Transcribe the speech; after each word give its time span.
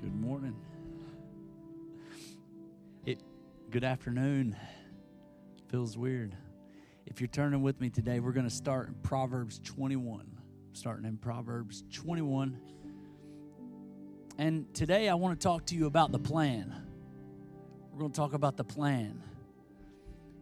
Good 0.00 0.14
morning. 0.14 0.54
It 3.04 3.20
good 3.68 3.82
afternoon. 3.82 4.56
Feels 5.72 5.98
weird. 5.98 6.36
If 7.06 7.20
you're 7.20 7.26
turning 7.26 7.62
with 7.62 7.80
me 7.80 7.90
today, 7.90 8.20
we're 8.20 8.30
going 8.30 8.48
to 8.48 8.54
start 8.54 8.86
in 8.86 8.94
Proverbs 9.02 9.58
21. 9.64 10.30
Starting 10.72 11.04
in 11.04 11.16
Proverbs 11.16 11.82
21. 11.92 12.60
And 14.38 14.72
today 14.72 15.08
I 15.08 15.14
want 15.14 15.40
to 15.40 15.42
talk 15.42 15.66
to 15.66 15.74
you 15.74 15.86
about 15.86 16.12
the 16.12 16.20
plan. 16.20 16.72
We're 17.90 17.98
going 17.98 18.12
to 18.12 18.16
talk 18.16 18.34
about 18.34 18.56
the 18.56 18.62
plan. 18.62 19.20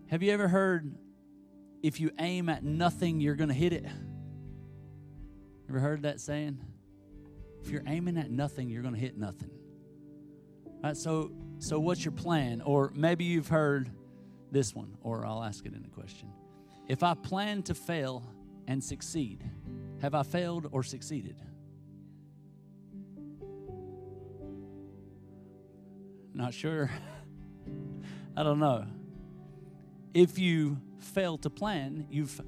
Have 0.08 0.22
you 0.22 0.32
ever 0.32 0.48
heard 0.48 0.94
if 1.82 1.98
you 1.98 2.10
aim 2.18 2.50
at 2.50 2.62
nothing, 2.62 3.22
you're 3.22 3.36
going 3.36 3.48
to 3.48 3.54
hit 3.54 3.72
it? 3.72 3.86
Ever 5.70 5.80
heard 5.80 6.02
that 6.02 6.20
saying? 6.20 6.60
If 7.66 7.72
you're 7.72 7.82
aiming 7.88 8.16
at 8.16 8.30
nothing, 8.30 8.70
you're 8.70 8.82
going 8.82 8.94
to 8.94 9.00
hit 9.00 9.18
nothing. 9.18 9.50
So 10.92 11.32
so 11.58 11.80
what's 11.80 12.04
your 12.04 12.12
plan? 12.12 12.60
Or 12.60 12.92
maybe 12.94 13.24
you've 13.24 13.48
heard 13.48 13.90
this 14.52 14.72
one, 14.72 14.96
or 15.00 15.26
I'll 15.26 15.42
ask 15.42 15.66
it 15.66 15.74
in 15.74 15.84
a 15.84 15.88
question. 15.88 16.28
If 16.86 17.02
I 17.02 17.14
plan 17.14 17.64
to 17.64 17.74
fail 17.74 18.22
and 18.68 18.84
succeed, 18.84 19.42
have 20.00 20.14
I 20.14 20.22
failed 20.22 20.68
or 20.70 20.84
succeeded? 20.84 21.42
Not 26.34 26.54
sure. 26.54 26.88
I 28.36 28.44
don't 28.44 28.60
know. 28.60 28.86
If 30.14 30.38
you 30.38 30.80
fail 31.00 31.36
to 31.38 31.50
plan, 31.50 32.06
you've 32.10 32.40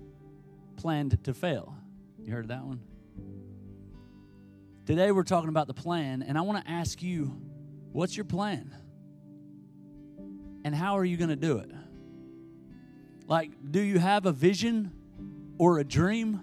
planned 0.77 1.25
to 1.25 1.35
fail. 1.35 1.75
You 2.23 2.33
heard 2.33 2.47
that 2.49 2.65
one? 2.65 2.83
Today 4.89 5.13
we're 5.13 5.23
talking 5.23 5.51
about 5.51 5.67
the 5.67 5.75
plan, 5.75 6.23
and 6.23 6.39
I 6.39 6.41
want 6.41 6.65
to 6.65 6.71
ask 6.71 7.03
you 7.03 7.39
what's 7.93 8.17
your 8.17 8.25
plan? 8.25 8.75
And 10.65 10.75
how 10.75 10.97
are 10.97 11.05
you 11.05 11.19
going 11.19 11.29
to 11.29 11.37
do 11.37 11.59
it? 11.59 11.71
Like, 13.27 13.51
do 13.71 13.83
you 13.83 13.99
have 13.99 14.25
a 14.25 14.33
vision 14.33 14.91
or 15.59 15.79
a 15.79 15.85
dream? 15.85 16.41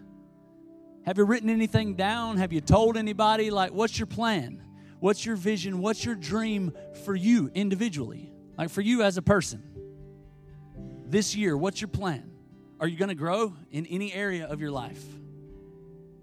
Have 1.08 1.17
you 1.17 1.23
written 1.23 1.50
anything 1.50 1.95
down? 1.95 2.38
Have 2.38 2.53
you 2.53 2.61
told 2.61 2.97
anybody? 2.97 3.50
Like, 3.50 3.73
what's 3.73 3.97
your 3.97 4.06
plan? 4.06 4.62
What's 5.00 5.25
your 5.25 5.38
vision? 5.38 5.80
What's 5.80 6.06
your 6.06 6.14
dream 6.14 6.72
for 7.03 7.16
you 7.16 7.50
individually? 7.56 8.31
Like, 8.59 8.69
for 8.69 8.81
you 8.81 9.02
as 9.02 9.17
a 9.17 9.23
person? 9.23 9.64
This 11.08 11.36
year, 11.36 11.58
what's 11.58 11.81
your 11.81 11.88
plan? 11.88 12.30
Are 12.80 12.88
you 12.88 12.95
going 12.95 13.09
to 13.09 13.16
grow 13.16 13.56
in 13.72 13.88
any 13.88 14.14
area 14.14 14.45
of 14.45 14.62
your 14.62 14.69
life? 14.69 15.03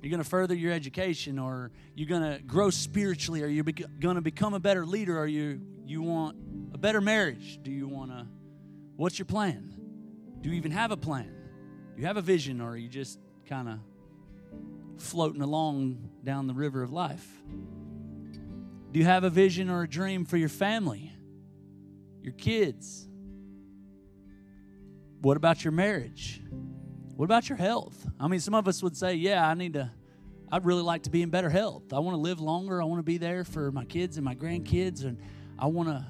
You're 0.03 0.11
going 0.11 0.23
to 0.23 0.29
further 0.29 0.55
your 0.55 0.73
education, 0.73 1.39
or 1.39 1.71
you're 1.95 2.09
going 2.09 2.37
to 2.37 2.43
grow 2.43 2.71
spiritually, 2.71 3.41
or 3.43 3.47
you're 3.47 3.65
going 4.01 4.17
to 4.17 4.21
become 4.21 4.53
a 4.53 4.61
better 4.61 4.85
leader, 4.85 5.17
or 5.17 5.27
you 5.27 5.61
you 5.87 6.03
want 6.03 6.37
a 6.75 6.79
better 6.79 7.01
marriage. 7.01 7.61
Do 7.63 7.71
you 7.71 7.87
want 7.87 8.11
to? 8.11 8.27
What's 8.97 9.19
your 9.19 9.27
plan? 9.27 9.73
Do 10.41 10.49
you 10.49 10.57
even 10.57 10.73
have 10.73 10.91
a 10.91 10.97
plan? 10.97 11.33
Do 11.95 12.01
you 12.01 12.07
have 12.09 12.17
a 12.17 12.23
vision, 12.23 12.61
or 12.61 12.71
are 12.71 12.77
you 12.77 12.89
just 12.89 13.21
kind 13.47 13.69
of 13.69 13.79
floating 15.01 15.41
along 15.41 16.11
down 16.25 16.49
the 16.49 16.55
river 16.55 16.83
of 16.83 16.93
life? 16.93 17.27
Do 18.91 18.99
you 18.99 19.05
have 19.05 19.23
a 19.23 19.31
vision 19.31 19.71
or 19.71 19.83
a 19.83 19.89
dream 19.89 20.25
for 20.25 20.37
your 20.37 20.49
family, 20.49 21.13
your 22.23 22.33
kids? 22.33 23.07
What 25.21 25.37
about 25.37 25.63
your 25.63 25.73
marriage? 25.73 26.43
What 27.17 27.27
about 27.27 27.49
your 27.49 27.59
health? 27.59 28.07
I 28.19 28.29
mean, 28.29 28.41
some 28.41 28.55
of 28.55 28.67
us 28.67 28.83
would 28.83 28.97
say, 28.97 29.15
yeah, 29.15 29.47
I 29.47 29.55
need 29.55 29.75
to, 29.75 29.91
I'd 30.51 30.65
really 30.65 30.83
like 30.83 31.05
to 31.05 31.11
be 31.11 31.23
in 31.23 31.31
better 31.31 31.51
health. 31.51 31.93
I 31.93 31.99
want 31.99 32.15
to 32.15 32.21
live 32.21 32.41
longer. 32.41 32.81
I 32.81 32.85
want 32.85 32.99
to 32.99 33.05
be 33.05 33.19
there 33.19 33.45
for 33.45 33.71
my 33.71 33.85
kids 33.85 34.17
and 34.17 34.25
my 34.25 34.35
grandkids. 34.35 35.05
And 35.05 35.19
I 35.59 35.67
want 35.67 35.89
to 35.89 36.07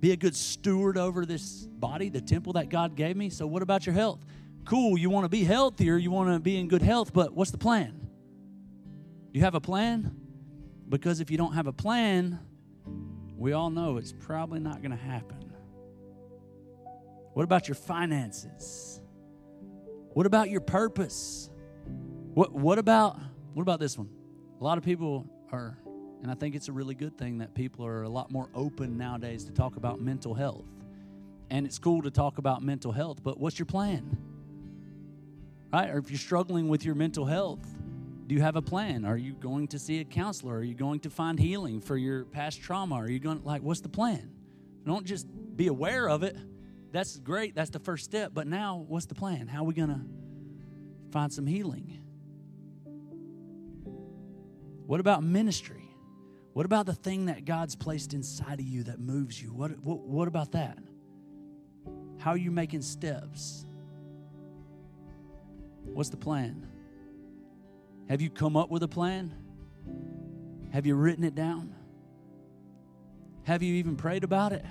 be 0.00 0.12
a 0.12 0.16
good 0.16 0.36
steward 0.36 0.96
over 0.96 1.26
this 1.26 1.66
body, 1.66 2.08
the 2.08 2.20
temple 2.20 2.54
that 2.54 2.68
God 2.68 2.94
gave 2.94 3.16
me. 3.16 3.28
So, 3.30 3.46
what 3.46 3.62
about 3.62 3.86
your 3.86 3.94
health? 3.94 4.24
Cool, 4.64 4.98
you 4.98 5.10
want 5.10 5.24
to 5.24 5.28
be 5.28 5.44
healthier, 5.44 5.96
you 5.96 6.10
want 6.10 6.30
to 6.30 6.40
be 6.40 6.58
in 6.58 6.66
good 6.66 6.82
health, 6.82 7.12
but 7.12 7.32
what's 7.32 7.52
the 7.52 7.58
plan? 7.58 7.92
Do 9.32 9.38
you 9.38 9.44
have 9.44 9.54
a 9.54 9.60
plan? 9.60 10.16
Because 10.88 11.20
if 11.20 11.30
you 11.30 11.38
don't 11.38 11.52
have 11.52 11.66
a 11.66 11.72
plan, 11.72 12.38
we 13.36 13.52
all 13.52 13.70
know 13.70 13.96
it's 13.96 14.12
probably 14.12 14.58
not 14.58 14.82
going 14.82 14.90
to 14.90 14.96
happen. 14.96 15.52
What 17.32 17.44
about 17.44 17.68
your 17.68 17.74
finances? 17.74 19.00
What 20.16 20.24
about 20.24 20.48
your 20.48 20.62
purpose? 20.62 21.50
What, 22.32 22.54
what 22.54 22.78
about 22.78 23.20
what 23.52 23.60
about 23.60 23.80
this 23.80 23.98
one? 23.98 24.08
A 24.58 24.64
lot 24.64 24.78
of 24.78 24.82
people 24.82 25.26
are, 25.52 25.76
and 26.22 26.30
I 26.30 26.34
think 26.34 26.54
it's 26.54 26.68
a 26.68 26.72
really 26.72 26.94
good 26.94 27.18
thing 27.18 27.36
that 27.36 27.52
people 27.52 27.84
are 27.84 28.02
a 28.02 28.08
lot 28.08 28.30
more 28.30 28.48
open 28.54 28.96
nowadays 28.96 29.44
to 29.44 29.52
talk 29.52 29.76
about 29.76 30.00
mental 30.00 30.32
health. 30.32 30.64
And 31.50 31.66
it's 31.66 31.78
cool 31.78 32.00
to 32.00 32.10
talk 32.10 32.38
about 32.38 32.62
mental 32.62 32.92
health, 32.92 33.22
but 33.22 33.38
what's 33.38 33.58
your 33.58 33.66
plan? 33.66 34.16
Right? 35.70 35.90
Or 35.90 35.98
if 35.98 36.10
you're 36.10 36.16
struggling 36.18 36.68
with 36.68 36.82
your 36.82 36.94
mental 36.94 37.26
health, 37.26 37.68
do 38.26 38.34
you 38.34 38.40
have 38.40 38.56
a 38.56 38.62
plan? 38.62 39.04
Are 39.04 39.18
you 39.18 39.34
going 39.34 39.68
to 39.68 39.78
see 39.78 40.00
a 40.00 40.04
counselor? 40.04 40.54
Are 40.54 40.64
you 40.64 40.74
going 40.74 41.00
to 41.00 41.10
find 41.10 41.38
healing 41.38 41.78
for 41.78 41.98
your 41.98 42.24
past 42.24 42.62
trauma? 42.62 42.94
Are 42.94 43.10
you 43.10 43.18
going 43.18 43.40
to, 43.40 43.46
like 43.46 43.60
what's 43.60 43.82
the 43.82 43.90
plan? 43.90 44.30
Don't 44.86 45.04
just 45.04 45.26
be 45.58 45.66
aware 45.66 46.08
of 46.08 46.22
it 46.22 46.38
that's 46.96 47.18
great. 47.18 47.54
That's 47.54 47.68
the 47.68 47.78
first 47.78 48.06
step. 48.06 48.32
But 48.32 48.46
now, 48.46 48.82
what's 48.88 49.04
the 49.04 49.14
plan? 49.14 49.48
How 49.48 49.60
are 49.60 49.64
we 49.64 49.74
going 49.74 49.90
to 49.90 50.00
find 51.12 51.30
some 51.30 51.46
healing? 51.46 51.98
What 54.86 54.98
about 55.00 55.22
ministry? 55.22 55.90
What 56.54 56.64
about 56.64 56.86
the 56.86 56.94
thing 56.94 57.26
that 57.26 57.44
God's 57.44 57.76
placed 57.76 58.14
inside 58.14 58.60
of 58.60 58.66
you 58.66 58.84
that 58.84 58.98
moves 58.98 59.42
you? 59.42 59.52
What, 59.52 59.78
what, 59.80 59.98
what 59.98 60.26
about 60.26 60.52
that? 60.52 60.78
How 62.18 62.30
are 62.30 62.38
you 62.38 62.50
making 62.50 62.80
steps? 62.80 63.66
What's 65.84 66.08
the 66.08 66.16
plan? 66.16 66.66
Have 68.08 68.22
you 68.22 68.30
come 68.30 68.56
up 68.56 68.70
with 68.70 68.82
a 68.82 68.88
plan? 68.88 69.34
Have 70.72 70.86
you 70.86 70.94
written 70.94 71.24
it 71.24 71.34
down? 71.34 71.74
Have 73.42 73.62
you 73.62 73.74
even 73.74 73.96
prayed 73.96 74.24
about 74.24 74.52
it? 74.52 74.64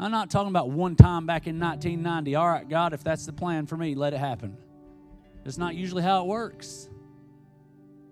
I'm 0.00 0.10
not 0.10 0.30
talking 0.30 0.48
about 0.48 0.70
one 0.70 0.96
time 0.96 1.26
back 1.26 1.46
in 1.46 1.60
1990. 1.60 2.34
All 2.34 2.48
right, 2.48 2.66
God, 2.66 2.94
if 2.94 3.04
that's 3.04 3.26
the 3.26 3.34
plan 3.34 3.66
for 3.66 3.76
me, 3.76 3.94
let 3.94 4.14
it 4.14 4.18
happen. 4.18 4.56
It's 5.44 5.58
not 5.58 5.74
usually 5.74 6.02
how 6.02 6.22
it 6.22 6.26
works. 6.26 6.88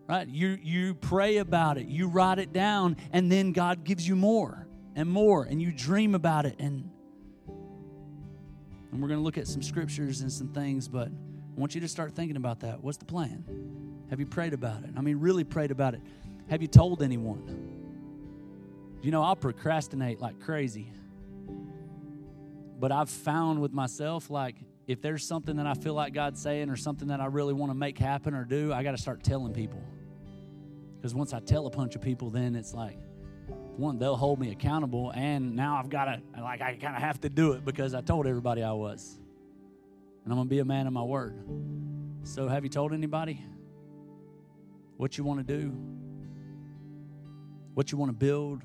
Right? 0.06 0.28
You 0.28 0.58
you 0.62 0.94
pray 0.94 1.38
about 1.38 1.78
it, 1.78 1.86
you 1.86 2.08
write 2.08 2.38
it 2.38 2.52
down, 2.52 2.96
and 3.12 3.32
then 3.32 3.52
God 3.52 3.84
gives 3.84 4.06
you 4.06 4.16
more 4.16 4.66
and 4.96 5.08
more, 5.08 5.44
and 5.44 5.62
you 5.62 5.72
dream 5.72 6.14
about 6.14 6.44
it. 6.44 6.56
And, 6.58 6.90
and 7.46 9.00
we're 9.00 9.08
going 9.08 9.20
to 9.20 9.24
look 9.24 9.38
at 9.38 9.46
some 9.46 9.62
scriptures 9.62 10.20
and 10.20 10.30
some 10.30 10.48
things, 10.48 10.88
but 10.88 11.08
I 11.08 11.60
want 11.60 11.74
you 11.74 11.80
to 11.82 11.88
start 11.88 12.14
thinking 12.14 12.36
about 12.36 12.60
that. 12.60 12.82
What's 12.82 12.98
the 12.98 13.04
plan? 13.04 13.44
Have 14.10 14.20
you 14.20 14.26
prayed 14.26 14.52
about 14.52 14.84
it? 14.84 14.90
I 14.96 15.00
mean, 15.00 15.20
really 15.20 15.44
prayed 15.44 15.70
about 15.70 15.94
it. 15.94 16.00
Have 16.48 16.62
you 16.62 16.68
told 16.68 17.02
anyone? 17.02 18.98
You 19.02 19.10
know, 19.10 19.22
I'll 19.22 19.36
procrastinate 19.36 20.20
like 20.20 20.40
crazy. 20.40 20.90
But 22.78 22.92
I've 22.92 23.10
found 23.10 23.60
with 23.60 23.72
myself, 23.72 24.30
like, 24.30 24.56
if 24.86 25.02
there's 25.02 25.26
something 25.26 25.56
that 25.56 25.66
I 25.66 25.74
feel 25.74 25.94
like 25.94 26.14
God's 26.14 26.40
saying 26.40 26.70
or 26.70 26.76
something 26.76 27.08
that 27.08 27.20
I 27.20 27.26
really 27.26 27.52
want 27.52 27.70
to 27.70 27.74
make 27.74 27.98
happen 27.98 28.34
or 28.34 28.44
do, 28.44 28.72
I 28.72 28.82
got 28.82 28.92
to 28.92 28.98
start 28.98 29.22
telling 29.22 29.52
people. 29.52 29.82
Because 30.96 31.14
once 31.14 31.32
I 31.32 31.40
tell 31.40 31.66
a 31.66 31.70
bunch 31.70 31.94
of 31.96 32.02
people, 32.02 32.30
then 32.30 32.54
it's 32.54 32.72
like, 32.72 32.98
one, 33.76 33.98
they'll 33.98 34.16
hold 34.16 34.40
me 34.40 34.50
accountable, 34.50 35.12
and 35.14 35.54
now 35.54 35.76
I've 35.76 35.88
got 35.88 36.06
to, 36.06 36.20
like, 36.40 36.60
I 36.60 36.76
kind 36.76 36.96
of 36.96 37.02
have 37.02 37.20
to 37.20 37.28
do 37.28 37.52
it 37.52 37.64
because 37.64 37.94
I 37.94 38.00
told 38.00 38.26
everybody 38.26 38.62
I 38.62 38.72
was. 38.72 39.18
And 40.24 40.32
I'm 40.32 40.36
going 40.36 40.48
to 40.48 40.50
be 40.50 40.58
a 40.58 40.64
man 40.64 40.86
of 40.86 40.92
my 40.92 41.02
word. 41.02 41.42
So, 42.24 42.48
have 42.48 42.64
you 42.64 42.70
told 42.70 42.92
anybody 42.92 43.42
what 44.96 45.16
you 45.16 45.24
want 45.24 45.46
to 45.46 45.58
do? 45.58 45.70
What 47.74 47.92
you 47.92 47.98
want 47.98 48.10
to 48.10 48.16
build? 48.16 48.62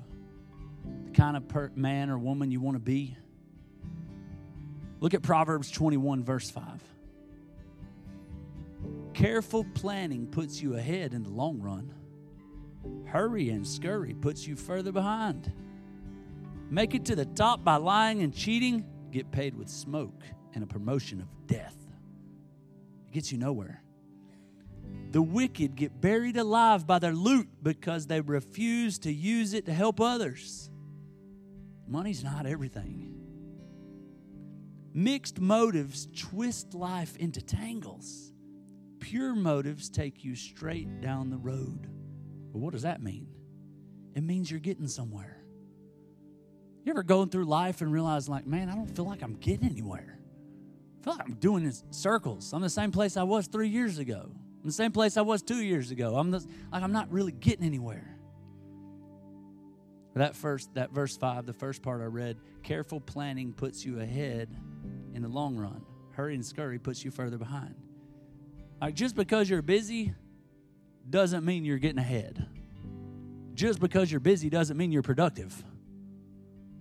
The 1.04 1.10
kind 1.12 1.36
of 1.36 1.46
per- 1.48 1.72
man 1.76 2.10
or 2.10 2.18
woman 2.18 2.50
you 2.50 2.60
want 2.60 2.74
to 2.74 2.80
be? 2.80 3.16
Look 5.04 5.12
at 5.12 5.20
Proverbs 5.20 5.70
21, 5.70 6.24
verse 6.24 6.48
5. 6.48 6.64
Careful 9.12 9.66
planning 9.74 10.26
puts 10.26 10.62
you 10.62 10.76
ahead 10.76 11.12
in 11.12 11.22
the 11.22 11.28
long 11.28 11.60
run. 11.60 11.92
Hurry 13.04 13.50
and 13.50 13.68
scurry 13.68 14.14
puts 14.14 14.46
you 14.46 14.56
further 14.56 14.92
behind. 14.92 15.52
Make 16.70 16.94
it 16.94 17.04
to 17.04 17.16
the 17.16 17.26
top 17.26 17.62
by 17.62 17.76
lying 17.76 18.22
and 18.22 18.34
cheating, 18.34 18.86
get 19.10 19.30
paid 19.30 19.54
with 19.54 19.68
smoke 19.68 20.22
and 20.54 20.64
a 20.64 20.66
promotion 20.66 21.20
of 21.20 21.28
death. 21.46 21.76
It 23.08 23.12
gets 23.12 23.30
you 23.30 23.36
nowhere. 23.36 23.82
The 25.10 25.20
wicked 25.20 25.76
get 25.76 26.00
buried 26.00 26.38
alive 26.38 26.86
by 26.86 26.98
their 26.98 27.12
loot 27.12 27.48
because 27.62 28.06
they 28.06 28.22
refuse 28.22 28.98
to 29.00 29.12
use 29.12 29.52
it 29.52 29.66
to 29.66 29.74
help 29.74 30.00
others. 30.00 30.70
Money's 31.86 32.24
not 32.24 32.46
everything. 32.46 33.13
Mixed 34.94 35.40
motives 35.40 36.08
twist 36.16 36.72
life 36.72 37.16
into 37.16 37.42
tangles. 37.42 38.32
Pure 39.00 39.34
motives 39.34 39.90
take 39.90 40.24
you 40.24 40.34
straight 40.34 41.00
down 41.00 41.28
the 41.28 41.36
road. 41.36 41.88
But 42.52 42.60
what 42.60 42.72
does 42.72 42.82
that 42.82 43.02
mean? 43.02 43.26
it 44.14 44.22
means 44.22 44.50
you're 44.50 44.60
getting 44.60 44.86
somewhere. 44.86 45.36
You 46.84 46.92
ever 46.92 47.02
going 47.02 47.30
through 47.30 47.46
life 47.46 47.80
and 47.80 47.92
realize, 47.92 48.28
like, 48.28 48.46
man, 48.46 48.68
I 48.68 48.74
don't 48.74 48.94
feel 48.94 49.06
like 49.06 49.22
I'm 49.22 49.34
getting 49.34 49.68
anywhere. 49.68 50.18
I 51.00 51.04
feel 51.04 51.16
like 51.16 51.26
I'm 51.26 51.34
doing 51.34 51.64
this 51.64 51.82
circles. 51.90 52.52
I'm 52.52 52.62
the 52.62 52.70
same 52.70 52.92
place 52.92 53.16
I 53.16 53.22
was 53.22 53.46
three 53.46 53.68
years 53.68 53.98
ago. 53.98 54.30
I'm 54.30 54.66
the 54.68 54.72
same 54.72 54.92
place 54.92 55.16
I 55.16 55.22
was 55.22 55.42
two 55.42 55.62
years 55.62 55.90
ago. 55.90 56.16
I'm 56.16 56.30
the, 56.30 56.46
like 56.72 56.82
I'm 56.82 56.92
not 56.92 57.10
really 57.10 57.32
getting 57.32 57.64
anywhere. 57.64 58.18
That 60.14 60.36
first, 60.36 60.72
that 60.74 60.92
verse 60.92 61.16
five, 61.16 61.44
the 61.44 61.52
first 61.52 61.82
part 61.82 62.00
I 62.00 62.04
read, 62.04 62.38
careful 62.62 63.00
planning 63.00 63.52
puts 63.52 63.84
you 63.84 64.00
ahead 64.00 64.48
in 65.12 65.22
the 65.22 65.28
long 65.28 65.56
run. 65.56 65.84
Hurry 66.12 66.34
and 66.34 66.46
scurry 66.46 66.78
puts 66.78 67.04
you 67.04 67.10
further 67.10 67.38
behind. 67.38 67.74
Like 68.80 68.94
just 68.94 69.16
because 69.16 69.50
you're 69.50 69.62
busy 69.62 70.14
doesn't 71.08 71.44
mean 71.44 71.64
you're 71.64 71.78
getting 71.78 71.98
ahead. 71.98 72.46
Just 73.54 73.80
because 73.80 74.10
you're 74.10 74.20
busy 74.20 74.48
doesn't 74.48 74.76
mean 74.76 74.92
you're 74.92 75.02
productive. 75.02 75.64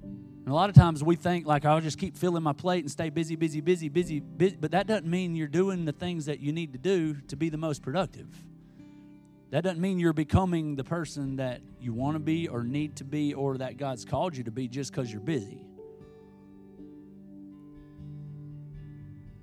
And 0.02 0.52
a 0.52 0.54
lot 0.54 0.70
of 0.70 0.76
times 0.76 1.04
we 1.04 1.16
think 1.16 1.48
like 1.48 1.66
I'll 1.66 1.82
just 1.82 1.98
keep 1.98 2.18
filling 2.18 2.44
my 2.44 2.54
plate 2.54 2.84
and 2.84 2.92
stay 2.92 3.10
busy, 3.10 3.36
busy, 3.36 3.62
busy, 3.62 3.90
busy, 3.90 4.20
busy, 4.20 4.58
but 4.60 4.72
that 4.72 4.88
doesn't 4.88 5.08
mean 5.08 5.36
you're 5.36 5.48
doing 5.48 5.86
the 5.86 5.92
things 5.92 6.26
that 6.26 6.40
you 6.40 6.52
need 6.52 6.74
to 6.74 6.80
do 6.80 7.16
to 7.30 7.36
be 7.36 7.50
the 7.50 7.58
most 7.58 7.82
productive. 7.82 8.28
That 9.54 9.64
doesn't 9.64 9.80
mean 9.80 10.00
you're 10.00 10.14
becoming 10.14 10.76
the 10.76 10.84
person 10.84 11.36
that 11.36 11.62
you 11.80 11.94
want 11.94 12.16
to 12.16 12.20
be 12.20 12.48
or 12.48 12.64
need 12.64 12.96
to 12.98 13.04
be 13.04 13.36
or 13.36 13.60
that 13.60 13.78
God's 13.78 14.04
called 14.04 14.36
you 14.36 14.44
to 14.46 14.52
be 14.52 14.68
just 14.68 14.92
because 14.92 15.12
you're 15.12 15.22
busy. 15.22 15.64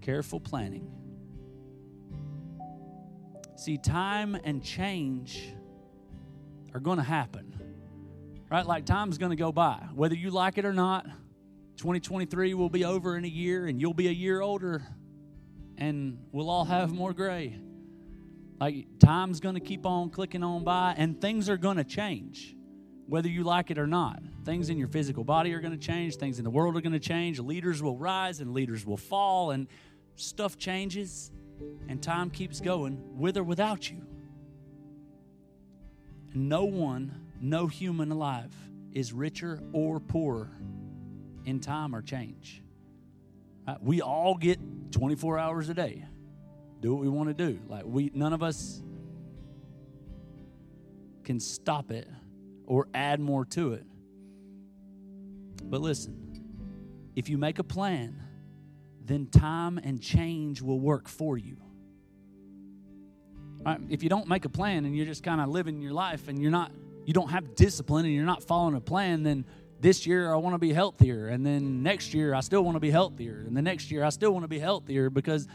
Careful 0.01 0.41
planning. 0.41 0.91
See, 3.55 3.79
time 3.79 4.37
and 4.43 4.65
change 4.65 5.55
are 6.75 6.81
going 6.81 6.99
to 6.99 7.05
happen 7.05 7.51
right? 8.51 8.67
Like 8.67 8.85
time's 8.85 9.17
going 9.17 9.31
to 9.31 9.37
go 9.37 9.53
by. 9.53 9.79
Whether 9.95 10.17
you 10.17 10.31
like 10.31 10.59
it 10.59 10.65
or 10.65 10.73
not, 10.73 11.07
2023 11.77 12.55
will 12.55 12.69
be 12.69 12.85
over 12.85 13.17
in 13.17 13.25
a 13.25 13.29
year 13.29 13.67
and 13.67 13.81
you'll 13.81 13.95
be 13.95 14.09
a 14.09 14.13
year 14.13 14.41
older 14.41 14.83
and 15.79 16.19
we'll 16.33 16.51
all 16.51 16.65
have 16.65 16.93
more 16.93 17.13
gray. 17.13 17.59
Like 18.61 18.87
time's 18.99 19.41
going 19.41 19.55
to 19.55 19.61
keep 19.61 19.87
on 19.87 20.11
clicking 20.11 20.43
on 20.43 20.65
by 20.65 20.95
and 20.97 21.21
things 21.21 21.49
are 21.49 21.57
going 21.57 21.79
to 21.79 21.85
change 21.85 22.55
whether 23.07 23.29
you 23.29 23.43
like 23.43 23.71
it 23.71 23.79
or 23.79 23.87
not. 23.87 24.23
Things 24.45 24.71
in 24.71 24.79
your 24.79 24.87
physical 24.87 25.25
body 25.25 25.53
are 25.55 25.61
going 25.61 25.73
to 25.73 25.79
change, 25.79 26.17
things 26.17 26.39
in 26.39 26.45
the 26.45 26.51
world 26.51 26.77
are 26.77 26.81
going 26.81 26.93
to 26.93 27.01
change, 27.01 27.41
leaders 27.41 27.83
will 27.83 27.97
rise 27.97 28.41
and 28.41 28.53
leaders 28.53 28.87
will 28.87 28.97
fall 28.97 29.51
and 29.51 29.67
stuff 30.15 30.59
changes 30.59 31.33
and 31.89 32.03
time 32.03 32.31
keeps 32.31 32.61
going 32.61 33.03
with 33.19 33.37
or 33.37 33.43
without 33.43 33.91
you. 33.91 34.07
No 36.35 36.65
one 36.65 37.27
no 37.41 37.67
human 37.67 38.13
alive 38.13 38.55
is 38.93 39.13
richer 39.13 39.61
or 39.73 39.99
poorer 39.99 40.51
in 41.45 41.61
time 41.61 41.95
or 41.95 42.03
change. 42.03 42.63
Uh, 43.67 43.77
we 43.81 44.03
all 44.03 44.35
get 44.35 44.59
24 44.93 45.39
hours 45.39 45.69
a 45.69 45.75
day. 45.75 46.05
Do 46.81 46.95
what 46.95 47.03
we 47.03 47.09
want 47.09 47.29
to 47.29 47.35
do. 47.35 47.61
Like 47.69 47.85
we 47.85 48.11
none 48.15 48.33
of 48.33 48.43
us 48.43 48.83
can 51.25 51.39
stop 51.39 51.91
it 51.91 52.09
or 52.67 52.89
add 52.95 53.21
more 53.21 53.45
to 53.45 53.75
it. 53.75 53.85
But 55.63 55.81
listen, 55.81 56.43
if 57.15 57.29
you 57.29 57.39
make 57.39 57.59
a 57.59 57.65
plan, 57.65 58.23
then 59.05 59.27
time 59.27 59.79
and 59.79 60.01
change 60.01 60.63
will 60.63 60.81
work 60.81 61.09
for 61.09 61.37
you. 61.37 61.57
Right? 63.65 63.81
If 63.91 64.03
you 64.03 64.09
don't 64.09 64.27
make 64.27 64.45
a 64.47 64.49
plan 64.49 64.87
and 64.87 64.97
you're 64.97 65.07
just 65.07 65.23
kind 65.23 65.41
of 65.41 65.49
living 65.49 65.83
your 65.83 65.93
life 65.93 66.29
and 66.29 66.41
you're 66.41 66.51
not 66.51 66.73
you 67.05 67.13
don't 67.13 67.31
have 67.31 67.55
discipline 67.55 68.05
and 68.05 68.15
you're 68.15 68.25
not 68.25 68.43
following 68.45 68.75
a 68.75 68.81
plan, 68.81 69.23
then 69.23 69.45
this 69.81 70.07
year 70.07 70.33
I 70.33 70.37
want 70.37 70.55
to 70.55 70.59
be 70.59 70.73
healthier. 70.73 71.29
And 71.29 71.45
then 71.45 71.83
next 71.83 72.15
year 72.15 72.35
I 72.35 72.41
still 72.41 72.63
want 72.63 72.77
to 72.77 72.81
be 72.81 72.91
healthier. 72.91 73.45
And 73.47 73.57
the 73.57 73.63
next 73.63 73.91
year 73.91 74.05
I 74.05 74.11
still 74.11 74.33
want 74.33 74.45
to 74.45 74.49
be 74.49 74.59
healthier 74.59 75.11
because 75.11 75.49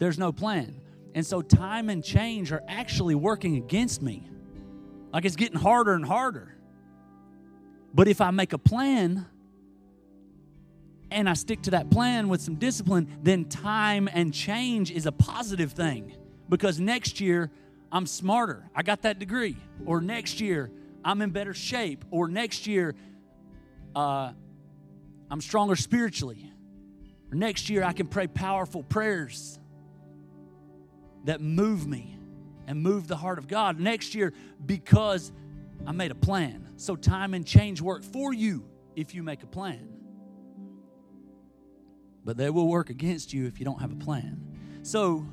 there's 0.00 0.18
no 0.18 0.32
plan. 0.32 0.80
And 1.14 1.24
so 1.24 1.42
time 1.42 1.90
and 1.90 2.02
change 2.02 2.50
are 2.52 2.62
actually 2.66 3.14
working 3.14 3.56
against 3.56 4.02
me. 4.02 4.28
Like 5.12 5.24
it's 5.24 5.36
getting 5.36 5.58
harder 5.58 5.92
and 5.92 6.04
harder. 6.04 6.56
But 7.92 8.08
if 8.08 8.20
I 8.20 8.30
make 8.30 8.52
a 8.52 8.58
plan 8.58 9.26
and 11.10 11.28
I 11.28 11.34
stick 11.34 11.62
to 11.62 11.72
that 11.72 11.90
plan 11.90 12.28
with 12.28 12.40
some 12.40 12.54
discipline, 12.54 13.18
then 13.22 13.44
time 13.44 14.08
and 14.12 14.32
change 14.32 14.90
is 14.90 15.06
a 15.06 15.12
positive 15.12 15.72
thing 15.72 16.16
because 16.48 16.80
next 16.80 17.20
year 17.20 17.50
I'm 17.92 18.06
smarter. 18.06 18.70
I 18.74 18.82
got 18.82 19.02
that 19.02 19.18
degree. 19.18 19.56
Or 19.84 20.00
next 20.00 20.40
year, 20.40 20.70
I'm 21.04 21.20
in 21.20 21.30
better 21.30 21.52
shape. 21.52 22.04
Or 22.10 22.28
next 22.28 22.66
year, 22.66 22.94
uh, 23.94 24.32
I'm 25.30 25.40
stronger 25.40 25.76
spiritually. 25.76 26.52
Or 27.30 27.34
next 27.34 27.68
year, 27.68 27.82
I 27.82 27.92
can 27.92 28.06
pray 28.06 28.28
powerful 28.28 28.82
prayers 28.84 29.58
that 31.24 31.40
move 31.40 31.86
me 31.86 32.16
and 32.66 32.82
move 32.82 33.08
the 33.08 33.16
heart 33.16 33.38
of 33.38 33.48
God. 33.48 33.78
Next 33.80 34.14
year, 34.14 34.32
because 34.64 35.32
I 35.86 35.92
made 35.92 36.10
a 36.10 36.16
plan. 36.16 36.68
So, 36.76 36.96
time 36.96 37.34
and 37.34 37.46
change 37.46 37.80
work 37.80 38.04
for 38.04 38.32
you 38.32 38.64
if 38.96 39.14
you 39.14 39.22
make 39.22 39.42
a 39.42 39.46
plan. 39.46 39.88
But 42.24 42.36
they 42.36 42.50
will 42.50 42.68
work 42.68 42.90
against 42.90 43.32
you 43.32 43.46
if 43.46 43.58
you 43.58 43.64
don't 43.64 43.80
have 43.80 43.92
a 43.92 43.96
plan. 43.96 44.40
So, 44.82 45.26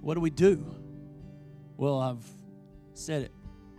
what 0.00 0.14
do 0.14 0.20
we 0.20 0.30
do? 0.30 0.64
Well, 1.76 2.00
I've 2.00 2.24
said 2.94 3.22
it 3.22 3.32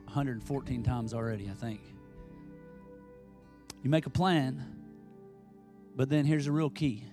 114 0.05 0.83
times 0.83 1.13
already, 1.13 1.49
I 1.49 1.53
think. 1.53 1.81
You 3.83 3.89
make 3.89 4.05
a 4.05 4.09
plan, 4.09 4.75
but 5.95 6.09
then 6.09 6.25
here's 6.25 6.45
the 6.45 6.51
real 6.51 6.69
key 6.69 7.05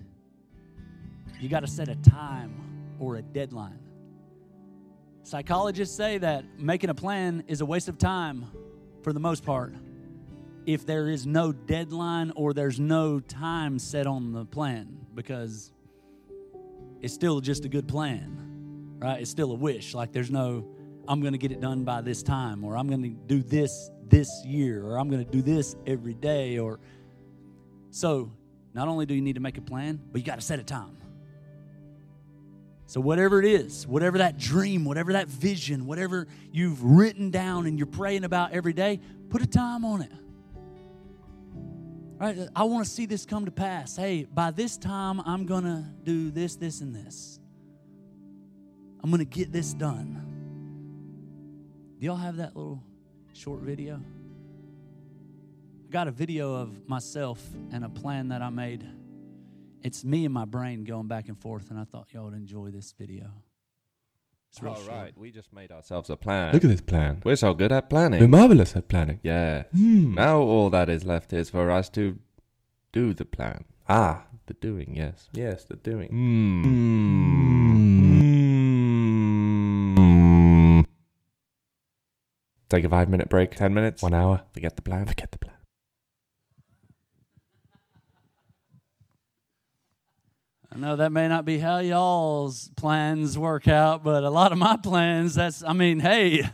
you 1.40 1.48
got 1.48 1.60
to 1.60 1.66
set 1.66 1.88
a 1.88 1.96
time 1.96 2.63
or 2.98 3.16
a 3.16 3.22
deadline. 3.22 3.78
Psychologists 5.22 5.96
say 5.96 6.18
that 6.18 6.44
making 6.58 6.90
a 6.90 6.94
plan 6.94 7.44
is 7.48 7.60
a 7.60 7.66
waste 7.66 7.88
of 7.88 7.98
time 7.98 8.46
for 9.02 9.12
the 9.12 9.20
most 9.20 9.44
part 9.44 9.74
if 10.66 10.86
there 10.86 11.08
is 11.08 11.26
no 11.26 11.52
deadline 11.52 12.32
or 12.36 12.54
there's 12.54 12.80
no 12.80 13.20
time 13.20 13.78
set 13.78 14.06
on 14.06 14.32
the 14.32 14.44
plan 14.46 14.98
because 15.14 15.72
it's 17.00 17.12
still 17.12 17.40
just 17.40 17.64
a 17.64 17.68
good 17.68 17.86
plan 17.86 18.44
right? 19.04 19.20
It's 19.20 19.30
still 19.30 19.52
a 19.52 19.56
wish. 19.56 19.94
Like 19.94 20.12
there's 20.12 20.30
no, 20.30 20.66
I'm 21.06 21.20
going 21.20 21.32
to 21.32 21.38
get 21.38 21.52
it 21.52 21.60
done 21.60 21.84
by 21.84 22.00
this 22.00 22.22
time, 22.22 22.64
or 22.64 22.76
I'm 22.76 22.88
going 22.88 23.02
to 23.02 23.08
do 23.08 23.42
this 23.42 23.90
this 24.08 24.30
year, 24.44 24.84
or 24.84 24.98
I'm 24.98 25.08
going 25.10 25.24
to 25.24 25.30
do 25.30 25.42
this 25.42 25.76
every 25.86 26.14
day, 26.14 26.58
or 26.58 26.80
so. 27.90 28.32
Not 28.72 28.88
only 28.88 29.06
do 29.06 29.14
you 29.14 29.22
need 29.22 29.34
to 29.34 29.40
make 29.40 29.56
a 29.56 29.62
plan, 29.62 30.00
but 30.10 30.20
you 30.20 30.26
got 30.26 30.40
to 30.40 30.44
set 30.44 30.58
a 30.58 30.64
time. 30.64 30.96
So, 32.86 33.00
whatever 33.00 33.40
it 33.40 33.46
is, 33.46 33.86
whatever 33.86 34.18
that 34.18 34.38
dream, 34.38 34.84
whatever 34.84 35.14
that 35.14 35.28
vision, 35.28 35.86
whatever 35.86 36.26
you've 36.52 36.82
written 36.84 37.30
down 37.30 37.66
and 37.66 37.78
you're 37.78 37.86
praying 37.86 38.24
about 38.24 38.52
every 38.52 38.74
day, 38.74 39.00
put 39.30 39.40
a 39.42 39.46
time 39.46 39.84
on 39.84 40.02
it. 40.02 40.12
Right? 42.18 42.48
I 42.54 42.64
want 42.64 42.84
to 42.84 42.90
see 42.90 43.06
this 43.06 43.24
come 43.24 43.46
to 43.46 43.50
pass. 43.50 43.96
Hey, 43.96 44.24
by 44.24 44.50
this 44.50 44.76
time, 44.76 45.20
I'm 45.20 45.46
going 45.46 45.64
to 45.64 45.84
do 46.04 46.30
this, 46.30 46.56
this, 46.56 46.80
and 46.80 46.94
this. 46.94 47.40
I'm 49.02 49.10
going 49.10 49.18
to 49.18 49.24
get 49.24 49.50
this 49.50 49.74
done. 49.74 50.20
Do 51.98 52.06
y'all 52.06 52.16
have 52.16 52.36
that 52.36 52.54
little 52.56 52.82
short 53.32 53.60
video? 53.60 54.00
I 55.88 55.92
got 55.92 56.06
a 56.06 56.10
video 56.10 56.54
of 56.54 56.88
myself 56.88 57.42
and 57.72 57.84
a 57.84 57.88
plan 57.88 58.28
that 58.28 58.42
I 58.42 58.50
made. 58.50 58.86
It's 59.84 60.02
me 60.02 60.24
and 60.24 60.32
my 60.32 60.46
brain 60.46 60.84
going 60.84 61.08
back 61.08 61.28
and 61.28 61.38
forth, 61.38 61.70
and 61.70 61.78
I 61.78 61.84
thought 61.84 62.06
y'all 62.12 62.24
would 62.24 62.32
enjoy 62.32 62.70
this 62.70 62.94
video. 62.98 63.26
it's 64.48 64.62
All 64.62 64.68
right, 64.70 64.78
short. 64.84 65.18
we 65.18 65.30
just 65.30 65.52
made 65.52 65.70
ourselves 65.70 66.08
a 66.08 66.16
plan. 66.16 66.54
Look 66.54 66.64
at 66.64 66.70
this 66.70 66.80
plan. 66.80 67.20
We're 67.22 67.36
so 67.36 67.52
good 67.52 67.70
at 67.70 67.90
planning. 67.90 68.18
We're 68.20 68.28
marvelous 68.28 68.74
at 68.76 68.88
planning. 68.88 69.20
Yeah. 69.22 69.64
Hmm. 69.76 70.14
Now 70.14 70.38
all 70.40 70.70
that 70.70 70.88
is 70.88 71.04
left 71.04 71.34
is 71.34 71.50
for 71.50 71.70
us 71.70 71.90
to 71.90 72.18
do 72.92 73.12
the 73.12 73.26
plan. 73.26 73.66
Ah, 73.86 74.24
the 74.46 74.54
doing, 74.54 74.94
yes. 74.96 75.28
Yes, 75.34 75.64
the 75.64 75.76
doing. 75.76 76.08
Mm. 76.08 76.64
Mm. 79.98 80.86
Take 82.70 82.84
a 82.84 82.88
five 82.88 83.10
minute 83.10 83.28
break, 83.28 83.50
ten 83.54 83.74
minutes, 83.74 84.02
one 84.02 84.14
hour. 84.14 84.40
Forget 84.54 84.76
the 84.76 84.82
plan. 84.82 85.04
Forget 85.04 85.30
the 85.30 85.38
plan. 85.38 85.53
I 90.74 90.76
know 90.76 90.96
that 90.96 91.12
may 91.12 91.28
not 91.28 91.44
be 91.44 91.58
how 91.58 91.78
y'all's 91.78 92.68
plans 92.76 93.38
work 93.38 93.68
out, 93.68 94.02
but 94.02 94.24
a 94.24 94.30
lot 94.30 94.50
of 94.50 94.58
my 94.58 94.76
plans, 94.76 95.36
that's, 95.36 95.62
I 95.62 95.72
mean, 95.72 96.00
hey, 96.00 96.50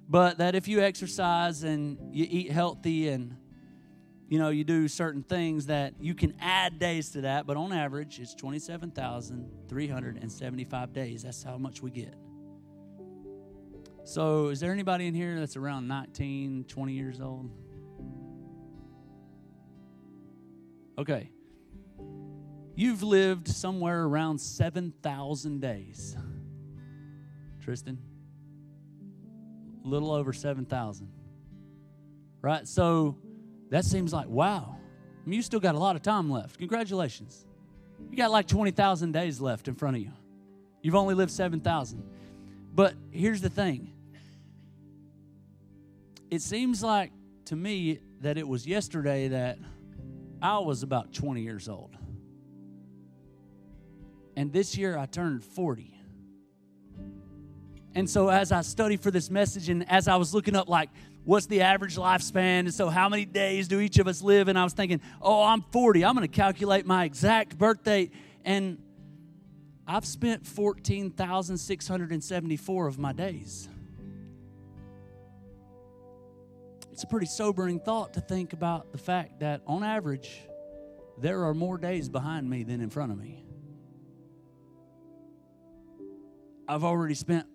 But 0.07 0.37
that 0.37 0.55
if 0.55 0.67
you 0.67 0.81
exercise 0.81 1.63
and 1.63 2.15
you 2.15 2.27
eat 2.29 2.51
healthy 2.51 3.09
and 3.09 3.35
you 4.27 4.39
know 4.39 4.49
you 4.49 4.63
do 4.63 4.87
certain 4.87 5.23
things 5.23 5.65
that 5.67 5.93
you 5.99 6.15
can 6.15 6.33
add 6.39 6.79
days 6.79 7.09
to 7.11 7.21
that, 7.21 7.45
but 7.47 7.57
on 7.57 7.73
average 7.73 8.19
it's 8.19 8.35
27,375 8.35 10.93
days. 10.93 11.23
That's 11.23 11.43
how 11.43 11.57
much 11.57 11.81
we 11.81 11.91
get. 11.91 12.15
So, 14.09 14.47
is 14.47 14.59
there 14.59 14.71
anybody 14.71 15.05
in 15.05 15.13
here 15.13 15.39
that's 15.39 15.55
around 15.55 15.87
19, 15.87 16.65
20 16.67 16.93
years 16.93 17.21
old? 17.21 17.51
Okay. 20.97 21.29
You've 22.73 23.03
lived 23.03 23.47
somewhere 23.47 24.03
around 24.05 24.41
7,000 24.41 25.61
days. 25.61 26.17
Tristan? 27.61 27.99
A 29.85 29.87
little 29.87 30.11
over 30.11 30.33
7,000. 30.33 31.07
Right? 32.41 32.67
So 32.67 33.15
that 33.69 33.85
seems 33.85 34.11
like, 34.11 34.27
wow. 34.27 34.75
I 35.23 35.29
mean, 35.29 35.37
you 35.37 35.43
still 35.43 35.59
got 35.59 35.75
a 35.75 35.79
lot 35.79 35.95
of 35.95 36.01
time 36.01 36.31
left. 36.31 36.57
Congratulations. 36.57 37.45
You 38.09 38.17
got 38.17 38.31
like 38.31 38.47
20,000 38.47 39.11
days 39.11 39.39
left 39.39 39.67
in 39.67 39.75
front 39.75 39.97
of 39.97 40.01
you. 40.01 40.13
You've 40.81 40.95
only 40.95 41.13
lived 41.13 41.31
7,000. 41.31 42.01
But 42.73 42.95
here's 43.11 43.41
the 43.41 43.51
thing 43.51 43.93
it 46.29 46.41
seems 46.41 46.83
like 46.83 47.11
to 47.45 47.55
me 47.55 47.99
that 48.21 48.37
it 48.37 48.47
was 48.47 48.67
yesterday 48.67 49.29
that 49.29 49.57
I 50.41 50.59
was 50.59 50.83
about 50.83 51.13
20 51.13 51.41
years 51.41 51.67
old. 51.67 51.95
And 54.35 54.53
this 54.53 54.77
year 54.77 54.97
I 54.97 55.05
turned 55.05 55.43
40. 55.43 55.95
And 57.95 58.09
so 58.09 58.29
as 58.29 58.51
I 58.51 58.61
studied 58.61 59.01
for 59.01 59.11
this 59.11 59.29
message 59.29 59.69
and 59.69 59.89
as 59.89 60.07
I 60.07 60.15
was 60.15 60.33
looking 60.33 60.55
up 60.55 60.69
like 60.69 60.89
what's 61.25 61.47
the 61.47 61.61
average 61.61 61.95
lifespan 61.95 62.59
and 62.59 62.73
so 62.73 62.89
how 62.89 63.09
many 63.09 63.25
days 63.25 63.67
do 63.67 63.79
each 63.79 63.99
of 63.99 64.07
us 64.07 64.21
live 64.21 64.47
and 64.47 64.57
I 64.57 64.63
was 64.63 64.73
thinking, 64.73 65.01
"Oh, 65.21 65.43
I'm 65.43 65.63
40. 65.73 66.05
I'm 66.05 66.15
going 66.15 66.27
to 66.27 66.33
calculate 66.33 66.85
my 66.85 67.05
exact 67.05 67.57
birth 67.57 67.83
date 67.83 68.13
and 68.45 68.77
I've 69.87 70.05
spent 70.05 70.45
14,674 70.45 72.87
of 72.87 72.99
my 72.99 73.11
days. 73.11 73.67
It's 76.99 77.05
a 77.05 77.07
pretty 77.07 77.27
sobering 77.27 77.79
thought 77.79 78.15
to 78.15 78.19
think 78.19 78.51
about 78.51 78.91
the 78.91 78.97
fact 78.97 79.39
that 79.39 79.61
on 79.65 79.85
average 79.85 80.41
there 81.17 81.45
are 81.45 81.53
more 81.53 81.77
days 81.77 82.09
behind 82.09 82.49
me 82.49 82.63
than 82.63 82.81
in 82.81 82.89
front 82.89 83.13
of 83.13 83.17
me. 83.17 83.45
I've 86.67 86.83
already 86.83 87.13
spent 87.13 87.47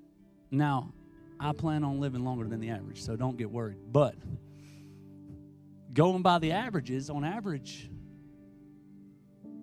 now, 0.50 0.94
I 1.38 1.52
plan 1.52 1.84
on 1.84 2.00
living 2.00 2.24
longer 2.24 2.48
than 2.48 2.58
the 2.58 2.70
average, 2.70 3.02
so 3.02 3.16
don't 3.16 3.36
get 3.36 3.50
worried. 3.50 3.76
But 3.92 4.14
going 5.92 6.22
by 6.22 6.38
the 6.38 6.52
averages, 6.52 7.10
on 7.10 7.22
average, 7.22 7.90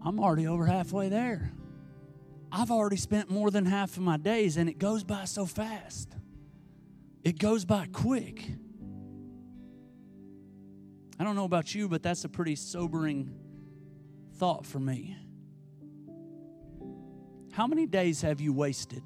I'm 0.05 0.19
already 0.19 0.45
over 0.45 0.67
halfway 0.67 1.09
there. 1.09 1.53
I've 2.51 2.69
already 2.69 2.97
spent 2.97 3.31
more 3.31 3.49
than 3.49 3.65
half 3.65 3.97
of 3.97 4.03
my 4.03 4.17
days, 4.17 4.57
and 4.57 4.69
it 4.69 4.77
goes 4.77 5.03
by 5.03 5.25
so 5.25 5.47
fast. 5.47 6.15
It 7.23 7.39
goes 7.39 7.65
by 7.65 7.87
quick. 7.87 8.47
I 11.21 11.23
don't 11.23 11.35
know 11.35 11.45
about 11.45 11.75
you, 11.75 11.87
but 11.87 12.01
that's 12.01 12.25
a 12.25 12.29
pretty 12.29 12.55
sobering 12.55 13.31
thought 14.37 14.65
for 14.65 14.79
me. 14.79 15.15
How 17.51 17.67
many 17.67 17.85
days 17.85 18.23
have 18.23 18.41
you 18.41 18.51
wasted? 18.53 19.03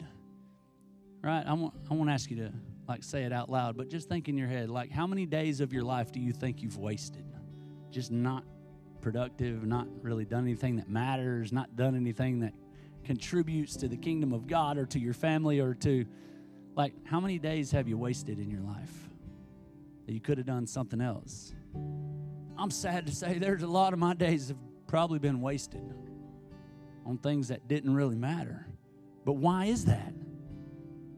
right? 1.21 1.43
I 1.45 1.51
want, 1.51 1.73
I 1.91 1.93
won't 1.93 2.09
ask 2.09 2.31
you 2.31 2.37
to 2.37 2.53
like 2.87 3.03
say 3.03 3.23
it 3.23 3.33
out 3.33 3.49
loud, 3.49 3.75
but 3.75 3.89
just 3.89 4.07
think 4.07 4.29
in 4.29 4.37
your 4.37 4.47
head, 4.47 4.69
like 4.69 4.91
how 4.91 5.05
many 5.05 5.25
days 5.25 5.59
of 5.59 5.73
your 5.73 5.83
life 5.83 6.13
do 6.13 6.21
you 6.21 6.31
think 6.31 6.61
you've 6.61 6.77
wasted? 6.77 7.25
Just 7.91 8.11
not 8.11 8.45
productive, 9.01 9.65
not 9.65 9.89
really 10.01 10.23
done 10.23 10.45
anything 10.45 10.77
that 10.77 10.87
matters, 10.87 11.51
not 11.51 11.75
done 11.75 11.97
anything 11.97 12.39
that 12.39 12.53
contributes 13.03 13.75
to 13.75 13.89
the 13.89 13.97
kingdom 13.97 14.31
of 14.31 14.47
God 14.47 14.77
or 14.77 14.85
to 14.85 14.99
your 14.99 15.13
family 15.13 15.59
or 15.59 15.73
to 15.73 16.05
like 16.77 16.93
how 17.03 17.19
many 17.19 17.39
days 17.39 17.71
have 17.71 17.89
you 17.89 17.97
wasted 17.97 18.39
in 18.39 18.49
your 18.49 18.61
life 18.61 19.09
that 20.05 20.13
you 20.13 20.21
could 20.21 20.37
have 20.37 20.47
done 20.47 20.65
something 20.65 21.01
else? 21.01 21.51
I'm 22.57 22.71
sad 22.71 23.05
to 23.07 23.13
say 23.13 23.37
there's 23.37 23.63
a 23.63 23.67
lot 23.67 23.93
of 23.93 23.99
my 23.99 24.13
days 24.13 24.47
have 24.47 24.57
probably 24.87 25.19
been 25.19 25.41
wasted 25.41 25.93
on 27.05 27.17
things 27.17 27.49
that 27.49 27.67
didn't 27.67 27.93
really 27.93 28.15
matter. 28.15 28.65
But 29.25 29.33
why 29.33 29.65
is 29.65 29.85
that? 29.85 30.13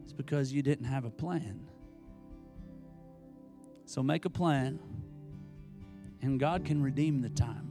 It's 0.04 0.12
because 0.12 0.52
you 0.52 0.62
didn't 0.62 0.86
have 0.86 1.04
a 1.04 1.10
plan. 1.10 1.60
So 3.86 4.02
make 4.02 4.24
a 4.24 4.30
plan, 4.30 4.78
and 6.20 6.38
God 6.38 6.64
can 6.64 6.82
redeem 6.82 7.22
the 7.22 7.30
time. 7.30 7.68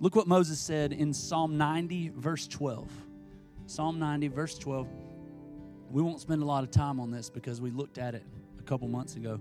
Look 0.00 0.16
what 0.16 0.26
Moses 0.26 0.58
said 0.58 0.92
in 0.92 1.14
Psalm 1.14 1.56
90, 1.56 2.12
verse 2.16 2.48
12. 2.48 2.90
Psalm 3.66 3.98
90, 3.98 4.28
verse 4.28 4.58
12. 4.58 4.88
We 5.90 6.02
won't 6.02 6.20
spend 6.20 6.42
a 6.42 6.44
lot 6.44 6.64
of 6.64 6.70
time 6.70 6.98
on 6.98 7.10
this 7.10 7.30
because 7.30 7.60
we 7.60 7.70
looked 7.70 7.98
at 7.98 8.14
it 8.14 8.24
a 8.58 8.62
couple 8.62 8.88
months 8.88 9.16
ago. 9.16 9.40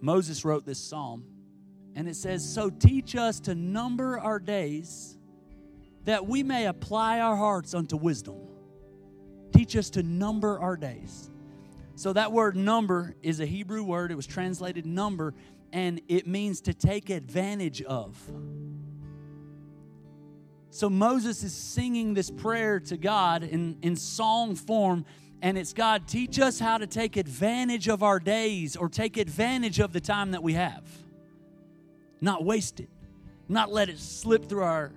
Moses 0.00 0.44
wrote 0.44 0.64
this 0.64 0.78
psalm, 0.78 1.24
and 1.94 2.08
it 2.08 2.16
says, 2.16 2.48
So 2.48 2.70
teach 2.70 3.16
us 3.16 3.40
to 3.40 3.54
number 3.54 4.18
our 4.18 4.38
days 4.38 5.18
that 6.04 6.26
we 6.26 6.42
may 6.42 6.66
apply 6.66 7.20
our 7.20 7.36
hearts 7.36 7.74
unto 7.74 7.96
wisdom. 7.96 8.36
Teach 9.52 9.76
us 9.76 9.90
to 9.90 10.02
number 10.02 10.58
our 10.60 10.76
days. 10.76 11.30
So, 11.96 12.12
that 12.12 12.32
word 12.32 12.56
number 12.56 13.16
is 13.22 13.40
a 13.40 13.46
Hebrew 13.46 13.82
word. 13.82 14.12
It 14.12 14.14
was 14.14 14.26
translated 14.26 14.86
number, 14.86 15.34
and 15.72 16.00
it 16.08 16.26
means 16.26 16.60
to 16.62 16.74
take 16.74 17.10
advantage 17.10 17.82
of. 17.82 18.16
So, 20.70 20.88
Moses 20.88 21.42
is 21.42 21.52
singing 21.52 22.14
this 22.14 22.30
prayer 22.30 22.78
to 22.80 22.96
God 22.96 23.42
in, 23.42 23.78
in 23.82 23.96
song 23.96 24.54
form, 24.54 25.04
and 25.40 25.56
it's 25.56 25.72
God, 25.72 26.08
teach 26.08 26.40
us 26.40 26.58
how 26.58 26.78
to 26.78 26.86
take 26.86 27.16
advantage 27.16 27.88
of 27.88 28.02
our 28.02 28.18
days 28.18 28.76
or 28.76 28.88
take 28.88 29.16
advantage 29.16 29.78
of 29.78 29.92
the 29.92 30.00
time 30.00 30.32
that 30.32 30.42
we 30.42 30.54
have. 30.54 30.84
Not 32.20 32.44
waste 32.44 32.80
it, 32.80 32.90
not 33.48 33.72
let 33.72 33.88
it 33.88 33.98
slip 33.98 34.48
through 34.48 34.64
our 34.64 34.92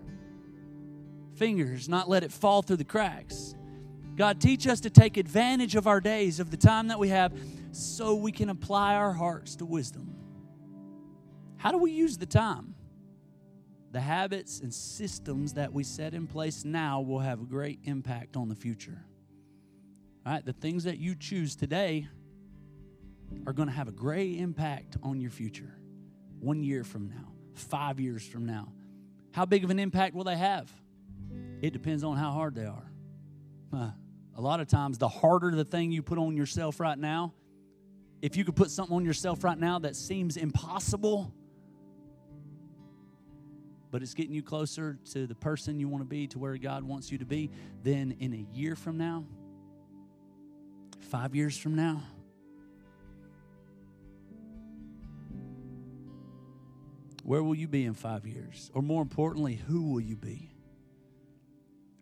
fingers, 1.35 1.87
not 1.87 2.09
let 2.09 2.23
it 2.23 2.31
fall 2.31 2.61
through 2.61 2.77
the 2.77 2.83
cracks. 2.83 3.55
God, 4.15 4.41
teach 4.41 4.67
us 4.67 4.81
to 4.81 4.89
take 4.89 5.17
advantage 5.17 5.75
of 5.75 5.87
our 5.87 6.01
days, 6.01 6.39
of 6.39 6.51
the 6.51 6.57
time 6.57 6.87
that 6.87 6.99
we 6.99 7.09
have, 7.09 7.33
so 7.71 8.15
we 8.15 8.31
can 8.31 8.49
apply 8.49 8.95
our 8.95 9.13
hearts 9.13 9.55
to 9.57 9.65
wisdom. 9.65 10.15
How 11.57 11.71
do 11.71 11.77
we 11.77 11.91
use 11.91 12.17
the 12.17 12.25
time? 12.25 12.75
The 13.91 13.99
habits 13.99 14.59
and 14.61 14.73
systems 14.73 15.53
that 15.53 15.71
we 15.71 15.83
set 15.83 16.13
in 16.13 16.25
place 16.25 16.65
now 16.65 17.01
will 17.01 17.19
have 17.19 17.41
a 17.41 17.45
great 17.45 17.79
impact 17.83 18.35
on 18.35 18.49
the 18.49 18.55
future. 18.55 19.05
Right, 20.25 20.45
the 20.45 20.53
things 20.53 20.83
that 20.83 20.99
you 20.99 21.15
choose 21.15 21.55
today 21.55 22.07
are 23.47 23.53
going 23.53 23.67
to 23.67 23.73
have 23.73 23.87
a 23.87 23.91
great 23.91 24.37
impact 24.37 24.97
on 25.01 25.19
your 25.19 25.31
future. 25.31 25.73
One 26.39 26.63
year 26.63 26.83
from 26.83 27.07
now, 27.09 27.31
five 27.55 27.99
years 27.99 28.25
from 28.25 28.45
now. 28.45 28.71
How 29.31 29.45
big 29.45 29.63
of 29.63 29.71
an 29.71 29.79
impact 29.79 30.13
will 30.13 30.23
they 30.23 30.37
have? 30.37 30.71
It 31.61 31.73
depends 31.73 32.03
on 32.03 32.17
how 32.17 32.31
hard 32.31 32.53
they 32.53 32.65
are. 32.65 32.91
A 33.73 34.41
lot 34.41 34.59
of 34.59 34.67
times, 34.67 34.97
the 34.97 35.07
harder 35.07 35.51
the 35.51 35.65
thing 35.65 35.91
you 35.91 36.03
put 36.03 36.17
on 36.17 36.35
yourself 36.37 36.79
right 36.79 36.97
now, 36.97 37.33
if 38.21 38.35
you 38.35 38.45
could 38.45 38.55
put 38.55 38.69
something 38.69 38.95
on 38.95 39.05
yourself 39.05 39.43
right 39.43 39.57
now 39.57 39.79
that 39.79 39.95
seems 39.95 40.37
impossible, 40.37 41.33
but 43.89 44.03
it's 44.03 44.13
getting 44.13 44.33
you 44.33 44.43
closer 44.43 44.99
to 45.13 45.25
the 45.25 45.35
person 45.35 45.79
you 45.79 45.87
want 45.87 46.03
to 46.03 46.07
be, 46.07 46.27
to 46.27 46.37
where 46.39 46.55
God 46.57 46.83
wants 46.83 47.11
you 47.11 47.17
to 47.17 47.25
be, 47.25 47.49
then 47.81 48.15
in 48.19 48.33
a 48.33 48.45
year 48.55 48.75
from 48.75 48.97
now, 48.97 49.25
five 51.11 51.35
years 51.35 51.57
from 51.57 51.75
now, 51.75 52.01
where 57.23 57.43
will 57.43 57.53
you 57.53 57.67
be 57.67 57.83
in 57.83 57.93
five 57.93 58.25
years? 58.25 58.71
Or 58.73 58.81
more 58.81 59.01
importantly, 59.01 59.55
who 59.55 59.91
will 59.91 59.99
you 59.99 60.15
be? 60.15 60.49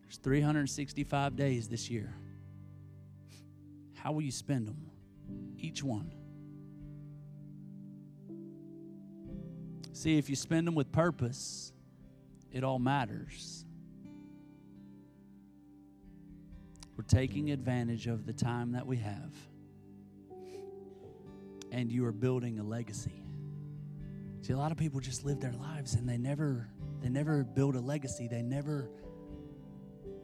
There's 0.04 0.18
365 0.18 1.36
days 1.36 1.68
this 1.68 1.90
year. 1.90 2.14
How 3.96 4.12
will 4.12 4.22
you 4.22 4.32
spend 4.32 4.68
them? 4.68 4.92
Each 5.58 5.84
one. 5.84 6.14
See, 9.92 10.20
if 10.20 10.30
you 10.30 10.36
spend 10.36 10.68
them 10.68 10.76
with 10.76 10.92
purpose, 10.92 11.74
it 12.52 12.64
all 12.64 12.78
matters. 12.78 13.66
We're 17.00 17.04
taking 17.04 17.52
advantage 17.52 18.08
of 18.08 18.26
the 18.26 18.34
time 18.34 18.74
that 18.74 18.86
we 18.86 18.98
have. 18.98 19.34
And 21.72 21.90
you 21.90 22.06
are 22.06 22.12
building 22.12 22.60
a 22.60 22.64
legacy. 22.64 23.24
See, 24.42 24.52
a 24.52 24.58
lot 24.58 24.74
of 24.74 24.78
people 24.78 25.00
just 25.00 25.24
live 25.24 25.40
their 25.40 25.54
lives 25.54 25.94
and 25.94 26.10
they 26.10 26.18
never 26.18 26.68
they 27.02 27.08
never 27.08 27.46
build 27.46 27.78
a 27.78 27.80
legacy. 27.80 28.28
They 28.28 28.42
never 28.42 28.90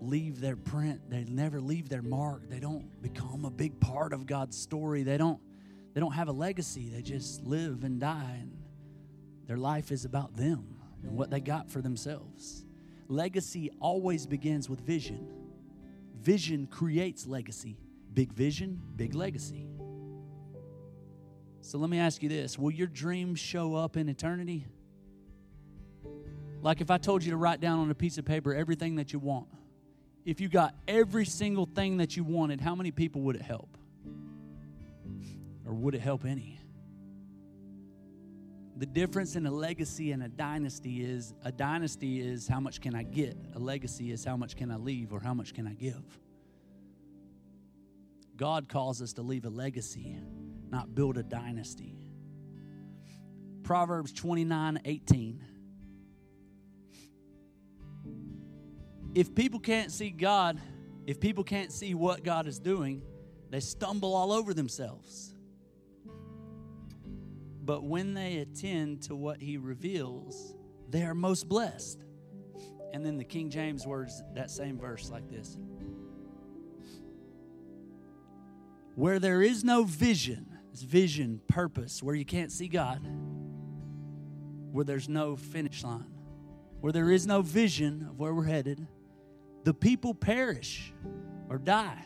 leave 0.01 0.41
their 0.41 0.57
print. 0.57 0.99
They 1.09 1.23
never 1.23 1.61
leave 1.61 1.87
their 1.87 2.01
mark. 2.01 2.49
They 2.49 2.59
don't 2.59 3.01
become 3.01 3.45
a 3.45 3.51
big 3.51 3.79
part 3.79 4.11
of 4.11 4.25
God's 4.25 4.57
story. 4.57 5.03
They 5.03 5.15
don't 5.15 5.39
they 5.93 6.01
don't 6.01 6.11
have 6.11 6.27
a 6.27 6.33
legacy. 6.33 6.89
They 6.89 7.01
just 7.01 7.41
live 7.45 7.85
and 7.85 8.01
die 8.01 8.39
and 8.41 8.51
their 9.47 9.55
life 9.55 9.93
is 9.93 10.03
about 10.03 10.35
them 10.35 10.75
and 11.03 11.15
what 11.15 11.29
they 11.29 11.39
got 11.39 11.71
for 11.71 11.81
themselves. 11.81 12.65
Legacy 13.07 13.71
always 13.79 14.27
begins 14.27 14.69
with 14.69 14.81
vision. 14.81 15.34
Vision 16.25 16.65
creates 16.65 17.27
legacy. 17.27 17.77
Big 18.15 18.33
vision, 18.33 18.81
big 18.95 19.13
legacy. 19.13 19.67
So 21.61 21.77
let 21.77 21.87
me 21.87 21.99
ask 21.99 22.23
you 22.23 22.29
this 22.29 22.57
Will 22.57 22.71
your 22.71 22.87
dreams 22.87 23.39
show 23.39 23.75
up 23.75 23.95
in 23.95 24.09
eternity? 24.09 24.65
Like 26.63 26.81
if 26.81 26.89
I 26.89 26.97
told 26.97 27.23
you 27.23 27.29
to 27.29 27.37
write 27.37 27.61
down 27.61 27.77
on 27.77 27.91
a 27.91 27.93
piece 27.93 28.17
of 28.17 28.25
paper 28.25 28.55
everything 28.55 28.95
that 28.95 29.13
you 29.13 29.19
want, 29.19 29.45
if 30.25 30.41
you 30.41 30.49
got 30.49 30.73
every 30.87 31.25
single 31.25 31.67
thing 31.67 31.97
that 31.97 32.17
you 32.17 32.23
wanted, 32.23 32.59
how 32.59 32.73
many 32.73 32.89
people 32.89 33.21
would 33.21 33.35
it 33.35 33.43
help? 33.43 33.77
Or 35.63 35.75
would 35.75 35.93
it 35.93 36.01
help 36.01 36.25
any? 36.25 36.59
The 38.77 38.85
difference 38.85 39.37
in 39.37 39.45
a 39.45 39.51
legacy 39.51 40.11
and 40.11 40.21
a 40.23 40.27
dynasty 40.27 41.03
is 41.03 41.33
a 41.43 41.51
dynasty 41.51 42.19
is 42.19 42.47
how 42.47 42.59
much 42.59 42.81
can 42.81 42.93
I 42.93 43.03
get? 43.03 43.37
A 43.55 43.59
legacy 43.59 44.11
is 44.11 44.25
how 44.25 44.35
much 44.35 44.57
can 44.57 44.69
I 44.69 44.75
leave 44.75 45.13
or 45.13 45.21
how 45.21 45.33
much 45.33 45.53
can 45.53 45.65
I 45.65 45.73
give? 45.73 46.03
God 48.35 48.67
calls 48.67 49.01
us 49.01 49.13
to 49.13 49.21
leave 49.21 49.45
a 49.45 49.49
legacy, 49.49 50.17
not 50.69 50.93
build 50.93 51.17
a 51.17 51.23
dynasty. 51.23 51.95
Proverbs 53.63 54.11
29 54.11 54.81
18. 54.83 55.43
If 59.15 59.33
people 59.33 59.61
can't 59.61 59.91
see 59.91 60.09
God, 60.09 60.59
if 61.07 61.21
people 61.21 61.45
can't 61.45 61.71
see 61.71 61.93
what 61.93 62.25
God 62.25 62.45
is 62.45 62.59
doing, 62.59 63.01
they 63.49 63.61
stumble 63.61 64.13
all 64.13 64.33
over 64.33 64.53
themselves. 64.53 65.34
But 67.65 67.83
when 67.83 68.13
they 68.13 68.37
attend 68.37 69.01
to 69.03 69.15
what 69.15 69.41
He 69.41 69.57
reveals, 69.57 70.55
they 70.89 71.03
are 71.03 71.15
most 71.15 71.49
blessed. 71.49 71.99
And 72.93 73.03
then 73.03 73.17
the 73.17 73.23
King 73.23 73.49
James 73.49 73.87
words 73.87 74.23
that 74.35 74.51
same 74.51 74.77
verse 74.77 75.09
like 75.09 75.27
this 75.29 75.57
Where 78.93 79.19
there 79.19 79.41
is 79.41 79.63
no 79.63 79.83
vision, 79.83 80.47
it's 80.71 80.83
vision, 80.83 81.41
purpose, 81.47 82.03
where 82.03 82.15
you 82.15 82.23
can't 82.23 82.51
see 82.51 82.67
God, 82.67 83.01
where 84.71 84.85
there's 84.85 85.09
no 85.09 85.35
finish 85.35 85.83
line, 85.83 86.13
where 86.81 86.93
there 86.93 87.09
is 87.09 87.25
no 87.25 87.41
vision 87.41 88.07
of 88.09 88.19
where 88.19 88.33
we're 88.33 88.43
headed, 88.43 88.87
the 89.63 89.73
people 89.73 90.13
perish 90.13 90.93
or 91.49 91.57
die. 91.57 92.03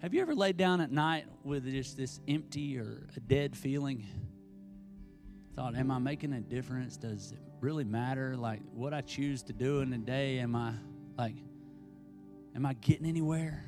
Have 0.00 0.14
you 0.14 0.22
ever 0.22 0.34
laid 0.34 0.56
down 0.56 0.80
at 0.80 0.92
night 0.92 1.26
with 1.42 1.64
just 1.64 1.96
this 1.96 2.20
empty 2.28 2.78
or 2.78 3.08
a 3.16 3.20
dead 3.20 3.56
feeling? 3.56 4.06
Thought, 5.56 5.74
am 5.74 5.90
I 5.90 5.98
making 5.98 6.32
a 6.34 6.40
difference? 6.40 6.96
Does 6.96 7.32
it 7.32 7.40
really 7.60 7.82
matter? 7.82 8.36
Like 8.36 8.60
what 8.72 8.94
I 8.94 9.00
choose 9.00 9.42
to 9.44 9.52
do 9.52 9.80
in 9.80 9.92
a 9.92 9.98
day, 9.98 10.38
am 10.38 10.54
I 10.54 10.74
like, 11.16 11.34
am 12.54 12.64
I 12.64 12.74
getting 12.74 13.06
anywhere? 13.06 13.64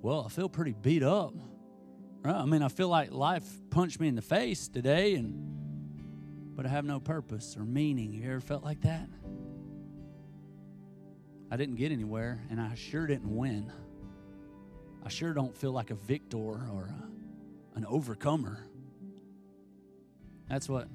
Well, 0.00 0.24
I 0.24 0.30
feel 0.30 0.48
pretty 0.48 0.74
beat 0.80 1.02
up. 1.02 1.34
Right? 2.22 2.34
I 2.34 2.46
mean, 2.46 2.62
I 2.62 2.68
feel 2.68 2.88
like 2.88 3.12
life 3.12 3.46
punched 3.68 4.00
me 4.00 4.08
in 4.08 4.14
the 4.14 4.22
face 4.22 4.68
today, 4.68 5.16
and 5.16 6.54
but 6.56 6.64
I 6.64 6.70
have 6.70 6.86
no 6.86 6.98
purpose 6.98 7.56
or 7.58 7.64
meaning. 7.64 8.14
You 8.14 8.30
ever 8.30 8.40
felt 8.40 8.64
like 8.64 8.80
that? 8.82 9.06
I 11.54 11.56
didn't 11.56 11.76
get 11.76 11.92
anywhere, 11.92 12.42
and 12.50 12.60
I 12.60 12.74
sure 12.74 13.06
didn't 13.06 13.32
win. 13.32 13.72
I 15.04 15.08
sure 15.08 15.32
don't 15.32 15.56
feel 15.56 15.70
like 15.70 15.92
a 15.92 15.94
victor 15.94 16.36
or 16.36 16.90
a, 16.90 17.78
an 17.78 17.86
overcomer. 17.86 18.58
That's 20.50 20.68
what, 20.68 20.88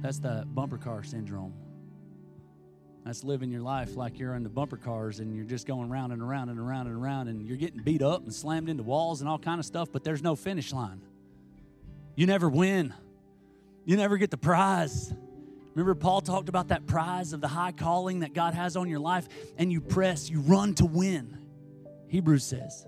that's 0.00 0.18
the 0.18 0.46
bumper 0.46 0.78
car 0.78 1.04
syndrome. 1.04 1.52
That's 3.04 3.24
living 3.24 3.50
your 3.50 3.60
life 3.60 3.94
like 3.94 4.18
you're 4.18 4.34
in 4.36 4.42
the 4.42 4.48
bumper 4.48 4.78
cars 4.78 5.20
and 5.20 5.36
you're 5.36 5.44
just 5.44 5.66
going 5.66 5.90
round 5.90 6.14
and 6.14 6.22
around 6.22 6.48
and 6.48 6.58
around 6.58 6.86
and 6.86 6.96
around 6.96 7.28
and 7.28 7.46
you're 7.46 7.58
getting 7.58 7.82
beat 7.82 8.00
up 8.00 8.22
and 8.22 8.32
slammed 8.32 8.70
into 8.70 8.84
walls 8.84 9.20
and 9.20 9.28
all 9.28 9.38
kind 9.38 9.60
of 9.60 9.66
stuff, 9.66 9.90
but 9.92 10.02
there's 10.02 10.22
no 10.22 10.34
finish 10.34 10.72
line. 10.72 11.02
You 12.14 12.24
never 12.24 12.48
win. 12.48 12.94
You 13.84 13.98
never 13.98 14.16
get 14.16 14.30
the 14.30 14.38
prize. 14.38 15.12
Remember, 15.76 15.94
Paul 15.94 16.22
talked 16.22 16.48
about 16.48 16.68
that 16.68 16.86
prize 16.86 17.34
of 17.34 17.42
the 17.42 17.48
high 17.48 17.70
calling 17.70 18.20
that 18.20 18.32
God 18.32 18.54
has 18.54 18.78
on 18.78 18.88
your 18.88 18.98
life, 18.98 19.28
and 19.58 19.70
you 19.70 19.82
press, 19.82 20.30
you 20.30 20.40
run 20.40 20.74
to 20.76 20.86
win. 20.86 21.36
Hebrews 22.08 22.44
says. 22.44 22.86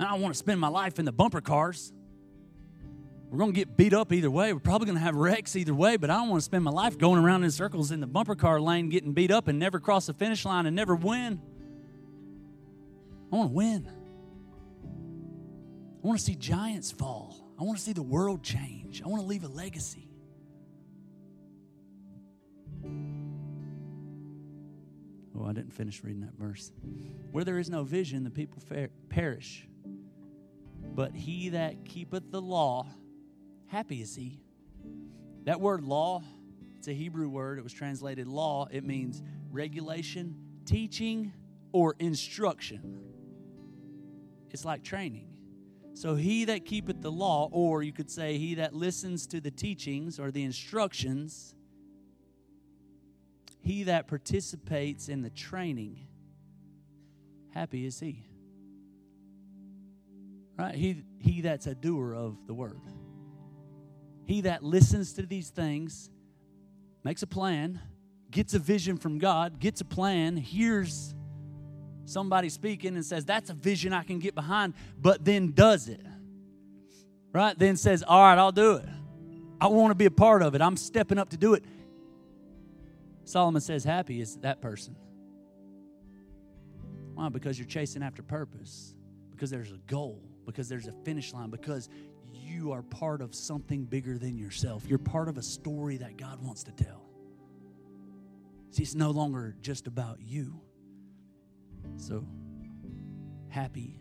I 0.00 0.10
don't 0.10 0.20
want 0.20 0.34
to 0.34 0.38
spend 0.38 0.58
my 0.58 0.66
life 0.66 0.98
in 0.98 1.04
the 1.04 1.12
bumper 1.12 1.40
cars. 1.40 1.92
We're 3.30 3.38
going 3.38 3.52
to 3.52 3.56
get 3.56 3.76
beat 3.76 3.94
up 3.94 4.12
either 4.12 4.32
way. 4.32 4.52
We're 4.52 4.58
probably 4.58 4.86
going 4.86 4.98
to 4.98 5.04
have 5.04 5.14
wrecks 5.14 5.54
either 5.54 5.72
way, 5.72 5.96
but 5.96 6.10
I 6.10 6.14
don't 6.14 6.28
want 6.28 6.40
to 6.40 6.44
spend 6.44 6.64
my 6.64 6.72
life 6.72 6.98
going 6.98 7.22
around 7.22 7.44
in 7.44 7.52
circles 7.52 7.92
in 7.92 8.00
the 8.00 8.08
bumper 8.08 8.34
car 8.34 8.60
lane 8.60 8.88
getting 8.88 9.12
beat 9.12 9.30
up 9.30 9.46
and 9.46 9.60
never 9.60 9.78
cross 9.78 10.06
the 10.06 10.12
finish 10.12 10.44
line 10.44 10.66
and 10.66 10.74
never 10.74 10.96
win. 10.96 11.40
I 13.32 13.36
want 13.36 13.50
to 13.50 13.54
win. 13.54 13.88
I 16.02 16.06
want 16.06 16.18
to 16.18 16.24
see 16.24 16.34
giants 16.34 16.90
fall. 16.90 17.54
I 17.60 17.62
want 17.62 17.78
to 17.78 17.84
see 17.84 17.92
the 17.92 18.02
world 18.02 18.42
change. 18.42 19.02
I 19.04 19.08
want 19.08 19.22
to 19.22 19.28
leave 19.28 19.44
a 19.44 19.48
legacy. 19.48 20.03
Oh, 25.36 25.44
I 25.44 25.52
didn't 25.52 25.72
finish 25.72 26.02
reading 26.04 26.22
that 26.22 26.34
verse. 26.38 26.72
Where 27.32 27.44
there 27.44 27.58
is 27.58 27.68
no 27.68 27.82
vision, 27.82 28.24
the 28.24 28.30
people 28.30 28.62
perish. 29.08 29.66
But 30.94 31.14
he 31.14 31.50
that 31.50 31.84
keepeth 31.84 32.30
the 32.30 32.40
law, 32.40 32.86
happy 33.66 34.00
is 34.00 34.14
he. 34.14 34.40
That 35.44 35.60
word 35.60 35.82
law, 35.82 36.22
it's 36.76 36.86
a 36.86 36.92
Hebrew 36.92 37.28
word. 37.28 37.58
It 37.58 37.62
was 37.62 37.72
translated 37.72 38.28
law. 38.28 38.68
It 38.70 38.84
means 38.84 39.22
regulation, 39.50 40.36
teaching, 40.64 41.32
or 41.72 41.96
instruction. 41.98 43.00
It's 44.50 44.64
like 44.64 44.84
training. 44.84 45.28
So 45.94 46.14
he 46.14 46.44
that 46.46 46.64
keepeth 46.64 47.02
the 47.02 47.10
law, 47.10 47.48
or 47.50 47.82
you 47.82 47.92
could 47.92 48.10
say 48.10 48.38
he 48.38 48.56
that 48.56 48.74
listens 48.74 49.26
to 49.28 49.40
the 49.40 49.50
teachings 49.50 50.20
or 50.20 50.30
the 50.30 50.44
instructions, 50.44 51.54
he 53.64 53.84
that 53.84 54.06
participates 54.06 55.08
in 55.08 55.22
the 55.22 55.30
training, 55.30 56.06
happy 57.54 57.86
is 57.86 57.98
he. 57.98 58.26
Right? 60.58 60.74
He, 60.74 61.02
he 61.18 61.40
that's 61.40 61.66
a 61.66 61.74
doer 61.74 62.14
of 62.14 62.36
the 62.46 62.52
word. 62.52 62.80
He 64.26 64.42
that 64.42 64.62
listens 64.62 65.14
to 65.14 65.22
these 65.22 65.48
things, 65.48 66.10
makes 67.02 67.22
a 67.22 67.26
plan, 67.26 67.80
gets 68.30 68.52
a 68.52 68.58
vision 68.58 68.98
from 68.98 69.18
God, 69.18 69.58
gets 69.58 69.80
a 69.80 69.84
plan, 69.84 70.36
hears 70.36 71.14
somebody 72.04 72.50
speaking 72.50 72.96
and 72.96 73.04
says, 73.04 73.24
That's 73.24 73.48
a 73.48 73.54
vision 73.54 73.94
I 73.94 74.02
can 74.02 74.18
get 74.18 74.34
behind, 74.34 74.74
but 75.00 75.24
then 75.24 75.52
does 75.52 75.88
it. 75.88 76.04
Right? 77.32 77.58
Then 77.58 77.76
says, 77.76 78.04
All 78.06 78.22
right, 78.22 78.36
I'll 78.36 78.52
do 78.52 78.74
it. 78.74 78.88
I 79.58 79.68
want 79.68 79.90
to 79.90 79.94
be 79.94 80.04
a 80.04 80.10
part 80.10 80.42
of 80.42 80.54
it. 80.54 80.60
I'm 80.60 80.76
stepping 80.76 81.18
up 81.18 81.30
to 81.30 81.38
do 81.38 81.54
it. 81.54 81.64
Solomon 83.24 83.60
says, 83.60 83.84
Happy 83.84 84.20
is 84.20 84.36
that 84.38 84.60
person. 84.60 84.96
Why? 87.14 87.28
Because 87.28 87.58
you're 87.58 87.68
chasing 87.68 88.02
after 88.02 88.22
purpose, 88.22 88.94
because 89.30 89.50
there's 89.50 89.70
a 89.70 89.78
goal, 89.86 90.22
because 90.46 90.68
there's 90.68 90.86
a 90.86 90.92
finish 91.04 91.32
line, 91.32 91.50
because 91.50 91.88
you 92.32 92.72
are 92.72 92.82
part 92.82 93.22
of 93.22 93.34
something 93.34 93.84
bigger 93.84 94.18
than 94.18 94.36
yourself. 94.36 94.84
You're 94.86 94.98
part 94.98 95.28
of 95.28 95.38
a 95.38 95.42
story 95.42 95.96
that 95.98 96.16
God 96.16 96.42
wants 96.42 96.64
to 96.64 96.72
tell. 96.72 97.08
See, 98.70 98.82
it's 98.82 98.94
no 98.94 99.12
longer 99.12 99.54
just 99.60 99.86
about 99.86 100.20
you. 100.20 100.60
So 101.96 102.26
happy 103.48 104.00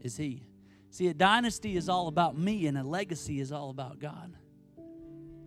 is 0.00 0.16
He. 0.16 0.46
See, 0.90 1.08
a 1.08 1.14
dynasty 1.14 1.76
is 1.76 1.88
all 1.88 2.06
about 2.06 2.38
me, 2.38 2.68
and 2.68 2.78
a 2.78 2.84
legacy 2.84 3.40
is 3.40 3.50
all 3.50 3.70
about 3.70 3.98
God. 3.98 4.36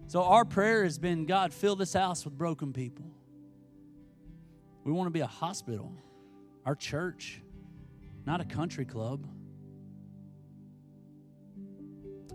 So 0.10 0.24
our 0.24 0.44
prayer 0.44 0.86
has 0.86 0.98
been 0.98 1.28
God, 1.28 1.54
fill 1.54 1.76
this 1.76 1.94
house 1.94 2.26
with 2.26 2.36
broken 2.36 2.74
people. 2.74 3.06
We 4.84 4.92
want 4.92 5.06
to 5.06 5.12
be 5.12 5.20
a 5.20 5.28
hospital, 5.28 5.94
our 6.66 6.74
church, 6.74 7.44
not 8.26 8.42
a 8.42 8.44
country 8.44 8.86
club. 8.86 9.28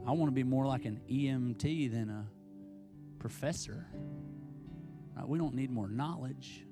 I 0.07 0.13
want 0.13 0.29
to 0.29 0.33
be 0.33 0.45
more 0.45 0.65
like 0.65 0.85
an 0.85 1.01
EMT 1.11 1.91
than 1.91 2.11
a 2.11 2.29
professor. 3.19 3.89
Uh, 5.19 5.27
we 5.27 5.37
don't 5.37 5.57
need 5.57 5.73
more 5.73 5.89
knowledge. 5.89 6.65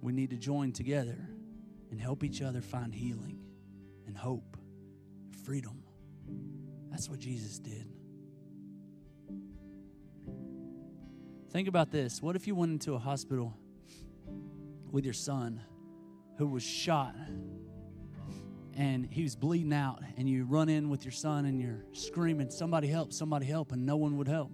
We 0.00 0.14
need 0.14 0.30
to 0.30 0.38
join 0.38 0.72
together 0.72 1.28
and 1.90 2.00
help 2.00 2.24
each 2.24 2.40
other 2.40 2.62
find 2.62 2.94
healing 2.94 3.38
and 4.06 4.16
hope 4.16 4.56
and 5.26 5.36
freedom. 5.36 5.82
That's 6.90 7.10
what 7.10 7.18
Jesus 7.18 7.58
did. 7.58 7.97
Think 11.50 11.66
about 11.66 11.90
this. 11.90 12.20
What 12.20 12.36
if 12.36 12.46
you 12.46 12.54
went 12.54 12.72
into 12.72 12.92
a 12.92 12.98
hospital 12.98 13.56
with 14.90 15.04
your 15.04 15.14
son 15.14 15.62
who 16.36 16.46
was 16.46 16.62
shot 16.62 17.14
and 18.76 19.08
he 19.10 19.22
was 19.22 19.34
bleeding 19.34 19.72
out, 19.72 20.02
and 20.16 20.28
you 20.28 20.44
run 20.44 20.68
in 20.68 20.88
with 20.88 21.04
your 21.04 21.10
son 21.10 21.46
and 21.46 21.60
you're 21.60 21.84
screaming, 21.92 22.48
Somebody 22.48 22.86
help, 22.86 23.12
somebody 23.12 23.44
help, 23.46 23.72
and 23.72 23.84
no 23.84 23.96
one 23.96 24.18
would 24.18 24.28
help? 24.28 24.52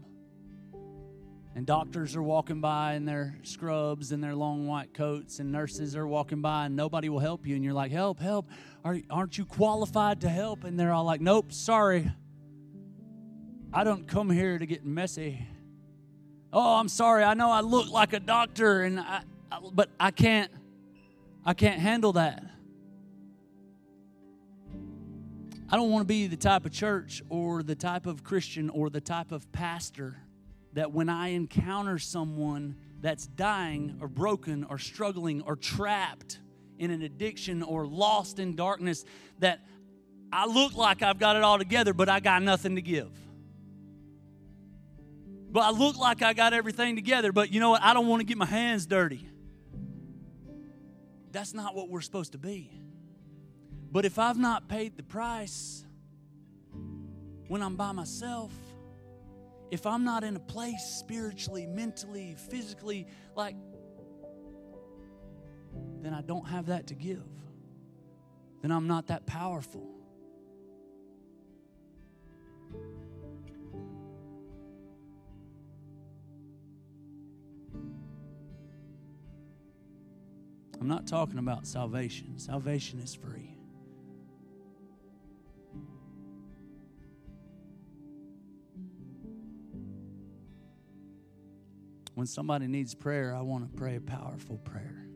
And 1.54 1.66
doctors 1.66 2.16
are 2.16 2.22
walking 2.22 2.60
by 2.62 2.94
in 2.94 3.04
their 3.04 3.38
scrubs 3.42 4.12
and 4.12 4.24
their 4.24 4.34
long 4.34 4.66
white 4.66 4.94
coats, 4.94 5.40
and 5.40 5.52
nurses 5.52 5.94
are 5.94 6.06
walking 6.06 6.40
by, 6.40 6.66
and 6.66 6.76
nobody 6.76 7.10
will 7.10 7.18
help 7.18 7.46
you. 7.46 7.54
And 7.54 7.62
you're 7.62 7.74
like, 7.74 7.92
Help, 7.92 8.18
help. 8.18 8.48
Are, 8.82 8.96
aren't 9.10 9.36
you 9.36 9.44
qualified 9.44 10.22
to 10.22 10.28
help? 10.28 10.64
And 10.64 10.80
they're 10.80 10.92
all 10.92 11.04
like, 11.04 11.20
Nope, 11.20 11.52
sorry. 11.52 12.10
I 13.74 13.84
don't 13.84 14.06
come 14.06 14.30
here 14.30 14.58
to 14.58 14.64
get 14.64 14.86
messy. 14.86 15.46
Oh, 16.56 16.76
I'm 16.76 16.86
sorry. 16.86 17.24
I 17.24 17.34
know 17.34 17.50
I 17.50 17.62
look 17.62 17.90
like 17.90 18.12
a 18.12 18.20
doctor, 18.20 18.82
and 18.82 19.00
I, 19.00 19.22
I, 19.50 19.58
but 19.72 19.90
I 19.98 20.12
can't. 20.12 20.52
I 21.44 21.52
can't 21.52 21.80
handle 21.80 22.12
that. 22.12 22.44
I 25.68 25.76
don't 25.76 25.90
want 25.90 26.02
to 26.02 26.06
be 26.06 26.28
the 26.28 26.36
type 26.36 26.64
of 26.64 26.72
church 26.72 27.22
or 27.28 27.64
the 27.64 27.74
type 27.74 28.06
of 28.06 28.22
Christian 28.22 28.70
or 28.70 28.88
the 28.88 29.00
type 29.00 29.32
of 29.32 29.50
pastor 29.50 30.16
that 30.74 30.92
when 30.92 31.08
I 31.08 31.28
encounter 31.28 31.98
someone 31.98 32.76
that's 33.00 33.26
dying 33.26 33.98
or 34.00 34.06
broken 34.06 34.64
or 34.70 34.78
struggling 34.78 35.42
or 35.42 35.56
trapped 35.56 36.38
in 36.78 36.90
an 36.92 37.02
addiction 37.02 37.62
or 37.62 37.86
lost 37.86 38.38
in 38.38 38.54
darkness, 38.54 39.04
that 39.40 39.60
I 40.32 40.46
look 40.46 40.76
like 40.76 41.02
I've 41.02 41.18
got 41.18 41.34
it 41.36 41.42
all 41.42 41.58
together, 41.58 41.92
but 41.92 42.08
I 42.08 42.20
got 42.20 42.42
nothing 42.42 42.76
to 42.76 42.82
give. 42.82 43.10
But 45.54 45.60
I 45.60 45.70
look 45.70 45.96
like 45.96 46.20
I 46.20 46.32
got 46.32 46.52
everything 46.52 46.96
together, 46.96 47.30
but 47.30 47.52
you 47.52 47.60
know 47.60 47.70
what? 47.70 47.80
I 47.80 47.94
don't 47.94 48.08
want 48.08 48.18
to 48.18 48.26
get 48.26 48.36
my 48.36 48.44
hands 48.44 48.86
dirty. 48.86 49.28
That's 51.30 51.54
not 51.54 51.76
what 51.76 51.88
we're 51.88 52.00
supposed 52.00 52.32
to 52.32 52.38
be. 52.38 52.72
But 53.92 54.04
if 54.04 54.18
I've 54.18 54.36
not 54.36 54.68
paid 54.68 54.96
the 54.96 55.04
price 55.04 55.84
when 57.46 57.62
I'm 57.62 57.76
by 57.76 57.92
myself, 57.92 58.52
if 59.70 59.86
I'm 59.86 60.02
not 60.02 60.24
in 60.24 60.34
a 60.34 60.40
place 60.40 60.82
spiritually, 60.98 61.66
mentally, 61.66 62.34
physically, 62.50 63.06
like, 63.36 63.54
then 66.02 66.12
I 66.12 66.22
don't 66.22 66.48
have 66.48 66.66
that 66.66 66.88
to 66.88 66.96
give. 66.96 67.22
Then 68.60 68.72
I'm 68.72 68.88
not 68.88 69.06
that 69.06 69.24
powerful. 69.24 69.88
I'm 80.80 80.88
not 80.88 81.06
talking 81.06 81.38
about 81.38 81.66
salvation. 81.66 82.38
Salvation 82.38 82.98
is 82.98 83.14
free. 83.14 83.56
When 92.14 92.26
somebody 92.26 92.66
needs 92.66 92.94
prayer, 92.94 93.34
I 93.34 93.40
want 93.40 93.70
to 93.70 93.76
pray 93.76 93.96
a 93.96 94.00
powerful 94.00 94.58
prayer. 94.58 95.06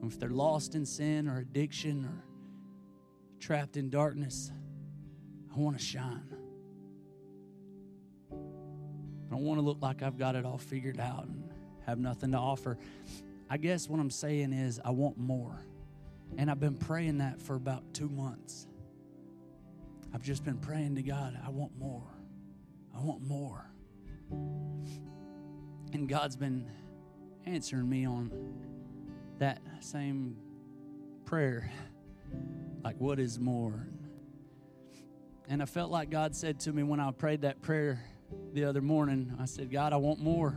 And 0.00 0.10
if 0.10 0.18
they're 0.18 0.30
lost 0.30 0.74
in 0.74 0.86
sin 0.86 1.28
or 1.28 1.38
addiction 1.38 2.06
or 2.06 2.24
trapped 3.38 3.76
in 3.76 3.90
darkness, 3.90 4.50
I 5.54 5.58
want 5.58 5.78
to 5.78 5.84
shine. 5.84 6.26
I 8.30 9.34
don't 9.34 9.44
want 9.44 9.58
to 9.58 9.62
look 9.62 9.78
like 9.80 10.02
I've 10.02 10.18
got 10.18 10.34
it 10.34 10.44
all 10.44 10.58
figured 10.58 10.98
out 10.98 11.26
and 11.26 11.51
have 11.92 11.98
nothing 11.98 12.32
to 12.32 12.38
offer. 12.38 12.78
I 13.50 13.58
guess 13.58 13.86
what 13.86 14.00
I'm 14.00 14.10
saying 14.10 14.54
is, 14.54 14.80
I 14.82 14.90
want 14.90 15.18
more. 15.18 15.62
And 16.38 16.50
I've 16.50 16.58
been 16.58 16.76
praying 16.76 17.18
that 17.18 17.38
for 17.38 17.54
about 17.54 17.84
two 17.92 18.08
months. 18.08 18.66
I've 20.14 20.22
just 20.22 20.42
been 20.42 20.56
praying 20.56 20.94
to 20.94 21.02
God, 21.02 21.38
I 21.46 21.50
want 21.50 21.78
more. 21.78 22.08
I 22.96 23.00
want 23.00 23.20
more. 23.20 23.70
And 25.92 26.08
God's 26.08 26.34
been 26.34 26.66
answering 27.44 27.90
me 27.90 28.06
on 28.06 28.32
that 29.38 29.60
same 29.80 30.38
prayer. 31.26 31.70
Like, 32.82 32.96
what 32.98 33.20
is 33.20 33.38
more? 33.38 33.86
And 35.46 35.62
I 35.62 35.66
felt 35.66 35.90
like 35.90 36.08
God 36.08 36.34
said 36.34 36.58
to 36.60 36.72
me 36.72 36.82
when 36.82 37.00
I 37.00 37.10
prayed 37.10 37.42
that 37.42 37.60
prayer 37.60 38.02
the 38.54 38.64
other 38.64 38.80
morning, 38.80 39.36
I 39.38 39.44
said, 39.44 39.70
God, 39.70 39.92
I 39.92 39.96
want 39.96 40.20
more. 40.20 40.56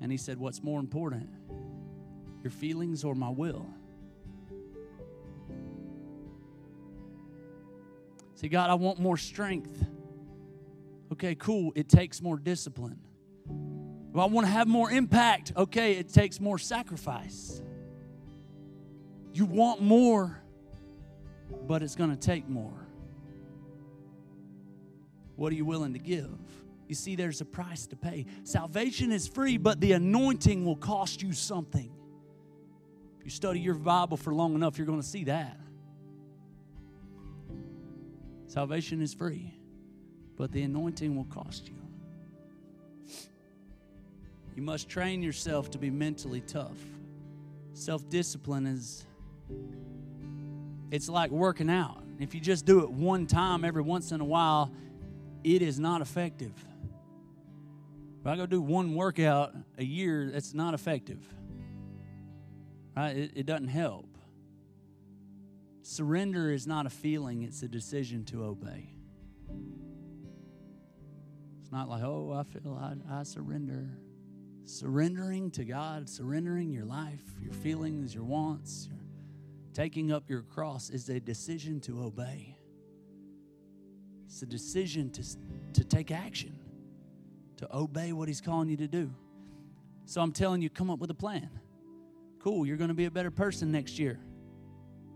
And 0.00 0.10
He 0.10 0.18
said, 0.18 0.38
What's 0.38 0.62
more 0.62 0.80
important, 0.80 1.28
your 2.42 2.50
feelings 2.50 3.04
or 3.04 3.14
my 3.14 3.30
will? 3.30 3.66
See, 8.40 8.48
God, 8.48 8.70
I 8.70 8.74
want 8.74 8.98
more 8.98 9.18
strength. 9.18 9.84
Okay, 11.12 11.34
cool. 11.34 11.72
It 11.74 11.90
takes 11.90 12.22
more 12.22 12.38
discipline. 12.38 12.98
Well, 14.12 14.24
I 14.24 14.28
want 14.28 14.46
to 14.46 14.50
have 14.50 14.66
more 14.66 14.90
impact. 14.90 15.52
Okay, 15.56 15.94
it 15.94 16.08
takes 16.08 16.40
more 16.40 16.58
sacrifice. 16.58 17.60
You 19.34 19.44
want 19.44 19.82
more, 19.82 20.42
but 21.68 21.82
it's 21.82 21.94
going 21.94 22.10
to 22.10 22.16
take 22.16 22.48
more. 22.48 22.86
What 25.36 25.52
are 25.52 25.56
you 25.56 25.64
willing 25.64 25.92
to 25.92 25.98
give? 25.98 26.38
You 26.90 26.96
see, 26.96 27.14
there's 27.14 27.40
a 27.40 27.44
price 27.44 27.86
to 27.86 27.94
pay. 27.94 28.26
Salvation 28.42 29.12
is 29.12 29.28
free, 29.28 29.58
but 29.58 29.80
the 29.80 29.92
anointing 29.92 30.64
will 30.64 30.74
cost 30.74 31.22
you 31.22 31.32
something. 31.32 31.88
If 33.16 33.24
you 33.24 33.30
study 33.30 33.60
your 33.60 33.76
Bible 33.76 34.16
for 34.16 34.34
long 34.34 34.56
enough, 34.56 34.76
you're 34.76 34.88
going 34.88 35.00
to 35.00 35.06
see 35.06 35.22
that. 35.22 35.56
Salvation 38.48 39.00
is 39.00 39.14
free, 39.14 39.54
but 40.36 40.50
the 40.50 40.62
anointing 40.62 41.14
will 41.14 41.26
cost 41.26 41.68
you. 41.68 41.76
You 44.56 44.62
must 44.62 44.88
train 44.88 45.22
yourself 45.22 45.70
to 45.70 45.78
be 45.78 45.90
mentally 45.90 46.40
tough. 46.40 46.76
Self 47.72 48.08
discipline 48.08 48.66
is 48.66 49.06
it's 50.90 51.08
like 51.08 51.30
working 51.30 51.70
out. 51.70 52.02
If 52.18 52.34
you 52.34 52.40
just 52.40 52.66
do 52.66 52.80
it 52.80 52.90
one 52.90 53.28
time 53.28 53.64
every 53.64 53.82
once 53.82 54.10
in 54.10 54.20
a 54.20 54.24
while, 54.24 54.72
it 55.44 55.62
is 55.62 55.78
not 55.78 56.02
effective. 56.02 56.52
If 58.20 58.26
I 58.26 58.36
go 58.36 58.44
do 58.44 58.60
one 58.60 58.94
workout 58.94 59.54
a 59.78 59.84
year, 59.84 60.30
that's 60.30 60.52
not 60.52 60.74
effective. 60.74 61.24
Right? 62.94 63.16
It, 63.16 63.32
it 63.34 63.46
doesn't 63.46 63.68
help. 63.68 64.06
Surrender 65.82 66.52
is 66.52 66.66
not 66.66 66.84
a 66.84 66.90
feeling, 66.90 67.42
it's 67.42 67.62
a 67.62 67.68
decision 67.68 68.24
to 68.26 68.44
obey. 68.44 68.94
It's 71.60 71.72
not 71.72 71.88
like, 71.88 72.02
oh, 72.02 72.32
I 72.32 72.42
feel 72.42 72.78
I, 72.78 73.20
I 73.20 73.22
surrender. 73.22 73.88
Surrendering 74.64 75.50
to 75.52 75.64
God, 75.64 76.08
surrendering 76.08 76.70
your 76.70 76.84
life, 76.84 77.22
your 77.40 77.54
feelings, 77.54 78.14
your 78.14 78.24
wants, 78.24 78.86
your 78.88 79.00
taking 79.72 80.12
up 80.12 80.28
your 80.28 80.42
cross 80.42 80.90
is 80.90 81.08
a 81.08 81.18
decision 81.18 81.80
to 81.80 82.02
obey. 82.02 82.56
It's 84.26 84.42
a 84.42 84.46
decision 84.46 85.10
to, 85.12 85.24
to 85.72 85.84
take 85.84 86.10
action, 86.10 86.58
to 87.60 87.76
obey 87.76 88.12
what 88.12 88.28
He's 88.28 88.40
calling 88.40 88.68
you 88.68 88.76
to 88.78 88.88
do. 88.88 89.10
So 90.06 90.20
I'm 90.20 90.32
telling 90.32 90.60
you, 90.60 90.68
come 90.68 90.90
up 90.90 90.98
with 90.98 91.10
a 91.10 91.14
plan. 91.14 91.48
Cool, 92.42 92.66
you're 92.66 92.76
going 92.76 92.88
to 92.88 92.94
be 92.94 93.04
a 93.04 93.10
better 93.10 93.30
person 93.30 93.70
next 93.70 93.98
year. 93.98 94.18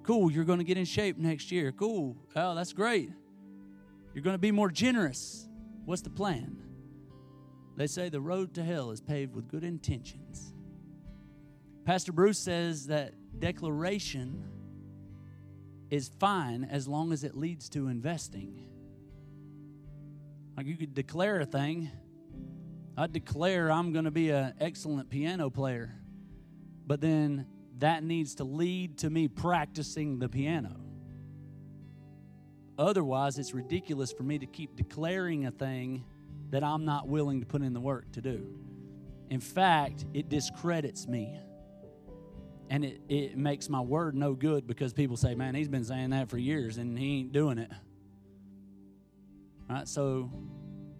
Cool, 0.02 0.30
you're 0.30 0.44
going 0.44 0.58
to 0.58 0.64
get 0.64 0.76
in 0.76 0.84
shape 0.84 1.18
next 1.18 1.50
year. 1.50 1.72
Cool. 1.72 2.16
Oh, 2.36 2.54
that's 2.54 2.72
great. 2.72 3.10
You're 4.14 4.22
going 4.22 4.34
to 4.34 4.38
be 4.38 4.52
more 4.52 4.70
generous. 4.70 5.48
What's 5.84 6.02
the 6.02 6.10
plan? 6.10 6.62
They 7.76 7.86
say 7.86 8.08
the 8.08 8.20
road 8.20 8.54
to 8.54 8.62
hell 8.62 8.90
is 8.90 9.00
paved 9.00 9.34
with 9.34 9.48
good 9.48 9.64
intentions. 9.64 10.52
Pastor 11.84 12.12
Bruce 12.12 12.38
says 12.38 12.86
that 12.86 13.14
declaration 13.40 14.44
is 15.90 16.10
fine 16.20 16.64
as 16.64 16.86
long 16.86 17.12
as 17.12 17.24
it 17.24 17.36
leads 17.36 17.68
to 17.70 17.88
investing. 17.88 18.60
Like 20.56 20.66
you 20.66 20.76
could 20.76 20.94
declare 20.94 21.40
a 21.40 21.46
thing. 21.46 21.90
I 22.96 23.06
declare 23.08 23.70
I'm 23.70 23.92
going 23.92 24.04
to 24.04 24.10
be 24.10 24.30
an 24.30 24.54
excellent 24.60 25.10
piano 25.10 25.50
player, 25.50 25.94
but 26.86 27.00
then 27.00 27.46
that 27.78 28.04
needs 28.04 28.36
to 28.36 28.44
lead 28.44 28.98
to 28.98 29.10
me 29.10 29.26
practicing 29.26 30.18
the 30.18 30.28
piano. 30.28 30.76
Otherwise, 32.78 33.38
it's 33.38 33.52
ridiculous 33.52 34.12
for 34.12 34.22
me 34.22 34.38
to 34.38 34.46
keep 34.46 34.76
declaring 34.76 35.46
a 35.46 35.50
thing 35.50 36.04
that 36.50 36.62
I'm 36.62 36.84
not 36.84 37.08
willing 37.08 37.40
to 37.40 37.46
put 37.46 37.62
in 37.62 37.72
the 37.72 37.80
work 37.80 38.12
to 38.12 38.20
do. 38.20 38.46
In 39.30 39.40
fact, 39.40 40.04
it 40.12 40.28
discredits 40.28 41.06
me. 41.06 41.38
And 42.70 42.84
it, 42.84 43.00
it 43.08 43.36
makes 43.36 43.68
my 43.68 43.80
word 43.80 44.14
no 44.14 44.34
good 44.34 44.66
because 44.66 44.92
people 44.92 45.16
say, 45.16 45.34
man, 45.34 45.54
he's 45.54 45.68
been 45.68 45.84
saying 45.84 46.10
that 46.10 46.30
for 46.30 46.38
years 46.38 46.78
and 46.78 46.98
he 46.98 47.20
ain't 47.20 47.32
doing 47.32 47.58
it. 47.58 47.70
Right? 49.68 49.86
So, 49.86 50.30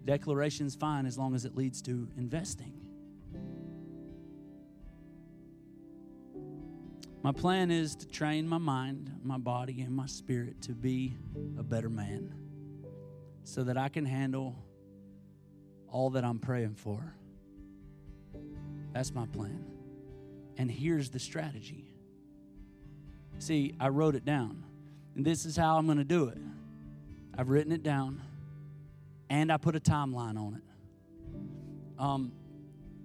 declaration's 0.05 0.75
fine 0.75 1.05
as 1.05 1.17
long 1.17 1.35
as 1.35 1.45
it 1.45 1.55
leads 1.55 1.81
to 1.83 2.07
investing. 2.17 2.73
My 7.23 7.31
plan 7.31 7.71
is 7.71 7.95
to 7.95 8.07
train 8.07 8.47
my 8.47 8.59
mind, 8.59 9.11
my 9.23 9.39
body, 9.39 9.81
and 9.81 9.95
my 9.95 10.05
spirit 10.05 10.61
to 10.61 10.73
be 10.73 11.17
a 11.57 11.63
better 11.63 11.89
man 11.89 12.35
so 13.43 13.63
that 13.63 13.77
I 13.77 13.89
can 13.89 14.05
handle 14.05 14.55
all 15.87 16.11
that 16.11 16.23
I'm 16.23 16.37
praying 16.37 16.75
for. 16.75 17.15
That's 18.93 19.13
my 19.13 19.25
plan. 19.25 19.65
And 20.57 20.69
here's 20.69 21.09
the 21.09 21.19
strategy. 21.19 21.95
See, 23.39 23.73
I 23.79 23.89
wrote 23.89 24.15
it 24.15 24.23
down. 24.23 24.63
And 25.15 25.25
this 25.25 25.45
is 25.45 25.57
how 25.57 25.77
I'm 25.77 25.85
going 25.85 25.97
to 25.97 26.03
do 26.03 26.27
it. 26.27 26.37
I've 27.37 27.49
written 27.49 27.71
it 27.71 27.81
down 27.81 28.21
and 29.29 29.51
I 29.51 29.57
put 29.57 29.75
a 29.75 29.79
timeline 29.79 30.37
on 30.37 30.55
it. 30.55 30.63
Um, 31.99 32.31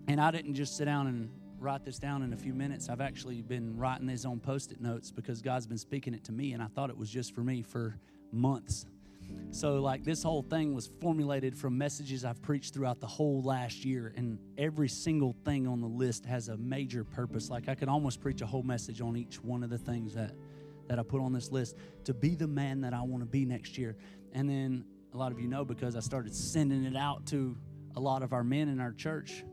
and 0.09 0.21
I 0.21 0.31
didn't 0.31 0.55
just 0.55 0.77
sit 0.77 0.87
down 0.87 1.07
and 1.07 1.31
write 1.59 1.85
this 1.85 1.99
down 1.99 2.23
in 2.23 2.33
a 2.33 2.37
few 2.37 2.55
minutes. 2.55 2.89
I've 2.89 3.01
actually 3.01 3.43
been 3.43 3.77
writing 3.77 4.07
these 4.07 4.25
on 4.25 4.41
post 4.41 4.73
it 4.73 4.81
notes 4.81 5.11
because 5.11 5.43
God's 5.43 5.67
been 5.67 5.79
speaking 5.79 6.15
it 6.15 6.25
to 6.25 6.33
me, 6.33 6.53
and 6.53 6.63
I 6.63 6.67
thought 6.67 6.91
it 6.91 6.97
was 6.97 7.11
just 7.11 7.35
for 7.35 7.43
me 7.43 7.63
for 7.63 7.99
months. 8.33 8.87
So, 9.53 9.81
like, 9.81 10.05
this 10.05 10.23
whole 10.23 10.43
thing 10.43 10.75
was 10.75 10.91
formulated 11.01 11.57
from 11.57 11.77
messages 11.77 12.25
I've 12.25 12.41
preached 12.41 12.73
throughout 12.73 13.01
the 13.01 13.07
whole 13.07 13.43
last 13.43 13.85
year, 13.85 14.13
and 14.17 14.39
every 14.59 14.89
single 14.89 15.37
thing 15.45 15.67
on 15.67 15.81
the 15.81 15.87
list 15.87 16.25
has 16.25 16.49
a 16.49 16.57
major 16.57 17.05
purpose. 17.05 17.51
Like, 17.51 17.69
I 17.69 17.75
could 17.75 17.89
almost 17.89 18.21
preach 18.21 18.43
a 18.43 18.47
whole 18.47 18.63
message 18.63 19.01
on 19.01 19.17
each 19.17 19.43
one 19.43 19.63
of 19.63 19.71
the 19.71 19.79
things 19.79 20.15
that, 20.15 20.35
that 20.89 20.99
I 20.99 21.03
put 21.03 21.21
on 21.21 21.33
this 21.33 21.53
list 21.53 21.77
to 22.05 22.15
be 22.15 22.35
the 22.35 22.47
man 22.47 22.81
that 22.81 22.95
I 22.95 23.03
want 23.03 23.23
to 23.23 23.27
be 23.29 23.45
next 23.45 23.77
year. 23.77 23.97
And 24.33 24.49
then, 24.49 24.85
a 25.13 25.17
lot 25.17 25.33
of 25.33 25.41
you 25.41 25.49
know 25.49 25.65
because 25.65 25.97
I 25.97 26.01
started 26.01 26.35
sending 26.35 26.85
it 26.85 26.97
out 26.97 27.27
to 27.27 27.57
a 27.97 28.01
lot 28.01 28.23
of 28.23 28.33
our 28.33 28.45
men 28.45 28.69
in 28.69 28.81
our 28.81 28.93
church 28.93 29.45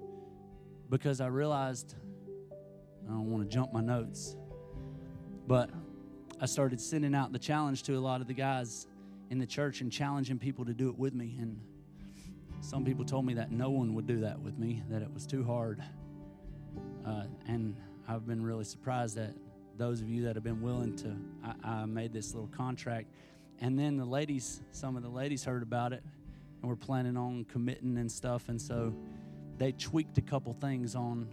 because 0.89 1.20
I 1.20 1.28
realized 1.28 1.96
I 3.06 3.12
don't 3.12 3.32
want 3.32 3.50
to 3.50 3.54
jump 3.54 3.74
my 3.74 3.82
notes, 3.82 4.36
but 5.48 5.70
I 6.39 6.46
started 6.46 6.80
sending 6.80 7.15
out 7.15 7.32
the 7.32 7.39
challenge 7.39 7.84
to 7.84 7.93
a 7.93 8.00
lot 8.00 8.22
of 8.22 8.28
the 8.28 8.34
guys 8.34 8.88
in 9.30 9.39
the 9.39 9.46
church 9.46 9.82
and 9.82 9.91
challenging 9.91 10.38
people 10.38 10.65
to 10.65 10.74
do 10.74 10.89
it 10.89 10.98
with 10.98 11.13
me. 11.13 11.38
And 11.39 11.60
some 12.62 12.86
people 12.86 13.06
told 13.06 13.26
me 13.26 13.34
that 13.36 13.52
no 13.52 13.70
one 13.70 13.93
would 13.96 14.06
do 14.06 14.20
that 14.22 14.39
with 14.39 14.58
me, 14.58 14.84
that 14.89 15.02
it 15.02 15.12
was 15.12 15.26
too 15.26 15.43
hard. 15.43 15.82
Uh, 17.06 17.24
and 17.48 17.76
I've 18.08 18.28
been 18.28 18.43
really 18.43 18.65
surprised 18.65 19.15
that 19.17 19.34
those 19.78 20.02
of 20.02 20.10
you 20.10 20.24
that 20.24 20.36
have 20.36 20.43
been 20.43 20.62
willing 20.62 20.96
to, 20.98 21.15
I, 21.43 21.82
I 21.82 21.86
made 21.86 22.13
this 22.13 22.34
little 22.34 22.50
contract. 22.50 23.08
And 23.60 23.78
then 23.78 23.98
the 23.98 24.06
ladies, 24.06 24.62
some 24.72 24.96
of 24.96 25.04
the 25.04 25.10
ladies 25.10 25.43
heard 25.43 25.63
about 25.63 25.93
it 25.93 26.04
and 26.62 26.70
were 26.70 26.76
planning 26.76 27.17
on 27.17 27.46
committing 27.46 27.98
and 27.98 28.12
stuff. 28.12 28.50
And 28.50 28.62
so 28.62 28.93
they 29.58 29.72
tweaked 29.72 30.17
a 30.17 30.22
couple 30.22 30.54
things 30.54 30.96
on 30.96 31.28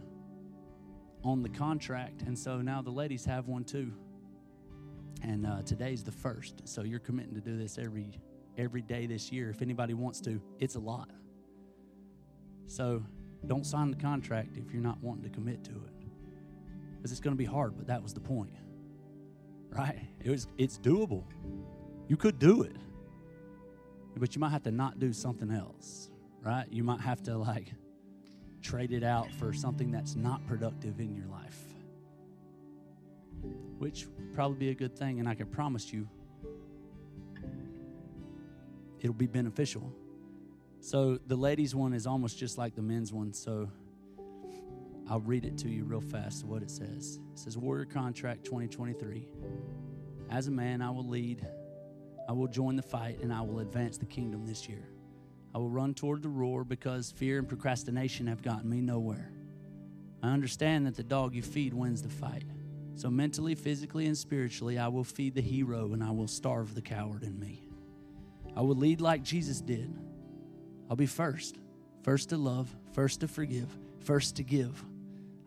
on 1.22 1.42
the 1.42 1.48
contract, 1.48 2.20
and 2.22 2.38
so 2.38 2.60
now 2.60 2.82
the 2.82 2.90
ladies 2.90 3.24
have 3.24 3.48
one 3.48 3.64
too. 3.64 3.90
And 5.22 5.46
uh, 5.46 5.62
today's 5.62 6.04
the 6.04 6.12
first, 6.12 6.68
so 6.68 6.82
you're 6.82 6.98
committing 6.98 7.34
to 7.34 7.40
do 7.40 7.56
this 7.56 7.78
every 7.78 8.20
every 8.58 8.82
day 8.82 9.06
this 9.06 9.32
year. 9.32 9.48
If 9.48 9.62
anybody 9.62 9.94
wants 9.94 10.20
to, 10.20 10.38
it's 10.58 10.74
a 10.74 10.80
lot. 10.80 11.10
So 12.66 13.02
don't 13.46 13.64
sign 13.64 13.90
the 13.90 13.96
contract 13.96 14.58
if 14.58 14.70
you're 14.70 14.82
not 14.82 15.02
wanting 15.02 15.24
to 15.24 15.30
commit 15.30 15.64
to 15.64 15.70
it, 15.70 16.06
because 16.96 17.10
it's 17.10 17.20
going 17.20 17.34
to 17.34 17.38
be 17.38 17.46
hard. 17.46 17.74
But 17.76 17.86
that 17.86 18.02
was 18.02 18.12
the 18.12 18.20
point, 18.20 18.52
right? 19.70 19.98
It 20.20 20.30
was. 20.30 20.46
It's 20.58 20.78
doable. 20.78 21.24
You 22.08 22.16
could 22.16 22.38
do 22.38 22.62
it, 22.62 22.76
but 24.16 24.34
you 24.34 24.40
might 24.40 24.50
have 24.50 24.62
to 24.64 24.70
not 24.70 24.98
do 24.98 25.12
something 25.12 25.50
else, 25.50 26.10
right? 26.42 26.66
You 26.70 26.84
might 26.84 27.00
have 27.00 27.22
to 27.24 27.36
like 27.36 27.72
trade 28.62 28.92
it 28.92 29.02
out 29.02 29.30
for 29.32 29.52
something 29.52 29.90
that's 29.90 30.14
not 30.14 30.46
productive 30.46 31.00
in 31.00 31.14
your 31.14 31.26
life. 31.26 31.58
Which 33.78 34.06
would 34.06 34.34
probably 34.34 34.56
be 34.56 34.68
a 34.70 34.74
good 34.74 34.96
thing, 34.96 35.20
and 35.20 35.28
I 35.28 35.34
can 35.34 35.46
promise 35.46 35.92
you 35.92 36.08
it'll 39.00 39.12
be 39.12 39.26
beneficial. 39.26 39.92
So 40.80 41.18
the 41.26 41.36
ladies' 41.36 41.74
one 41.74 41.92
is 41.92 42.06
almost 42.06 42.38
just 42.38 42.56
like 42.56 42.74
the 42.74 42.82
men's 42.82 43.12
one. 43.12 43.32
So 43.34 43.70
I'll 45.08 45.20
read 45.20 45.44
it 45.44 45.58
to 45.58 45.68
you 45.68 45.84
real 45.84 46.00
fast 46.00 46.44
what 46.44 46.62
it 46.62 46.70
says. 46.70 47.20
It 47.32 47.38
says 47.38 47.58
Warrior 47.58 47.84
Contract 47.84 48.44
2023. 48.44 49.28
As 50.30 50.46
a 50.46 50.50
man, 50.50 50.80
I 50.80 50.90
will 50.90 51.06
lead, 51.06 51.46
I 52.28 52.32
will 52.32 52.48
join 52.48 52.76
the 52.76 52.82
fight, 52.82 53.20
and 53.20 53.32
I 53.32 53.42
will 53.42 53.60
advance 53.60 53.98
the 53.98 54.06
kingdom 54.06 54.46
this 54.46 54.68
year. 54.68 54.88
I 55.54 55.58
will 55.58 55.70
run 55.70 55.94
toward 55.94 56.22
the 56.22 56.28
roar 56.28 56.64
because 56.64 57.12
fear 57.12 57.38
and 57.38 57.48
procrastination 57.48 58.26
have 58.26 58.42
gotten 58.42 58.68
me 58.68 58.80
nowhere. 58.80 59.30
I 60.22 60.28
understand 60.30 60.86
that 60.86 60.96
the 60.96 61.02
dog 61.02 61.34
you 61.34 61.42
feed 61.42 61.74
wins 61.74 62.02
the 62.02 62.08
fight. 62.08 62.44
So, 62.96 63.10
mentally, 63.10 63.54
physically, 63.54 64.06
and 64.06 64.16
spiritually, 64.16 64.78
I 64.78 64.88
will 64.88 65.04
feed 65.04 65.34
the 65.34 65.42
hero 65.42 65.92
and 65.92 66.02
I 66.02 66.10
will 66.10 66.28
starve 66.28 66.74
the 66.74 66.82
coward 66.82 67.22
in 67.22 67.38
me. 67.38 67.68
I 68.56 68.62
will 68.62 68.76
lead 68.76 69.00
like 69.00 69.22
Jesus 69.22 69.60
did. 69.60 69.94
I'll 70.88 70.96
be 70.96 71.06
first 71.06 71.58
first 72.02 72.28
to 72.28 72.36
love, 72.36 72.74
first 72.92 73.20
to 73.20 73.28
forgive, 73.28 73.68
first 74.00 74.36
to 74.36 74.42
give. 74.42 74.84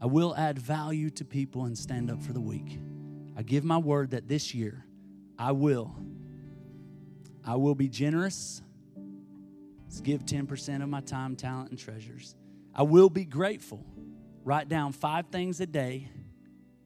I 0.02 0.08
will 0.08 0.36
add 0.36 0.58
value 0.58 1.12
to 1.12 1.24
people 1.24 1.66
and 1.66 1.78
stand 1.78 2.10
up 2.10 2.22
for 2.22 2.34
the 2.34 2.42
weak. 2.42 2.80
I 3.36 3.44
give 3.44 3.63
my 3.63 3.78
word 3.78 4.12
that 4.12 4.28
this 4.28 4.56
year 4.56 4.84
I 5.38 5.52
will. 5.52 5.96
I 7.48 7.56
will 7.56 7.76
be 7.76 7.90
generous 7.90 8.62
give 10.02 10.26
10% 10.26 10.82
of 10.82 10.90
my 10.90 11.02
time, 11.02 11.36
talent, 11.36 11.70
and 11.70 11.78
treasures. 11.78 12.36
I 12.74 12.84
will 12.84 13.10
be 13.10 13.26
grateful. 13.26 13.86
Write 14.44 14.70
down 14.70 14.94
five 14.94 15.28
things 15.28 15.60
a 15.60 15.66
day 15.66 16.10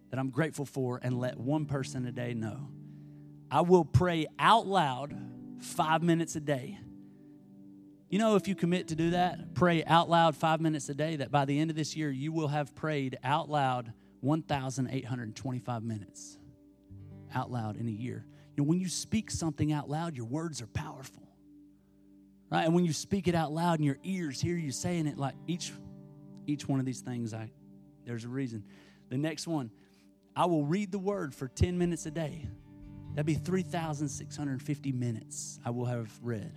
that 0.09 0.19
I'm 0.19 0.29
grateful 0.31 0.65
for 0.65 0.99
and 1.01 1.19
let 1.19 1.37
one 1.37 1.65
person 1.65 2.05
a 2.07 2.11
day 2.11 2.33
know. 2.33 2.69
I 3.51 3.61
will 3.61 3.85
pray 3.85 4.27
out 4.39 4.65
loud 4.65 5.15
five 5.59 6.01
minutes 6.01 6.35
a 6.35 6.39
day. 6.39 6.79
You 8.09 8.19
know, 8.19 8.35
if 8.35 8.47
you 8.47 8.55
commit 8.55 8.87
to 8.89 8.95
do 8.95 9.11
that, 9.11 9.53
pray 9.53 9.83
out 9.85 10.09
loud 10.09 10.35
five 10.35 10.59
minutes 10.59 10.89
a 10.89 10.95
day, 10.95 11.17
that 11.17 11.31
by 11.31 11.45
the 11.45 11.59
end 11.59 11.69
of 11.69 11.75
this 11.75 11.95
year, 11.95 12.09
you 12.09 12.31
will 12.31 12.49
have 12.49 12.73
prayed 12.75 13.17
out 13.23 13.49
loud 13.49 13.93
1,825 14.21 15.83
minutes 15.83 16.37
out 17.33 17.51
loud 17.51 17.77
in 17.77 17.87
a 17.87 17.91
year. 17.91 18.25
You 18.55 18.63
know, 18.63 18.69
when 18.69 18.79
you 18.79 18.89
speak 18.89 19.31
something 19.31 19.71
out 19.71 19.89
loud, 19.89 20.15
your 20.15 20.25
words 20.25 20.61
are 20.61 20.67
powerful. 20.67 21.23
Right? 22.49 22.65
And 22.65 22.75
when 22.75 22.83
you 22.83 22.91
speak 22.91 23.29
it 23.29 23.35
out 23.35 23.53
loud 23.53 23.79
and 23.79 23.85
your 23.85 23.97
ears 24.03 24.41
hear 24.41 24.57
you 24.57 24.71
saying 24.71 25.07
it 25.07 25.17
like 25.17 25.35
each 25.47 25.71
each 26.47 26.67
one 26.67 26.79
of 26.79 26.85
these 26.85 27.01
things 27.01 27.33
i 27.33 27.49
there's 28.05 28.25
a 28.25 28.29
reason. 28.29 28.63
The 29.09 29.17
next 29.17 29.47
one 29.47 29.71
i 30.35 30.45
will 30.45 30.65
read 30.65 30.91
the 30.91 30.99
word 30.99 31.33
for 31.33 31.47
10 31.47 31.77
minutes 31.77 32.05
a 32.05 32.11
day. 32.11 32.47
That'd 33.13 33.25
be 33.25 33.35
3650 33.35 34.91
minutes 34.91 35.59
i 35.63 35.69
will 35.69 35.85
have 35.85 36.11
read. 36.21 36.51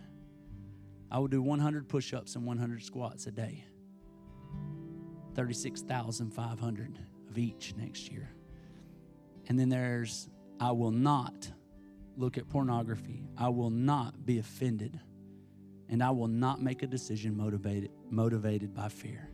I 1.12 1.18
will 1.18 1.28
do 1.28 1.40
100 1.40 1.88
push-ups 1.88 2.34
and 2.34 2.44
100 2.44 2.82
squats 2.82 3.28
a 3.28 3.30
day. 3.30 3.64
36500 5.36 6.98
of 7.30 7.38
each 7.38 7.74
next 7.76 8.10
year. 8.10 8.30
And 9.46 9.58
then 9.58 9.68
there's 9.68 10.28
i 10.58 10.72
will 10.72 10.90
not 10.90 11.52
look 12.16 12.38
at 12.38 12.48
pornography 12.48 13.24
i 13.36 13.48
will 13.48 13.70
not 13.70 14.24
be 14.24 14.38
offended 14.38 15.00
and 15.88 16.02
I 16.02 16.10
will 16.10 16.28
not 16.28 16.62
make 16.62 16.82
a 16.82 16.86
decision 16.86 17.36
motivated, 17.36 17.90
motivated 18.10 18.74
by 18.74 18.88
fear. 18.88 19.30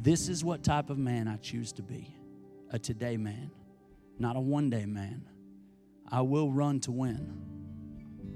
This 0.00 0.28
is 0.28 0.44
what 0.44 0.62
type 0.62 0.90
of 0.90 0.98
man 0.98 1.28
I 1.28 1.36
choose 1.36 1.72
to 1.72 1.82
be 1.82 2.14
a 2.72 2.78
today 2.78 3.16
man, 3.16 3.50
not 4.18 4.36
a 4.36 4.40
one 4.40 4.70
day 4.70 4.86
man. 4.86 5.28
I 6.08 6.22
will 6.22 6.50
run 6.50 6.80
to 6.80 6.92
win. 6.92 7.46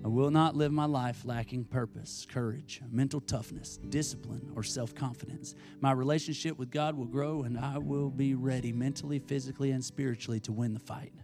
I 0.05 0.09
will 0.09 0.31
not 0.31 0.55
live 0.55 0.71
my 0.71 0.85
life 0.85 1.25
lacking 1.25 1.65
purpose, 1.65 2.27
courage, 2.29 2.83
mental 2.91 3.21
toughness, 3.21 3.79
discipline, 3.89 4.53
or 4.55 4.63
self 4.63 4.95
confidence. 4.95 5.55
My 5.81 5.93
relationship 5.93 6.59
with 6.59 6.71
God 6.71 6.95
will 6.95 7.07
grow, 7.07 7.45
and 7.45 7.59
I 7.59 7.79
will 7.79 8.11
be 8.11 8.35
ready 8.35 8.71
mentally, 8.71 9.19
physically, 9.19 9.71
and 9.71 9.83
spiritually 9.83 10.41
to 10.41 10.53
win 10.53 10.75
the 10.75 10.81
fight. 10.81 11.15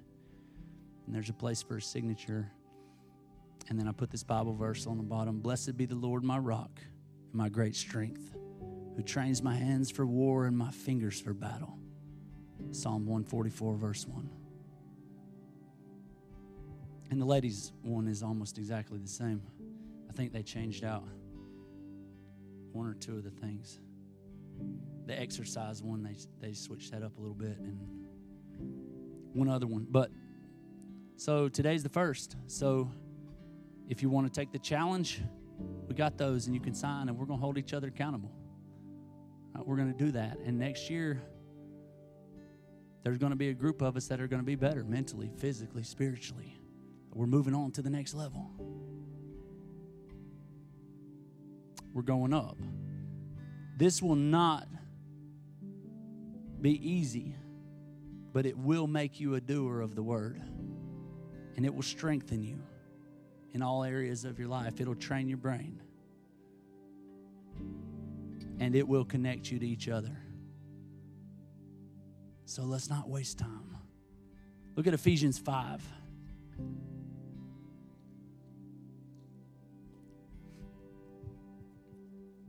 And 1.07 1.15
there's 1.15 1.29
a 1.29 1.35
place 1.35 1.63
for 1.63 1.77
a 1.77 1.83
signature. 1.83 2.51
And 3.69 3.79
then 3.79 3.89
I 3.89 3.93
put 3.93 4.11
this 4.11 4.23
Bible 4.23 4.55
verse 4.55 4.87
on 4.87 4.97
the 4.97 5.03
bottom 5.03 5.41
Blessed 5.41 5.77
be 5.77 5.87
the 5.87 5.95
Lord, 5.95 6.25
my 6.25 6.39
rock, 6.39 6.71
and 6.79 7.35
my 7.35 7.49
great 7.49 7.77
strength, 7.77 8.37
who 8.97 9.03
trains 9.03 9.43
my 9.43 9.55
hands 9.55 9.91
for 9.91 10.07
war 10.07 10.47
and 10.47 10.57
my 10.57 10.71
fingers 10.71 11.21
for 11.21 11.33
battle. 11.33 11.79
Psalm 12.73 13.07
144, 13.07 13.77
verse 13.77 14.07
1. 14.07 14.31
And 17.11 17.21
the 17.21 17.27
ladies' 17.27 17.73
one 17.83 18.07
is 18.07 18.23
almost 18.23 18.59
exactly 18.59 18.99
the 18.99 19.09
same. 19.09 19.43
I 20.09 20.13
think 20.13 20.33
they 20.33 20.43
changed 20.43 20.85
out 20.85 21.05
one 22.73 22.87
or 22.87 22.95
two 22.95 23.17
of 23.17 23.25
the 23.25 23.31
things. 23.31 23.81
The 25.07 25.19
exercise 25.19 25.83
one, 25.83 26.03
they, 26.03 26.17
they 26.41 26.55
switched 26.55 26.93
that 26.93 27.03
up 27.03 27.17
a 27.19 27.21
little 27.21 27.35
bit, 27.35 27.59
and 27.59 27.79
one 29.33 29.49
other 29.49 29.67
one. 29.67 29.87
But 29.91 30.11
so 31.21 31.51
today's 31.51 31.83
the 31.83 31.91
first. 31.91 32.37
So 32.47 32.91
if 33.91 34.01
you 34.01 34.09
want 34.09 34.27
to 34.27 34.33
take 34.33 34.53
the 34.53 34.59
challenge, 34.59 35.21
we 35.87 35.95
got 35.95 36.17
those, 36.17 36.47
and 36.47 36.55
you 36.55 36.63
can 36.63 36.73
sign, 36.73 37.11
and 37.11 37.19
we're 37.19 37.27
going 37.27 37.39
to 37.39 37.45
hold 37.45 37.59
each 37.59 37.75
other 37.75 37.89
accountable. 37.89 38.33
Uh, 39.55 39.61
we're 39.63 39.77
going 39.77 39.93
to 39.93 39.99
do 39.99 40.13
that. 40.13 40.39
And 40.39 40.59
next 40.59 40.89
year, 40.89 41.21
there's 43.05 43.19
going 43.19 43.33
to 43.33 43.37
be 43.37 43.51
a 43.51 43.53
group 43.53 43.83
of 43.83 43.99
us 43.99 44.07
that 44.07 44.19
are 44.19 44.29
going 44.29 44.41
to 44.41 44.47
be 44.47 44.55
better 44.55 44.83
mentally, 44.83 45.31
physically, 45.37 45.83
spiritually. 45.83 46.59
We're 47.13 47.27
moving 47.27 47.55
on 47.55 47.73
to 47.73 47.83
the 47.83 47.91
next 47.91 48.15
level. 48.15 48.51
We're 51.93 52.01
going 52.01 52.33
up. 52.33 52.57
This 53.77 54.01
will 54.01 54.17
not 54.17 54.67
be 56.63 56.73
easy, 56.91 57.35
but 58.33 58.47
it 58.47 58.57
will 58.57 58.87
make 58.87 59.21
you 59.21 59.35
a 59.35 59.41
doer 59.43 59.83
of 59.83 59.95
the 59.95 60.03
word. 60.03 60.41
And 61.61 61.67
it 61.67 61.75
will 61.75 61.83
strengthen 61.83 62.43
you 62.43 62.59
in 63.53 63.61
all 63.61 63.85
areas 63.85 64.25
of 64.25 64.39
your 64.39 64.49
life. 64.49 64.81
It'll 64.81 64.95
train 64.95 65.29
your 65.29 65.37
brain. 65.37 65.79
And 68.59 68.75
it 68.75 68.89
will 68.89 69.05
connect 69.05 69.51
you 69.51 69.59
to 69.59 69.69
each 69.69 69.87
other. 69.87 70.17
So 72.47 72.63
let's 72.63 72.89
not 72.89 73.11
waste 73.11 73.37
time. 73.39 73.77
Look 74.75 74.87
at 74.87 74.95
Ephesians 74.95 75.39
5. 75.39 75.83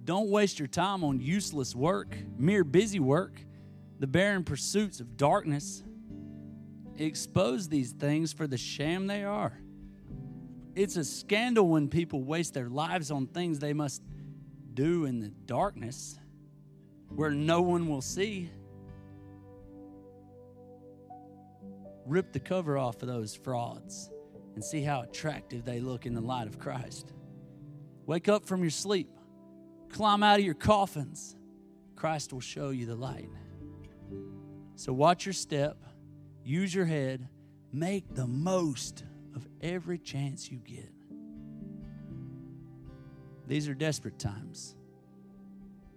Don't 0.06 0.30
waste 0.30 0.58
your 0.58 0.70
time 0.70 1.04
on 1.04 1.20
useless 1.20 1.76
work, 1.76 2.16
mere 2.38 2.64
busy 2.64 3.02
work, 3.02 3.42
the 4.00 4.08
barren 4.08 4.46
pursuits 4.46 5.02
of 5.02 5.18
darkness. 5.18 5.84
Expose 7.06 7.68
these 7.70 7.92
things 7.92 8.34
for 8.34 8.48
the 8.48 8.58
sham 8.58 9.08
they 9.08 9.24
are. 9.24 9.58
It's 10.76 10.96
a 10.96 11.04
scandal 11.04 11.68
when 11.68 11.90
people 11.90 12.24
waste 12.24 12.54
their 12.54 12.70
lives 12.70 13.12
on 13.12 13.28
things 13.28 13.60
they 13.60 13.74
must 13.74 14.02
do 14.74 15.06
in 15.06 15.20
the 15.20 15.30
darkness 15.30 16.18
where 17.10 17.32
no 17.32 17.62
one 17.62 17.90
will 17.90 18.02
see. 18.02 18.50
Rip 22.06 22.32
the 22.32 22.40
cover 22.40 22.78
off 22.78 23.02
of 23.02 23.08
those 23.08 23.36
frauds 23.36 24.10
and 24.56 24.64
see 24.64 24.82
how 24.82 25.02
attractive 25.02 25.66
they 25.66 25.80
look 25.80 26.06
in 26.06 26.14
the 26.14 26.22
light 26.22 26.48
of 26.48 26.60
Christ. 26.60 27.14
Wake 28.06 28.30
up 28.30 28.46
from 28.46 28.62
your 28.62 28.70
sleep 28.70 29.10
climb 29.92 30.24
out 30.24 30.40
of 30.40 30.46
your 30.46 30.54
coffins, 30.54 31.36
Christ 31.96 32.34
will 32.34 32.40
show 32.42 32.70
you 32.70 32.86
the 32.86 32.96
light. 32.96 33.30
So 34.76 34.94
watch 34.94 35.26
your 35.26 35.34
step, 35.34 35.78
use 36.44 36.74
your 36.74 36.86
head, 36.86 37.28
make 37.72 38.16
the 38.16 38.28
most 38.28 39.04
of 39.36 39.48
every 39.62 39.98
chance 39.98 40.52
you 40.52 40.58
get. 40.58 40.92
These 43.48 43.68
are 43.68 43.74
desperate 43.74 44.20
times. 44.20 44.76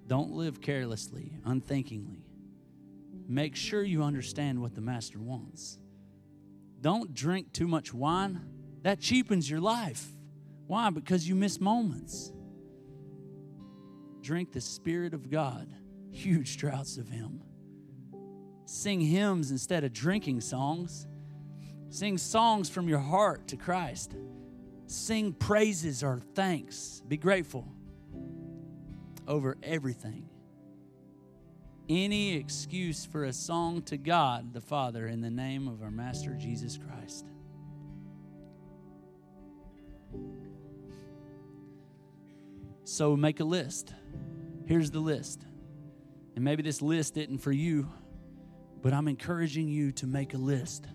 Don't 0.07 0.33
live 0.33 0.61
carelessly, 0.61 1.33
unthinkingly. 1.45 2.25
Make 3.27 3.57
sure 3.57 3.83
you 3.83 4.03
understand 4.03 4.61
what 4.61 4.75
the 4.75 4.81
Master 4.81 5.19
wants. 5.19 5.79
Don't 6.81 7.15
drink 7.15 7.53
too 7.53 7.67
much 7.67 7.95
wine, 7.95 8.41
that 8.83 9.01
cheapens 9.01 9.49
your 9.49 9.61
life. 9.61 10.07
Why? 10.67 10.91
Because 10.91 11.29
you 11.29 11.35
miss 11.35 11.61
moments 11.61 12.33
drink 14.25 14.53
the 14.53 14.61
Spirit 14.61 15.13
of 15.15 15.31
God, 15.31 15.69
huge 16.11 16.57
draughts 16.59 16.97
of 16.97 17.09
Him. 17.09 17.44
Sing 18.67 19.01
hymns 19.01 19.51
instead 19.51 19.85
of 19.85 19.93
drinking 19.93 20.41
songs. 20.41 21.07
Sing 21.91 22.19
songs 22.19 22.69
from 22.69 22.89
your 22.89 22.99
heart 22.99 23.47
to 23.49 23.57
Christ. 23.57 24.17
Sing 24.87 25.33
praises 25.33 26.03
or 26.03 26.21
thanks. 26.35 27.03
Be 27.07 27.17
grateful 27.17 27.67
over 29.27 29.57
everything. 29.63 30.29
Any 31.89 32.35
excuse 32.35 33.05
for 33.05 33.25
a 33.25 33.33
song 33.33 33.83
to 33.83 33.99
God 33.99 34.55
the 34.55 34.61
Father 34.61 35.07
in 35.07 35.21
the 35.21 35.31
name 35.31 35.69
of 35.69 35.83
our 35.83 35.91
Master 35.91 36.35
Jesus 36.35 36.79
Christ. 36.79 37.27
So 42.85 43.17
make 43.17 43.41
a 43.41 43.45
list. 43.45 43.93
Here's 44.67 44.91
the 44.91 45.01
list. 45.01 45.45
And 46.35 46.45
maybe 46.45 46.63
this 46.63 46.81
list 46.81 47.17
isn't 47.17 47.39
for 47.39 47.53
you, 47.53 47.91
but 48.85 48.93
I'm 48.93 49.09
encouraging 49.09 49.67
you 49.67 49.93
to 49.93 50.07
make 50.07 50.35
a 50.35 50.37
list. 50.37 50.87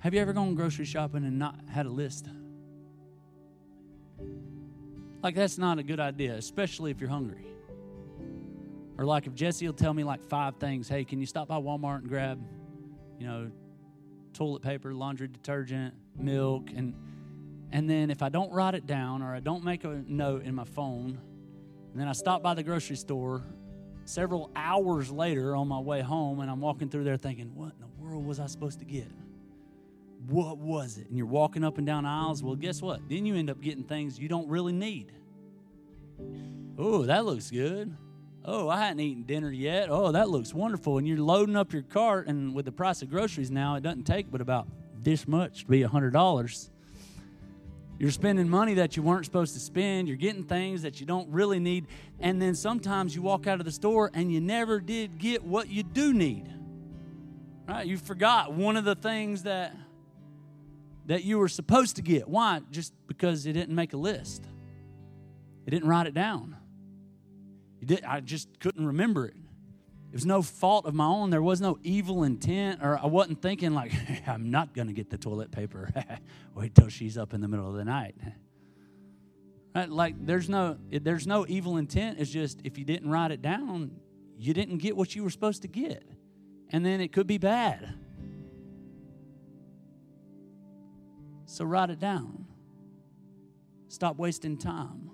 Have 0.00 0.12
you 0.12 0.20
ever 0.20 0.32
gone 0.32 0.56
grocery 0.56 0.84
shopping 0.84 1.24
and 1.24 1.38
not 1.38 1.54
had 1.70 1.86
a 1.86 1.88
list? 1.88 2.26
Like, 5.22 5.36
that's 5.36 5.56
not 5.56 5.78
a 5.78 5.84
good 5.84 6.00
idea, 6.00 6.34
especially 6.34 6.90
if 6.90 7.00
you're 7.00 7.08
hungry. 7.08 7.46
Or, 8.98 9.04
like, 9.04 9.28
if 9.28 9.36
Jesse 9.36 9.64
will 9.66 9.72
tell 9.72 9.94
me 9.94 10.02
like 10.02 10.20
five 10.20 10.56
things 10.56 10.88
hey, 10.88 11.04
can 11.04 11.20
you 11.20 11.26
stop 11.26 11.46
by 11.46 11.58
Walmart 11.58 12.00
and 12.00 12.08
grab, 12.08 12.42
you 13.20 13.26
know, 13.26 13.52
toilet 14.32 14.62
paper, 14.62 14.92
laundry 14.92 15.28
detergent, 15.28 15.94
milk, 16.18 16.70
and 16.74 16.94
and 17.70 17.88
then 17.88 18.10
if 18.10 18.20
I 18.20 18.30
don't 18.30 18.50
write 18.50 18.74
it 18.74 18.88
down 18.88 19.22
or 19.22 19.32
I 19.32 19.38
don't 19.38 19.62
make 19.62 19.84
a 19.84 20.02
note 20.08 20.42
in 20.42 20.56
my 20.56 20.64
phone, 20.64 21.20
and 21.92 22.00
then 22.00 22.08
I 22.08 22.12
stop 22.12 22.42
by 22.42 22.54
the 22.54 22.64
grocery 22.64 22.96
store 22.96 23.44
several 24.10 24.50
hours 24.56 25.10
later 25.10 25.54
on 25.54 25.68
my 25.68 25.78
way 25.78 26.00
home, 26.00 26.40
and 26.40 26.50
I'm 26.50 26.60
walking 26.60 26.88
through 26.88 27.04
there 27.04 27.16
thinking, 27.16 27.54
what 27.54 27.72
in 27.72 27.80
the 27.80 28.02
world 28.02 28.26
was 28.26 28.40
I 28.40 28.46
supposed 28.46 28.80
to 28.80 28.84
get? 28.84 29.08
What 30.26 30.58
was 30.58 30.98
it? 30.98 31.08
And 31.08 31.16
you're 31.16 31.26
walking 31.26 31.64
up 31.64 31.78
and 31.78 31.86
down 31.86 32.04
aisles. 32.04 32.42
Well, 32.42 32.56
guess 32.56 32.82
what? 32.82 33.08
Then 33.08 33.24
you 33.24 33.36
end 33.36 33.48
up 33.48 33.60
getting 33.60 33.84
things 33.84 34.18
you 34.18 34.28
don't 34.28 34.48
really 34.48 34.72
need. 34.72 35.12
Oh, 36.76 37.04
that 37.06 37.24
looks 37.24 37.50
good. 37.50 37.96
Oh, 38.44 38.68
I 38.68 38.80
hadn't 38.80 39.00
eaten 39.00 39.22
dinner 39.22 39.50
yet. 39.50 39.88
Oh, 39.90 40.12
that 40.12 40.28
looks 40.28 40.52
wonderful. 40.52 40.98
And 40.98 41.06
you're 41.06 41.18
loading 41.18 41.56
up 41.56 41.72
your 41.72 41.82
cart, 41.82 42.26
and 42.26 42.54
with 42.54 42.64
the 42.64 42.72
price 42.72 43.02
of 43.02 43.10
groceries 43.10 43.50
now, 43.50 43.76
it 43.76 43.82
doesn't 43.82 44.04
take 44.04 44.30
but 44.30 44.40
about 44.40 44.68
this 45.02 45.28
much 45.28 45.60
to 45.60 45.66
be 45.66 45.82
a 45.82 45.88
$100 45.88 46.70
you're 48.00 48.10
spending 48.10 48.48
money 48.48 48.72
that 48.74 48.96
you 48.96 49.02
weren't 49.02 49.26
supposed 49.26 49.52
to 49.52 49.60
spend. 49.60 50.08
You're 50.08 50.16
getting 50.16 50.42
things 50.42 50.80
that 50.82 51.00
you 51.00 51.06
don't 51.06 51.28
really 51.28 51.58
need. 51.58 51.86
And 52.18 52.40
then 52.40 52.54
sometimes 52.54 53.14
you 53.14 53.20
walk 53.20 53.46
out 53.46 53.60
of 53.60 53.66
the 53.66 53.72
store 53.72 54.10
and 54.14 54.32
you 54.32 54.40
never 54.40 54.80
did 54.80 55.18
get 55.18 55.44
what 55.44 55.68
you 55.68 55.82
do 55.82 56.14
need. 56.14 56.50
Right? 57.68 57.86
You 57.86 57.98
forgot 57.98 58.54
one 58.54 58.78
of 58.78 58.86
the 58.86 58.94
things 58.94 59.42
that 59.42 59.76
that 61.08 61.24
you 61.24 61.38
were 61.38 61.48
supposed 61.48 61.96
to 61.96 62.02
get. 62.02 62.26
Why? 62.26 62.62
Just 62.70 62.94
because 63.06 63.46
you 63.46 63.52
didn't 63.52 63.74
make 63.74 63.92
a 63.92 63.98
list. 63.98 64.46
You 65.66 65.70
didn't 65.70 65.86
write 65.86 66.06
it 66.06 66.14
down. 66.14 66.56
Did 67.84 68.02
I 68.06 68.20
just 68.20 68.48
couldn't 68.60 68.86
remember 68.86 69.26
it. 69.26 69.36
It 70.10 70.14
was 70.14 70.26
no 70.26 70.42
fault 70.42 70.86
of 70.86 70.94
my 70.94 71.06
own. 71.06 71.30
There 71.30 71.40
was 71.40 71.60
no 71.60 71.78
evil 71.84 72.24
intent, 72.24 72.80
or 72.82 72.98
I 72.98 73.06
wasn't 73.06 73.40
thinking 73.40 73.74
like, 73.74 73.92
I'm 74.26 74.50
not 74.50 74.74
going 74.74 74.88
to 74.88 74.92
get 74.92 75.08
the 75.08 75.16
toilet 75.16 75.52
paper. 75.52 75.88
Wait 76.54 76.74
till 76.74 76.88
she's 76.88 77.16
up 77.16 77.32
in 77.32 77.40
the 77.40 77.46
middle 77.46 77.68
of 77.68 77.74
the 77.74 77.84
night. 77.84 78.16
Right? 79.72 79.88
Like 79.88 80.26
there's 80.26 80.48
no 80.48 80.78
there's 80.90 81.28
no 81.28 81.46
evil 81.46 81.76
intent. 81.76 82.18
It's 82.18 82.28
just 82.28 82.60
if 82.64 82.76
you 82.76 82.84
didn't 82.84 83.08
write 83.08 83.30
it 83.30 83.40
down, 83.40 83.92
you 84.36 84.52
didn't 84.52 84.78
get 84.78 84.96
what 84.96 85.14
you 85.14 85.22
were 85.22 85.30
supposed 85.30 85.62
to 85.62 85.68
get, 85.68 86.02
and 86.70 86.84
then 86.84 87.00
it 87.00 87.12
could 87.12 87.28
be 87.28 87.38
bad. 87.38 87.94
So 91.46 91.64
write 91.64 91.90
it 91.90 92.00
down. 92.00 92.46
Stop 93.86 94.16
wasting 94.16 94.58
time 94.58 95.10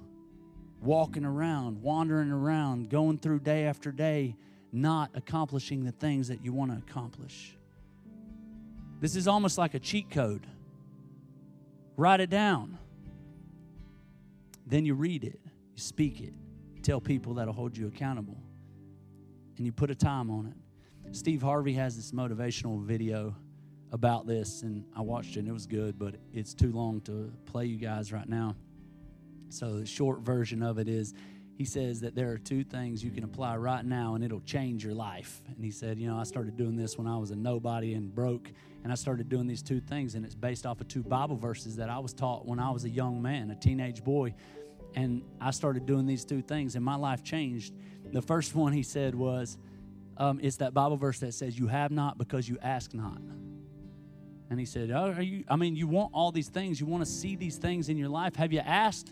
walking 0.81 1.27
around, 1.27 1.83
wandering 1.83 2.31
around, 2.31 2.89
going 2.89 3.19
through 3.19 3.41
day 3.41 3.65
after 3.65 3.93
day 3.93 4.37
not 4.73 5.11
accomplishing 5.14 5.85
the 5.85 5.93
things 5.93 6.29
that 6.29 6.45
you 6.45 6.53
want 6.53 6.71
to 6.73 6.79
accomplish. 6.79 7.57
This 9.01 9.17
is 9.17 9.29
almost 9.29 9.59
like 9.59 9.75
a 9.75 9.79
cheat 9.79 10.11
code. 10.11 10.47
Write 11.97 12.21
it 12.21 12.31
down. 12.31 12.79
Then 14.67 14.85
you 14.85 14.95
read 14.95 15.23
it, 15.25 15.39
you 15.45 15.81
speak 15.81 16.21
it, 16.21 16.35
you 16.75 16.83
tell 16.83 17.01
people 17.01 17.35
that'll 17.35 17.55
hold 17.55 17.77
you 17.77 17.87
accountable, 17.87 18.37
and 19.57 19.64
you 19.64 19.73
put 19.73 19.91
a 19.91 19.95
time 19.95 20.31
on 20.31 20.47
it. 20.47 21.14
Steve 21.14 21.41
Harvey 21.41 21.73
has 21.75 21.95
this 21.97 22.11
motivational 22.11 22.83
video 22.83 23.35
about 23.93 24.27
this, 24.27 24.62
and 24.62 24.85
I 24.97 25.03
watched 25.03 25.37
it 25.37 25.41
and 25.41 25.49
it 25.49 25.53
was 25.53 25.67
good, 25.67 25.99
but 25.99 26.17
it's 26.33 26.53
too 26.53 26.73
long 26.73 27.01
to 27.03 27.33
play 27.47 27.67
you 27.67 27.77
guys 27.77 28.12
right 28.12 28.29
now. 28.29 28.57
So, 29.49 29.79
the 29.79 29.87
short 29.87 30.21
version 30.21 30.62
of 30.62 30.79
it 30.79 30.89
is 30.89 31.14
he 31.57 31.65
says 31.65 32.01
that 32.01 32.15
there 32.15 32.31
are 32.33 32.39
two 32.39 32.63
things 32.65 33.03
you 33.03 33.11
can 33.11 33.25
apply 33.25 33.57
right 33.57 33.83
now 33.83 34.15
and 34.15 34.23
it'll 34.23 34.43
change 34.43 34.85
your 34.85 34.93
life. 34.93 35.41
And 35.49 35.65
he 35.65 35.71
said, 35.71 35.99
You 35.99 36.07
know, 36.07 36.19
I 36.19 36.25
started 36.25 36.55
doing 36.55 36.77
this 36.77 36.99
when 36.99 37.07
I 37.07 37.17
was 37.17 37.31
a 37.31 37.37
nobody 37.37 37.95
and 37.95 38.15
broke, 38.15 38.53
and 38.85 38.93
I 38.93 38.95
started 38.95 39.31
doing 39.31 39.47
these 39.47 39.63
two 39.63 39.81
things, 39.81 40.15
and 40.15 40.25
it's 40.25 40.35
based 40.35 40.67
off 40.67 40.83
of 40.83 40.89
two 40.89 41.03
Bible 41.03 41.37
verses 41.37 41.77
that 41.77 41.89
I 41.89 41.99
was 41.99 42.13
taught 42.13 42.47
when 42.47 42.61
I 42.61 42.71
was 42.71 42.85
a 42.85 42.91
young 42.91 43.23
man, 43.23 43.51
a 43.51 43.57
teenage 43.57 44.05
boy. 44.05 44.35
And 44.95 45.23
I 45.41 45.51
started 45.51 45.87
doing 45.87 46.07
these 46.07 46.27
two 46.27 46.43
things, 46.43 46.77
and 46.77 46.85
my 46.85 46.95
life 46.95 47.25
changed. 47.25 47.75
The 48.13 48.23
first 48.23 48.55
one 48.55 48.75
he 48.75 48.83
said 48.83 49.15
was, 49.15 49.57
um, 50.19 50.39
It's 50.43 50.57
that 50.57 50.75
Bible 50.75 50.99
verse 50.99 51.21
that 51.21 51.33
says, 51.33 51.59
You 51.59 51.69
have 51.69 51.91
not 51.91 52.19
because 52.19 52.47
you 52.47 52.59
ask 52.61 52.93
not. 52.93 53.23
And 54.51 54.61
he 54.61 54.67
said, 54.67 54.91
Oh, 54.91 55.15
are 55.17 55.23
you, 55.23 55.45
I 55.49 55.57
mean, 55.57 55.75
you 55.75 55.87
want 55.87 56.11
all 56.13 56.33
these 56.33 56.49
things, 56.49 56.79
you 56.81 56.87
want 56.87 57.03
to 57.03 57.11
see 57.11 57.35
these 57.35 57.57
things 57.57 57.89
in 57.89 57.97
your 57.97 58.11
life. 58.11 58.37
Have 58.37 58.53
you 58.53 58.61
asked? 58.61 59.11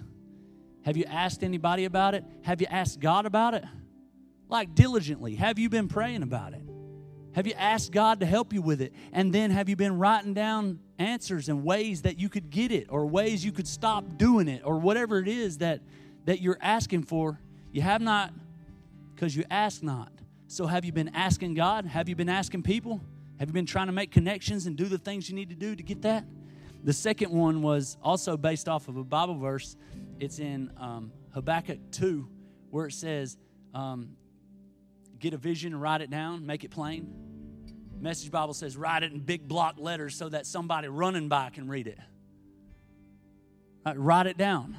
Have 0.85 0.97
you 0.97 1.05
asked 1.05 1.43
anybody 1.43 1.85
about 1.85 2.15
it? 2.15 2.25
Have 2.43 2.61
you 2.61 2.67
asked 2.71 3.01
God 3.01 3.27
about 3.27 3.55
it? 3.55 3.65
Like 4.49 4.75
diligently. 4.75 5.35
Have 5.37 5.59
you 5.59 5.69
been 5.69 5.89
praying 5.89 6.23
about 6.23 6.53
it? 6.53 6.63
Have 7.35 7.47
you 7.47 7.55
asked 7.55 7.91
God 7.91 8.21
to 8.21 8.27
help 8.27 8.53
you 8.53 8.63
with 8.63 8.81
it? 8.81 8.93
And 9.13 9.33
then 9.33 9.51
have 9.51 9.69
you 9.69 9.77
been 9.77 9.99
writing 9.99 10.35
down 10.35 10.79
answers 10.99 11.49
and 11.49 11.65
ways 11.65 12.03
that 12.03 12.19
you 12.19 12.29
could 12.29 12.51
get 12.51 12.71
it 12.71 12.87
or 12.91 13.07
ways 13.07 13.45
you 13.45 13.51
could 13.51 13.67
stop 13.67 14.17
doing 14.17 14.47
it 14.47 14.63
or 14.65 14.79
whatever 14.79 15.19
it 15.19 15.27
is 15.27 15.59
that 15.59 15.81
that 16.27 16.41
you're 16.41 16.59
asking 16.61 17.05
for? 17.05 17.41
You 17.73 17.83
have 17.83 18.01
not 18.01 18.33
because 19.15 19.35
you 19.35 19.45
ask 19.51 19.83
not. 19.83 20.13
So 20.47 20.67
have 20.67 20.85
you 20.85 20.93
been 20.93 21.11
asking 21.15 21.55
God? 21.55 21.87
Have 21.87 22.09
you 22.09 22.15
been 22.15 22.29
asking 22.29 22.63
people? 22.63 23.01
Have 23.39 23.49
you 23.49 23.53
been 23.53 23.67
trying 23.67 23.87
to 23.87 23.93
make 23.93 24.13
connections 24.13 24.67
and 24.67 24.77
do 24.77 24.85
the 24.85 24.99
things 24.99 25.29
you 25.29 25.35
need 25.35 25.49
to 25.49 25.57
do 25.57 25.75
to 25.75 25.83
get 25.83 26.03
that? 26.03 26.25
The 26.85 26.93
second 26.93 27.33
one 27.33 27.63
was 27.63 27.97
also 28.03 28.37
based 28.37 28.69
off 28.69 28.89
of 28.89 28.97
a 28.97 29.03
Bible 29.03 29.39
verse 29.39 29.77
it's 30.25 30.39
in 30.39 30.71
um, 30.77 31.13
Habakkuk 31.33 31.79
2, 31.93 32.29
where 32.71 32.87
it 32.87 32.93
says, 32.93 33.37
um, 33.73 34.17
Get 35.19 35.33
a 35.33 35.39
vision 35.39 35.73
and 35.73 35.81
write 35.81 36.03
it 36.03 36.11
down, 36.11 36.45
make 36.45 36.65
it 36.65 36.71
plain. 36.71 37.11
Message 37.99 38.31
Bible 38.31 38.53
says, 38.53 38.77
Write 38.77 39.03
it 39.03 39.13
in 39.13 39.21
big 39.21 39.49
block 39.49 39.77
letters 39.79 40.17
so 40.17 40.29
that 40.29 40.47
somebody 40.47 40.89
running 40.89 41.29
by 41.29 41.51
can 41.51 41.69
read 41.69 41.87
it. 41.87 41.99
Right, 43.87 43.99
write 43.99 44.27
it 44.27 44.37
down. 44.37 44.77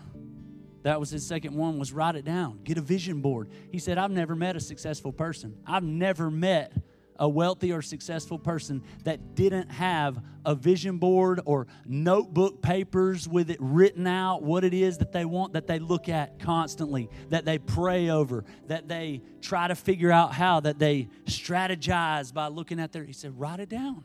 That 0.84 1.00
was 1.00 1.10
his 1.10 1.26
second 1.26 1.56
one 1.56 1.80
was 1.80 1.92
write 1.92 2.16
it 2.16 2.26
down. 2.26 2.60
Get 2.64 2.78
a 2.78 2.82
vision 2.82 3.22
board. 3.22 3.50
He 3.72 3.80
said, 3.80 3.98
I've 3.98 4.12
never 4.12 4.36
met 4.36 4.56
a 4.56 4.60
successful 4.60 5.12
person. 5.12 5.58
I've 5.66 5.84
never 5.84 6.30
met 6.30 6.74
a 7.20 7.28
wealthy 7.28 7.72
or 7.72 7.82
successful 7.82 8.38
person 8.38 8.84
that 9.04 9.36
didn't 9.36 9.70
have 9.70 10.22
a 10.46 10.54
vision 10.54 10.98
board 10.98 11.42
or 11.46 11.68
notebook 11.86 12.62
papers 12.62 13.28
with 13.28 13.50
it 13.50 13.58
written 13.60 14.06
out 14.06 14.44
what 14.44 14.64
it 14.64 14.74
is 14.74 14.98
that 15.00 15.12
they 15.12 15.26
want 15.26 15.54
that 15.54 15.68
they 15.68 15.80
look 15.80 16.08
at 16.08 16.40
constantly 16.40 17.10
that 17.30 17.46
they 17.46 17.58
pray 17.58 18.10
over 18.10 18.44
that 18.68 18.88
they 18.88 19.22
try 19.42 19.68
to 19.68 19.76
figure 19.76 20.12
out 20.12 20.34
how 20.34 20.60
that 20.60 20.78
they 20.78 21.08
strategize 21.26 22.34
by 22.34 22.48
looking 22.48 22.80
at 22.80 22.92
their 22.92 23.04
he 23.04 23.14
said 23.14 23.38
write 23.40 23.60
it 23.60 23.70
down. 23.70 24.04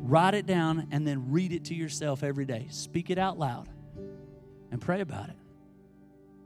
Write 0.00 0.34
it 0.34 0.46
down 0.46 0.86
and 0.92 1.06
then 1.06 1.32
read 1.32 1.52
it 1.52 1.64
to 1.66 1.74
yourself 1.74 2.22
every 2.22 2.44
day. 2.44 2.68
Speak 2.70 3.10
it 3.10 3.18
out 3.18 3.38
loud 3.38 3.68
and 4.70 4.80
pray 4.80 5.00
about 5.00 5.28
it. 5.28 5.36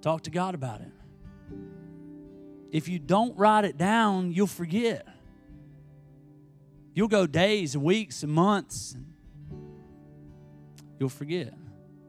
Talk 0.00 0.22
to 0.22 0.30
god 0.30 0.54
about 0.54 0.80
it. 0.80 0.90
If 2.70 2.88
you 2.88 2.98
don't 2.98 3.36
write 3.36 3.64
it 3.64 3.76
down 3.76 4.32
you'll 4.32 4.46
forget 4.46 5.06
You'll 6.94 7.08
go 7.08 7.26
days 7.26 7.74
and 7.74 7.82
weeks 7.82 8.22
and 8.22 8.32
months. 8.32 8.92
And 8.92 9.06
you'll 10.98 11.08
forget. 11.08 11.54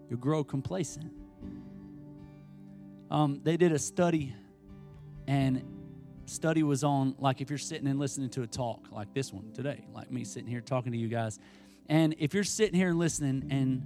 You'll 0.09 0.19
grow 0.19 0.43
complacent. 0.43 1.11
Um, 3.09 3.41
they 3.43 3.57
did 3.57 3.71
a 3.71 3.79
study, 3.79 4.35
and 5.27 5.63
study 6.25 6.63
was 6.63 6.83
on 6.83 7.15
like 7.19 7.41
if 7.41 7.49
you're 7.49 7.59
sitting 7.59 7.87
and 7.87 7.99
listening 7.99 8.29
to 8.31 8.41
a 8.41 8.47
talk 8.47 8.87
like 8.91 9.13
this 9.13 9.31
one 9.31 9.51
today, 9.53 9.85
like 9.93 10.11
me 10.11 10.23
sitting 10.23 10.49
here 10.49 10.61
talking 10.61 10.91
to 10.91 10.97
you 10.97 11.07
guys, 11.07 11.37
and 11.87 12.15
if 12.17 12.33
you're 12.33 12.43
sitting 12.43 12.73
here 12.73 12.89
and 12.89 12.97
listening 12.97 13.47
and 13.51 13.83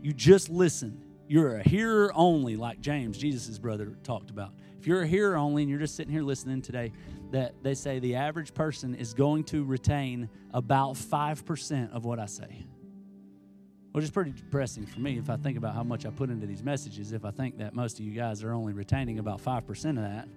you 0.00 0.12
just 0.12 0.48
listen, 0.48 1.02
you're 1.26 1.56
a 1.56 1.62
hearer 1.68 2.12
only, 2.14 2.56
like 2.56 2.80
James, 2.80 3.18
Jesus' 3.18 3.58
brother, 3.58 3.96
talked 4.04 4.30
about. 4.30 4.52
If 4.78 4.86
you're 4.86 5.02
a 5.02 5.06
hearer 5.06 5.36
only 5.36 5.62
and 5.62 5.70
you're 5.70 5.80
just 5.80 5.96
sitting 5.96 6.12
here 6.12 6.22
listening 6.22 6.62
today, 6.62 6.92
that 7.30 7.62
they 7.62 7.74
say 7.74 7.98
the 7.98 8.16
average 8.16 8.54
person 8.54 8.94
is 8.94 9.14
going 9.14 9.44
to 9.44 9.64
retain 9.64 10.28
about 10.52 10.94
5% 10.94 11.92
of 11.92 12.04
what 12.04 12.18
I 12.18 12.26
say. 12.26 12.66
Which 13.92 14.04
is 14.04 14.10
pretty 14.10 14.32
depressing 14.32 14.86
for 14.86 15.00
me 15.00 15.18
if 15.18 15.30
I 15.30 15.36
think 15.36 15.58
about 15.58 15.74
how 15.74 15.82
much 15.82 16.06
I 16.06 16.10
put 16.10 16.30
into 16.30 16.46
these 16.46 16.62
messages. 16.62 17.12
If 17.12 17.24
I 17.24 17.30
think 17.30 17.58
that 17.58 17.74
most 17.74 17.98
of 17.98 18.04
you 18.04 18.12
guys 18.12 18.42
are 18.42 18.52
only 18.52 18.72
retaining 18.72 19.18
about 19.18 19.42
5% 19.42 19.90
of 19.90 19.96
that. 19.96 20.28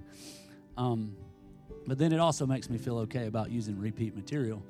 Um, 0.77 1.15
but 1.85 1.97
then 1.97 2.11
it 2.11 2.19
also 2.19 2.45
makes 2.45 2.69
me 2.69 2.77
feel 2.77 2.99
okay 2.99 3.27
about 3.27 3.51
using 3.51 3.77
repeat 3.79 4.15
material 4.15 4.63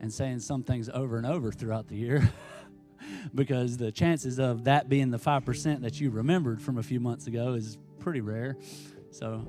and 0.00 0.12
saying 0.12 0.40
some 0.40 0.62
things 0.62 0.88
over 0.88 1.16
and 1.16 1.26
over 1.26 1.52
throughout 1.52 1.88
the 1.88 1.96
year. 1.96 2.30
because 3.34 3.76
the 3.76 3.92
chances 3.92 4.38
of 4.38 4.64
that 4.64 4.88
being 4.88 5.10
the 5.10 5.18
5% 5.18 5.80
that 5.82 6.00
you 6.00 6.10
remembered 6.10 6.60
from 6.60 6.78
a 6.78 6.82
few 6.82 7.00
months 7.00 7.26
ago 7.26 7.54
is 7.54 7.78
pretty 7.98 8.20
rare. 8.20 8.56
So 9.10 9.46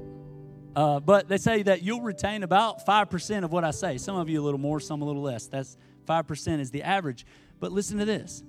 uh, 0.75 0.99
but 0.99 1.27
they 1.27 1.37
say 1.37 1.63
that 1.63 1.81
you'll 1.81 2.01
retain 2.01 2.43
about 2.43 2.85
5% 2.85 3.43
of 3.43 3.51
what 3.51 3.63
I 3.63 3.71
say. 3.71 3.97
Some 3.97 4.15
of 4.15 4.29
you 4.29 4.41
a 4.41 4.43
little 4.43 4.59
more, 4.59 4.79
some 4.79 5.01
a 5.01 5.05
little 5.05 5.21
less. 5.21 5.47
That's 5.47 5.77
5% 6.07 6.59
is 6.59 6.71
the 6.71 6.83
average. 6.83 7.25
But 7.59 7.71
listen 7.71 7.97
to 7.97 8.05
this 8.05 8.43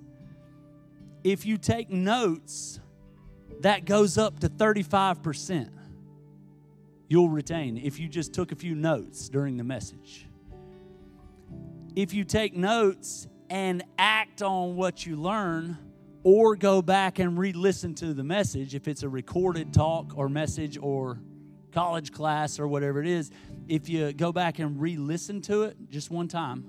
if 1.23 1.45
you 1.45 1.57
take 1.57 1.89
notes, 1.89 2.79
that 3.61 3.85
goes 3.85 4.17
up 4.17 4.39
to 4.39 4.49
35%. 4.49 5.69
You'll 7.07 7.29
retain 7.29 7.77
if 7.77 7.99
you 7.99 8.07
just 8.07 8.33
took 8.33 8.51
a 8.51 8.55
few 8.55 8.73
notes 8.73 9.29
during 9.29 9.57
the 9.57 9.63
message. 9.63 10.27
If 11.95 12.13
you 12.13 12.23
take 12.23 12.55
notes 12.55 13.27
and 13.49 13.83
act 13.99 14.41
on 14.41 14.75
what 14.75 15.05
you 15.05 15.17
learn, 15.17 15.77
or 16.23 16.55
go 16.55 16.81
back 16.81 17.19
and 17.19 17.37
re 17.37 17.51
listen 17.51 17.95
to 17.95 18.13
the 18.13 18.23
message, 18.23 18.75
if 18.75 18.87
it's 18.87 19.03
a 19.03 19.09
recorded 19.09 19.73
talk 19.73 20.13
or 20.15 20.29
message 20.29 20.77
or 20.79 21.19
college 21.71 22.11
class 22.11 22.59
or 22.59 22.67
whatever 22.67 23.01
it 23.01 23.07
is, 23.07 23.31
if 23.67 23.89
you 23.89 24.13
go 24.13 24.31
back 24.31 24.59
and 24.59 24.79
re 24.81 24.97
listen 24.97 25.41
to 25.41 25.63
it 25.63 25.77
just 25.89 26.11
one 26.11 26.27
time 26.27 26.65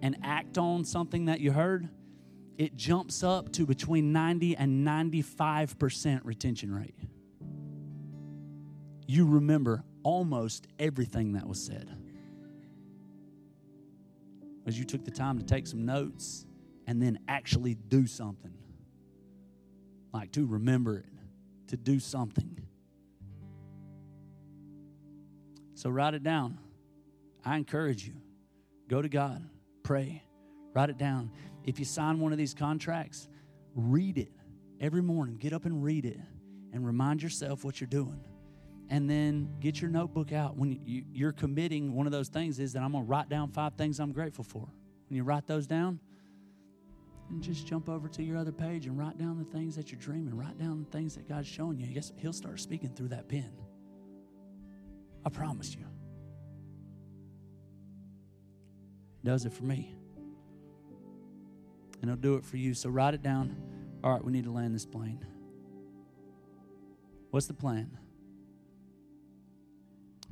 and 0.00 0.16
act 0.22 0.58
on 0.58 0.84
something 0.84 1.26
that 1.26 1.40
you 1.40 1.52
heard, 1.52 1.88
it 2.58 2.76
jumps 2.76 3.22
up 3.22 3.52
to 3.52 3.64
between 3.64 4.12
90 4.12 4.56
and 4.56 4.86
95% 4.86 6.20
retention 6.24 6.74
rate. 6.74 6.94
You 9.06 9.26
remember 9.26 9.84
almost 10.02 10.66
everything 10.78 11.32
that 11.32 11.46
was 11.46 11.64
said. 11.64 11.88
Because 14.58 14.78
you 14.78 14.84
took 14.84 15.04
the 15.04 15.10
time 15.10 15.38
to 15.38 15.44
take 15.44 15.66
some 15.66 15.84
notes 15.84 16.46
and 16.86 17.00
then 17.00 17.18
actually 17.28 17.74
do 17.74 18.06
something. 18.06 18.54
Like 20.12 20.32
to 20.32 20.46
remember 20.46 20.98
it, 20.98 21.06
to 21.68 21.76
do 21.76 21.98
something. 21.98 22.61
So 25.82 25.90
write 25.90 26.14
it 26.14 26.22
down. 26.22 26.58
I 27.44 27.56
encourage 27.56 28.06
you. 28.06 28.14
Go 28.86 29.02
to 29.02 29.08
God, 29.08 29.44
pray, 29.82 30.22
write 30.74 30.90
it 30.90 30.96
down. 30.96 31.32
If 31.64 31.80
you 31.80 31.84
sign 31.84 32.20
one 32.20 32.30
of 32.30 32.38
these 32.38 32.54
contracts, 32.54 33.28
read 33.74 34.16
it 34.16 34.30
every 34.80 35.02
morning. 35.02 35.38
Get 35.38 35.52
up 35.52 35.64
and 35.64 35.82
read 35.82 36.06
it 36.06 36.20
and 36.72 36.86
remind 36.86 37.20
yourself 37.20 37.64
what 37.64 37.80
you're 37.80 37.88
doing. 37.88 38.20
And 38.90 39.10
then 39.10 39.56
get 39.58 39.80
your 39.80 39.90
notebook 39.90 40.30
out. 40.30 40.56
When 40.56 40.80
you, 40.86 41.26
are 41.26 41.32
committing, 41.32 41.92
one 41.92 42.06
of 42.06 42.12
those 42.12 42.28
things 42.28 42.60
is 42.60 42.74
that 42.74 42.82
I'm 42.84 42.92
going 42.92 43.04
to 43.04 43.10
write 43.10 43.28
down 43.28 43.50
five 43.50 43.74
things 43.74 43.98
I'm 43.98 44.12
grateful 44.12 44.44
for. 44.44 44.68
When 45.08 45.16
you 45.16 45.24
write 45.24 45.48
those 45.48 45.66
down, 45.66 45.98
and 47.28 47.42
just 47.42 47.66
jump 47.66 47.88
over 47.88 48.06
to 48.06 48.22
your 48.22 48.36
other 48.36 48.52
page 48.52 48.86
and 48.86 48.96
write 48.96 49.18
down 49.18 49.36
the 49.36 49.58
things 49.58 49.74
that 49.74 49.90
you're 49.90 50.00
dreaming. 50.00 50.36
Write 50.36 50.60
down 50.60 50.84
the 50.84 50.96
things 50.96 51.16
that 51.16 51.28
God's 51.28 51.48
showing 51.48 51.80
you. 51.80 51.88
Guess 51.88 52.12
He'll 52.18 52.32
start 52.32 52.60
speaking 52.60 52.90
through 52.94 53.08
that 53.08 53.28
pen. 53.28 53.50
I 55.24 55.28
promise 55.28 55.74
you. 55.74 55.86
Does 59.24 59.44
it 59.44 59.52
for 59.52 59.64
me. 59.64 59.94
And 62.00 62.10
it'll 62.10 62.20
do 62.20 62.34
it 62.34 62.44
for 62.44 62.56
you. 62.56 62.74
So 62.74 62.90
write 62.90 63.14
it 63.14 63.22
down. 63.22 63.56
All 64.02 64.12
right, 64.12 64.24
we 64.24 64.32
need 64.32 64.44
to 64.44 64.50
land 64.50 64.74
this 64.74 64.84
plane. 64.84 65.24
What's 67.30 67.46
the 67.46 67.54
plan? 67.54 67.96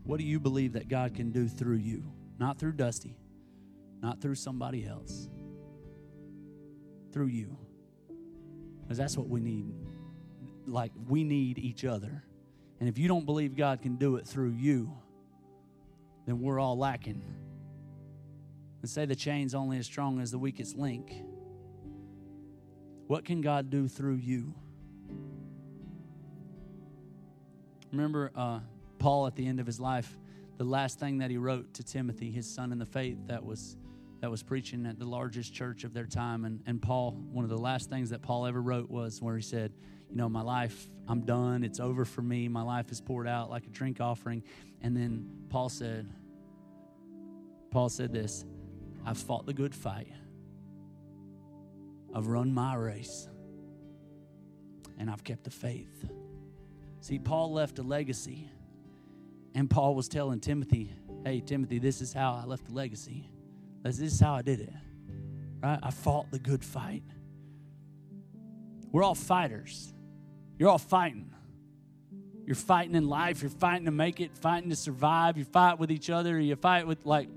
What 0.03 0.19
do 0.19 0.25
you 0.25 0.41
believe 0.41 0.73
that 0.73 0.89
God 0.89 1.15
can 1.15 1.31
do 1.31 1.47
through 1.47 1.77
you? 1.77 2.03
Not 2.39 2.59
through 2.59 2.73
Dusty, 2.73 3.17
not 4.03 4.21
through 4.21 4.35
somebody 4.35 4.87
else, 4.87 5.29
through 7.13 7.27
you. 7.27 7.57
Because 8.83 8.99
that's 8.99 9.17
what 9.17 9.29
we 9.29 9.41
need. 9.41 9.75
Like, 10.67 10.91
we 11.07 11.23
need 11.23 11.59
each 11.59 11.85
other. 11.85 12.25
And 12.81 12.89
if 12.89 12.99
you 12.99 13.09
don't 13.09 13.27
believe 13.27 13.55
God 13.55 13.83
can 13.83 13.97
do 13.97 14.17
it 14.17 14.27
through 14.27 14.53
you, 14.53 14.97
then 16.27 16.41
we're 16.41 16.59
all 16.59 16.79
lacking. 16.79 17.23
And 18.81 18.91
say 18.91 19.05
the 19.05 19.15
chain's 19.15 19.55
only 19.55 19.77
as 19.77 19.87
strong 19.87 20.21
as 20.21 20.31
the 20.31 20.39
weakest 20.39 20.77
link. 20.77 21.13
What 23.07 23.25
can 23.25 23.43
God 23.43 23.69
do 23.69 23.87
through 23.87 24.17
you? 24.17 24.55
Remember 27.93 28.31
uh, 28.35 28.61
Paul 28.99 29.27
at 29.27 29.37
the 29.37 29.47
end 29.47 29.61
of 29.61 29.67
his 29.67 29.81
life, 29.81 30.17
the 30.57 30.65
last 30.65 30.99
thing 30.99 31.19
that 31.19 31.31
he 31.31 31.37
wrote 31.37 31.75
to 31.75 31.83
Timothy, 31.83 32.31
his 32.31 32.49
son 32.49 32.73
in 32.73 32.79
the 32.79 32.87
faith, 32.87 33.19
that 33.27 33.45
was 33.45 33.77
that 34.21 34.31
was 34.31 34.43
preaching 34.43 34.85
at 34.87 34.99
the 34.99 35.07
largest 35.07 35.55
church 35.55 35.85
of 35.85 35.95
their 35.95 36.05
time. 36.05 36.45
And, 36.45 36.61
and 36.67 36.81
Paul, 36.81 37.13
one 37.33 37.43
of 37.43 37.51
the 37.51 37.59
last 37.59 37.89
things 37.89 38.11
that 38.11 38.21
Paul 38.21 38.47
ever 38.47 38.61
wrote 38.61 38.91
was 38.91 39.23
where 39.23 39.35
he 39.35 39.43
said, 39.43 39.73
You 40.11 40.17
know, 40.17 40.29
my 40.29 40.43
life, 40.43 40.89
I'm 41.09 41.21
done. 41.21 41.63
It's 41.63 41.81
over 41.81 42.05
for 42.05 42.23
me. 42.23 42.49
My 42.49 42.63
life 42.63 42.91
is 42.91 43.01
poured 43.01 43.29
out 43.29 43.51
like 43.51 43.67
a 43.67 43.71
drink 43.71 44.01
offering. 44.01 44.43
And 44.83 44.97
then 44.97 45.29
Paul 45.49 45.69
said, 45.69 46.09
Paul 47.71 47.89
said 47.89 48.13
this 48.13 48.45
I've 49.07 49.19
fought 49.19 49.47
the 49.47 49.55
good 49.55 49.75
fight, 49.75 50.13
I've 52.15 52.27
run 52.27 52.53
my 52.53 52.75
race, 52.75 53.29
and 54.99 55.11
I've 55.11 55.25
kept 55.25 55.45
the 55.45 55.51
faith. 55.51 56.11
See, 57.01 57.19
Paul 57.19 57.53
left 57.53 57.79
a 57.79 57.83
legacy, 57.83 58.49
and 59.55 59.71
Paul 59.71 59.95
was 59.95 60.09
telling 60.09 60.41
Timothy, 60.41 60.93
Hey, 61.25 61.41
Timothy, 61.41 61.79
this 61.79 62.01
is 62.01 62.13
how 62.13 62.41
I 62.43 62.47
left 62.47 62.67
the 62.67 62.73
legacy. 62.73 63.31
This 63.83 64.01
is 64.01 64.21
how 64.21 64.35
I 64.35 64.43
did 64.43 64.61
it. 64.61 64.73
Right? 65.63 65.79
I 65.83 65.91
fought 65.91 66.31
the 66.31 66.39
good 66.39 66.65
fight. 66.65 67.03
We're 68.93 69.03
all 69.03 69.15
fighters. 69.15 69.93
You're 70.61 70.69
all 70.69 70.77
fighting. 70.77 71.31
You're 72.45 72.55
fighting 72.55 72.95
in 72.95 73.09
life. 73.09 73.41
You're 73.41 73.51
fighting 73.51 73.87
to 73.87 73.91
make 73.91 74.21
it, 74.21 74.37
fighting 74.37 74.69
to 74.69 74.77
survive. 74.77 75.39
You 75.39 75.45
fight 75.47 75.79
with 75.79 75.91
each 75.91 76.11
other. 76.11 76.39
You 76.39 76.55
fight 76.55 76.87
with, 76.87 77.07
like, 77.07 77.31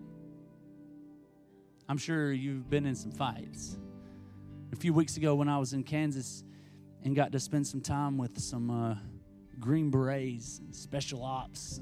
I'm 1.88 1.97
sure 1.97 2.34
you've 2.34 2.69
been 2.69 2.86
in 2.86 2.95
some 2.95 3.13
fights. 3.13 3.78
A 4.74 4.76
few 4.76 4.93
weeks 4.93 5.15
ago, 5.15 5.36
when 5.36 5.47
I 5.47 5.57
was 5.57 5.71
in 5.71 5.84
Kansas 5.84 6.43
and 7.01 7.15
got 7.15 7.32
to 7.32 7.39
spend 7.39 7.65
some 7.65 7.80
time 7.80 8.17
with 8.17 8.38
some 8.38 8.69
uh, 8.69 8.95
Green 9.57 9.89
Berets 9.89 10.59
Special 10.71 11.24
Ops, 11.24 11.80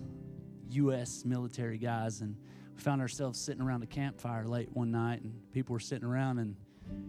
U.S. 0.69 1.25
military 1.25 1.79
guys, 1.79 2.21
and 2.21 2.35
we 2.75 2.81
found 2.81 3.01
ourselves 3.01 3.39
sitting 3.39 3.63
around 3.63 3.81
a 3.81 3.87
campfire 3.87 4.45
late 4.45 4.69
one 4.73 4.91
night, 4.91 5.23
and 5.23 5.33
people 5.53 5.73
were 5.73 5.79
sitting 5.79 6.07
around, 6.07 6.37
and 6.37 6.55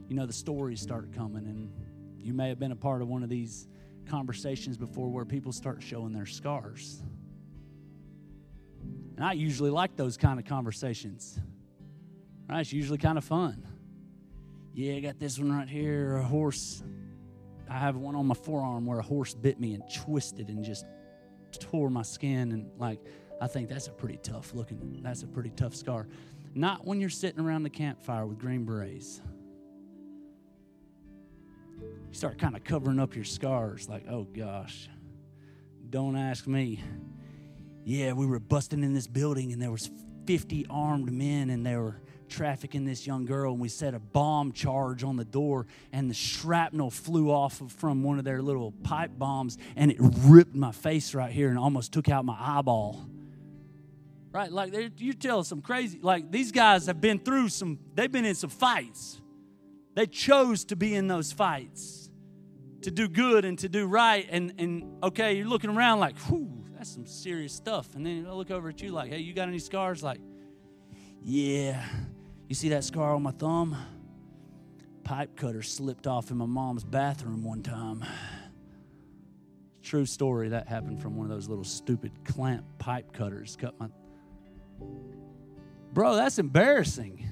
you 0.08 0.16
know 0.16 0.24
the 0.24 0.32
stories 0.32 0.80
started 0.80 1.12
coming, 1.12 1.44
and 1.44 1.70
you 2.16 2.32
may 2.32 2.48
have 2.48 2.58
been 2.58 2.72
a 2.72 2.76
part 2.76 3.02
of 3.02 3.08
one 3.08 3.22
of 3.22 3.28
these 3.28 3.68
conversations 4.06 4.76
before 4.76 5.08
where 5.08 5.24
people 5.24 5.52
start 5.52 5.82
showing 5.82 6.12
their 6.12 6.26
scars. 6.26 7.02
And 9.16 9.24
I 9.24 9.32
usually 9.32 9.70
like 9.70 9.96
those 9.96 10.16
kind 10.16 10.38
of 10.38 10.46
conversations. 10.46 11.38
Right? 12.48 12.60
It's 12.60 12.72
usually 12.72 12.98
kind 12.98 13.18
of 13.18 13.24
fun. 13.24 13.66
Yeah, 14.74 14.94
I 14.94 15.00
got 15.00 15.18
this 15.18 15.38
one 15.38 15.52
right 15.52 15.68
here. 15.68 16.16
A 16.16 16.22
horse. 16.22 16.82
I 17.68 17.78
have 17.78 17.96
one 17.96 18.14
on 18.14 18.26
my 18.26 18.34
forearm 18.34 18.86
where 18.86 18.98
a 18.98 19.02
horse 19.02 19.34
bit 19.34 19.60
me 19.60 19.74
and 19.74 19.82
twisted 19.94 20.48
and 20.48 20.64
just 20.64 20.84
tore 21.58 21.90
my 21.90 22.02
skin. 22.02 22.52
And 22.52 22.70
like, 22.78 23.00
I 23.40 23.46
think 23.46 23.68
that's 23.68 23.88
a 23.88 23.92
pretty 23.92 24.18
tough 24.18 24.54
looking, 24.54 25.00
that's 25.02 25.22
a 25.22 25.26
pretty 25.26 25.50
tough 25.50 25.74
scar. 25.74 26.06
Not 26.54 26.86
when 26.86 27.00
you're 27.00 27.10
sitting 27.10 27.40
around 27.40 27.62
the 27.62 27.70
campfire 27.70 28.26
with 28.26 28.38
green 28.38 28.64
berets. 28.64 29.20
You 32.12 32.16
start 32.18 32.36
kind 32.36 32.54
of 32.54 32.62
covering 32.62 33.00
up 33.00 33.14
your 33.14 33.24
scars, 33.24 33.88
like, 33.88 34.04
oh 34.06 34.24
gosh, 34.24 34.90
don't 35.88 36.14
ask 36.14 36.46
me. 36.46 36.84
Yeah, 37.86 38.12
we 38.12 38.26
were 38.26 38.38
busting 38.38 38.84
in 38.84 38.92
this 38.92 39.06
building 39.06 39.50
and 39.54 39.62
there 39.62 39.70
was 39.70 39.90
50 40.26 40.66
armed 40.68 41.10
men 41.10 41.48
and 41.48 41.64
they 41.64 41.74
were 41.74 42.02
trafficking 42.28 42.84
this 42.84 43.06
young 43.06 43.24
girl 43.24 43.52
and 43.52 43.62
we 43.62 43.68
set 43.70 43.94
a 43.94 43.98
bomb 43.98 44.52
charge 44.52 45.02
on 45.04 45.16
the 45.16 45.24
door 45.24 45.66
and 45.90 46.10
the 46.10 46.14
shrapnel 46.14 46.90
flew 46.90 47.30
off 47.30 47.62
of, 47.62 47.72
from 47.72 48.02
one 48.02 48.18
of 48.18 48.26
their 48.26 48.42
little 48.42 48.72
pipe 48.82 49.12
bombs 49.16 49.56
and 49.74 49.90
it 49.90 49.96
ripped 49.98 50.54
my 50.54 50.70
face 50.70 51.14
right 51.14 51.32
here 51.32 51.48
and 51.48 51.58
almost 51.58 51.92
took 51.92 52.10
out 52.10 52.26
my 52.26 52.36
eyeball. 52.38 53.08
Right? 54.32 54.52
Like 54.52 54.74
you 54.98 55.14
tell 55.14 55.44
some 55.44 55.62
crazy 55.62 55.98
like 56.02 56.30
these 56.30 56.52
guys 56.52 56.88
have 56.88 57.00
been 57.00 57.20
through 57.20 57.48
some 57.48 57.78
they've 57.94 58.12
been 58.12 58.26
in 58.26 58.34
some 58.34 58.50
fights. 58.50 59.18
They 59.94 60.06
chose 60.06 60.66
to 60.66 60.76
be 60.76 60.94
in 60.94 61.06
those 61.06 61.32
fights 61.32 62.01
to 62.82 62.90
do 62.90 63.08
good 63.08 63.44
and 63.44 63.58
to 63.58 63.68
do 63.68 63.86
right 63.86 64.26
and 64.30 64.54
and 64.58 64.84
okay 65.02 65.34
you're 65.34 65.46
looking 65.46 65.70
around 65.70 66.00
like 66.00 66.18
whew 66.28 66.50
that's 66.76 66.92
some 66.92 67.06
serious 67.06 67.52
stuff 67.52 67.94
and 67.94 68.04
then 68.04 68.26
i 68.28 68.32
look 68.32 68.50
over 68.50 68.68
at 68.68 68.82
you 68.82 68.90
like 68.90 69.10
hey 69.10 69.18
you 69.18 69.32
got 69.32 69.48
any 69.48 69.58
scars 69.58 70.02
like 70.02 70.20
yeah 71.22 71.84
you 72.52 72.54
see 72.54 72.68
that 72.68 72.84
scar 72.84 73.14
on 73.14 73.22
my 73.22 73.30
thumb? 73.30 73.74
Pipe 75.04 75.36
cutter 75.36 75.62
slipped 75.62 76.06
off 76.06 76.30
in 76.30 76.36
my 76.36 76.44
mom's 76.44 76.84
bathroom 76.84 77.42
one 77.42 77.62
time. 77.62 78.04
True 79.82 80.04
story. 80.04 80.50
That 80.50 80.68
happened 80.68 81.00
from 81.00 81.16
one 81.16 81.24
of 81.24 81.30
those 81.30 81.48
little 81.48 81.64
stupid 81.64 82.12
clamp 82.26 82.66
pipe 82.76 83.14
cutters. 83.14 83.56
Cut 83.58 83.80
my. 83.80 83.88
Bro, 85.94 86.16
that's 86.16 86.38
embarrassing. 86.38 87.26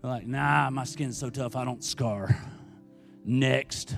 like, 0.00 0.28
nah, 0.28 0.70
my 0.70 0.84
skin's 0.84 1.18
so 1.18 1.28
tough 1.28 1.56
I 1.56 1.64
don't 1.64 1.82
scar. 1.82 2.40
Next. 3.24 3.96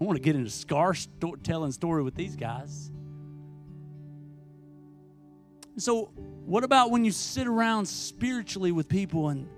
I 0.00 0.04
want 0.04 0.16
to 0.16 0.22
get 0.22 0.36
into 0.36 0.50
scar 0.50 0.94
sto- 0.94 1.36
telling 1.42 1.72
story 1.72 2.02
with 2.02 2.14
these 2.14 2.36
guys. 2.36 2.90
So, 5.76 6.06
what 6.46 6.64
about 6.64 6.90
when 6.90 7.04
you 7.04 7.12
sit 7.12 7.46
around 7.46 7.86
spiritually 7.86 8.72
with 8.72 8.88
people 8.88 9.28
and 9.28 9.48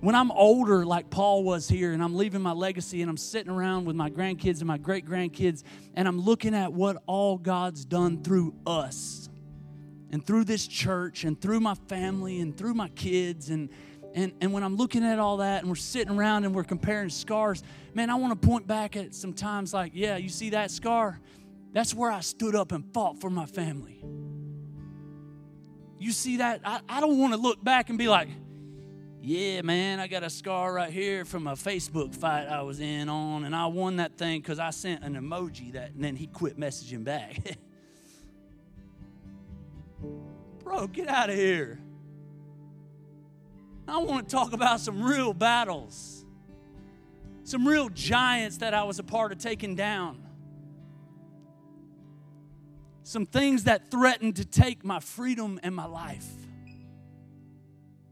when 0.00 0.14
I'm 0.14 0.30
older, 0.32 0.84
like 0.84 1.08
Paul 1.08 1.44
was 1.44 1.66
here, 1.66 1.94
and 1.94 2.02
I'm 2.02 2.14
leaving 2.14 2.42
my 2.42 2.52
legacy 2.52 3.00
and 3.00 3.08
I'm 3.08 3.16
sitting 3.16 3.50
around 3.50 3.86
with 3.86 3.96
my 3.96 4.10
grandkids 4.10 4.58
and 4.58 4.66
my 4.66 4.76
great 4.76 5.06
grandkids, 5.06 5.62
and 5.94 6.06
I'm 6.06 6.20
looking 6.20 6.54
at 6.54 6.74
what 6.74 7.02
all 7.06 7.38
God's 7.38 7.86
done 7.86 8.22
through 8.22 8.54
us 8.66 9.30
and 10.10 10.24
through 10.24 10.44
this 10.44 10.66
church 10.66 11.24
and 11.24 11.40
through 11.40 11.60
my 11.60 11.74
family 11.88 12.40
and 12.40 12.54
through 12.54 12.74
my 12.74 12.88
kids 12.90 13.48
and 13.48 13.70
and, 14.14 14.32
and 14.40 14.52
when 14.52 14.62
I'm 14.62 14.76
looking 14.76 15.04
at 15.04 15.18
all 15.18 15.38
that 15.38 15.60
and 15.60 15.68
we're 15.68 15.74
sitting 15.74 16.16
around 16.16 16.44
and 16.44 16.54
we're 16.54 16.62
comparing 16.62 17.10
scars, 17.10 17.64
man, 17.94 18.10
I 18.10 18.14
want 18.14 18.40
to 18.40 18.48
point 18.48 18.66
back 18.66 18.96
at 18.96 19.12
some 19.12 19.32
times 19.32 19.74
like, 19.74 19.90
yeah, 19.94 20.16
you 20.16 20.28
see 20.28 20.50
that 20.50 20.70
scar? 20.70 21.20
That's 21.72 21.92
where 21.92 22.12
I 22.12 22.20
stood 22.20 22.54
up 22.54 22.70
and 22.70 22.84
fought 22.94 23.20
for 23.20 23.28
my 23.28 23.46
family. 23.46 24.04
You 25.98 26.12
see 26.12 26.36
that? 26.36 26.60
I, 26.64 26.80
I 26.88 27.00
don't 27.00 27.18
want 27.18 27.34
to 27.34 27.40
look 27.40 27.62
back 27.62 27.88
and 27.88 27.98
be 27.98 28.06
like, 28.06 28.28
yeah, 29.20 29.62
man, 29.62 29.98
I 29.98 30.06
got 30.06 30.22
a 30.22 30.30
scar 30.30 30.72
right 30.72 30.92
here 30.92 31.24
from 31.24 31.48
a 31.48 31.54
Facebook 31.54 32.14
fight 32.14 32.46
I 32.46 32.62
was 32.62 32.78
in 32.78 33.08
on, 33.08 33.44
and 33.44 33.56
I 33.56 33.66
won 33.66 33.96
that 33.96 34.16
thing 34.16 34.40
because 34.42 34.58
I 34.58 34.70
sent 34.70 35.02
an 35.02 35.14
emoji 35.14 35.72
that, 35.72 35.92
and 35.92 36.04
then 36.04 36.14
he 36.14 36.26
quit 36.26 36.60
messaging 36.60 37.02
back. 37.02 37.56
Bro, 40.62 40.88
get 40.88 41.08
out 41.08 41.30
of 41.30 41.36
here. 41.36 41.80
I 43.86 43.98
want 43.98 44.28
to 44.28 44.34
talk 44.34 44.52
about 44.52 44.80
some 44.80 45.02
real 45.02 45.34
battles, 45.34 46.24
some 47.44 47.66
real 47.66 47.88
giants 47.88 48.58
that 48.58 48.74
I 48.74 48.84
was 48.84 48.98
a 48.98 49.02
part 49.02 49.32
of 49.32 49.38
taking 49.38 49.74
down 49.74 50.24
some 53.04 53.26
things 53.26 53.64
that 53.64 53.90
threatened 53.90 54.36
to 54.36 54.44
take 54.46 54.82
my 54.82 54.98
freedom 54.98 55.60
and 55.62 55.76
my 55.76 55.84
life 55.84 56.26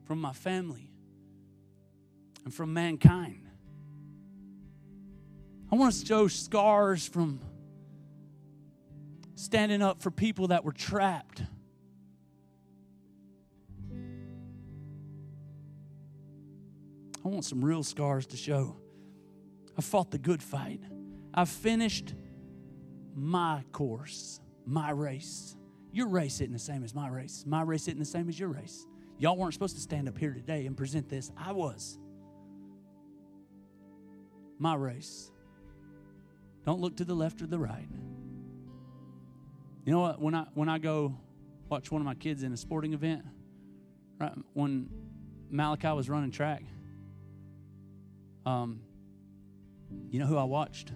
from 0.05 0.21
my 0.21 0.35
family 0.35 0.91
and 2.45 2.53
from 2.53 2.75
mankind. 2.75 3.49
I 5.71 5.77
want 5.77 5.95
to 5.95 6.07
show 6.07 6.29
scars 6.29 7.09
from 7.09 7.41
standing 9.35 9.81
up 9.81 10.03
for 10.03 10.11
people 10.11 10.49
that 10.49 10.63
were 10.63 10.73
trapped. 10.73 11.43
I 17.25 17.29
want 17.29 17.45
some 17.45 17.65
real 17.65 17.83
scars 17.83 18.27
to 18.29 18.37
show. 18.37 18.77
I 19.77 19.81
fought 19.81 20.11
the 20.11 20.19
good 20.19 20.43
fight. 20.43 20.81
I 21.33 21.45
finished 21.45 22.15
my 23.15 23.65
course 23.73 24.41
my 24.67 24.91
race. 24.91 25.57
Your 25.93 26.09
race 26.09 26.35
isn't 26.41 26.53
the 26.53 26.59
same 26.59 26.85
as 26.85 26.95
my 26.95 27.09
race. 27.09 27.45
My 27.47 27.63
race 27.63 27.83
isn't 27.83 27.99
the 27.99 28.05
same 28.05 28.29
as 28.29 28.39
your 28.39 28.49
race. 28.49 28.87
Y'all 29.19 29.37
weren't 29.37 29.53
supposed 29.53 29.77
to 29.77 29.83
stand 29.83 30.09
up 30.09 30.17
here 30.17 30.33
today 30.33 30.67
and 30.67 30.77
present 30.77 31.09
this. 31.09 31.31
I 31.37 31.53
was. 31.53 31.99
My 34.59 34.75
race. 34.75 35.31
Don't 36.65 36.81
look 36.81 36.97
to 36.97 37.05
the 37.05 37.15
left 37.15 37.43
or 37.43 37.47
the 37.47 37.59
right. 37.59 37.89
You 39.85 39.93
know 39.93 40.01
what? 40.01 40.21
When 40.21 40.35
I 40.35 40.47
when 40.55 40.69
I 40.69 40.79
go 40.79 41.17
watch 41.69 41.91
one 41.91 42.01
of 42.01 42.07
my 42.07 42.15
kids 42.15 42.43
in 42.43 42.53
a 42.53 42.57
sporting 42.57 42.95
event, 42.95 43.25
right 44.21 44.33
when 44.53 44.89
Malachi 45.51 45.89
was 45.89 46.09
running 46.09 46.31
track, 46.31 46.63
um, 48.47 48.81
You 50.11 50.21
know 50.21 50.27
who 50.27 50.37
I 50.37 50.45
watched 50.45 50.93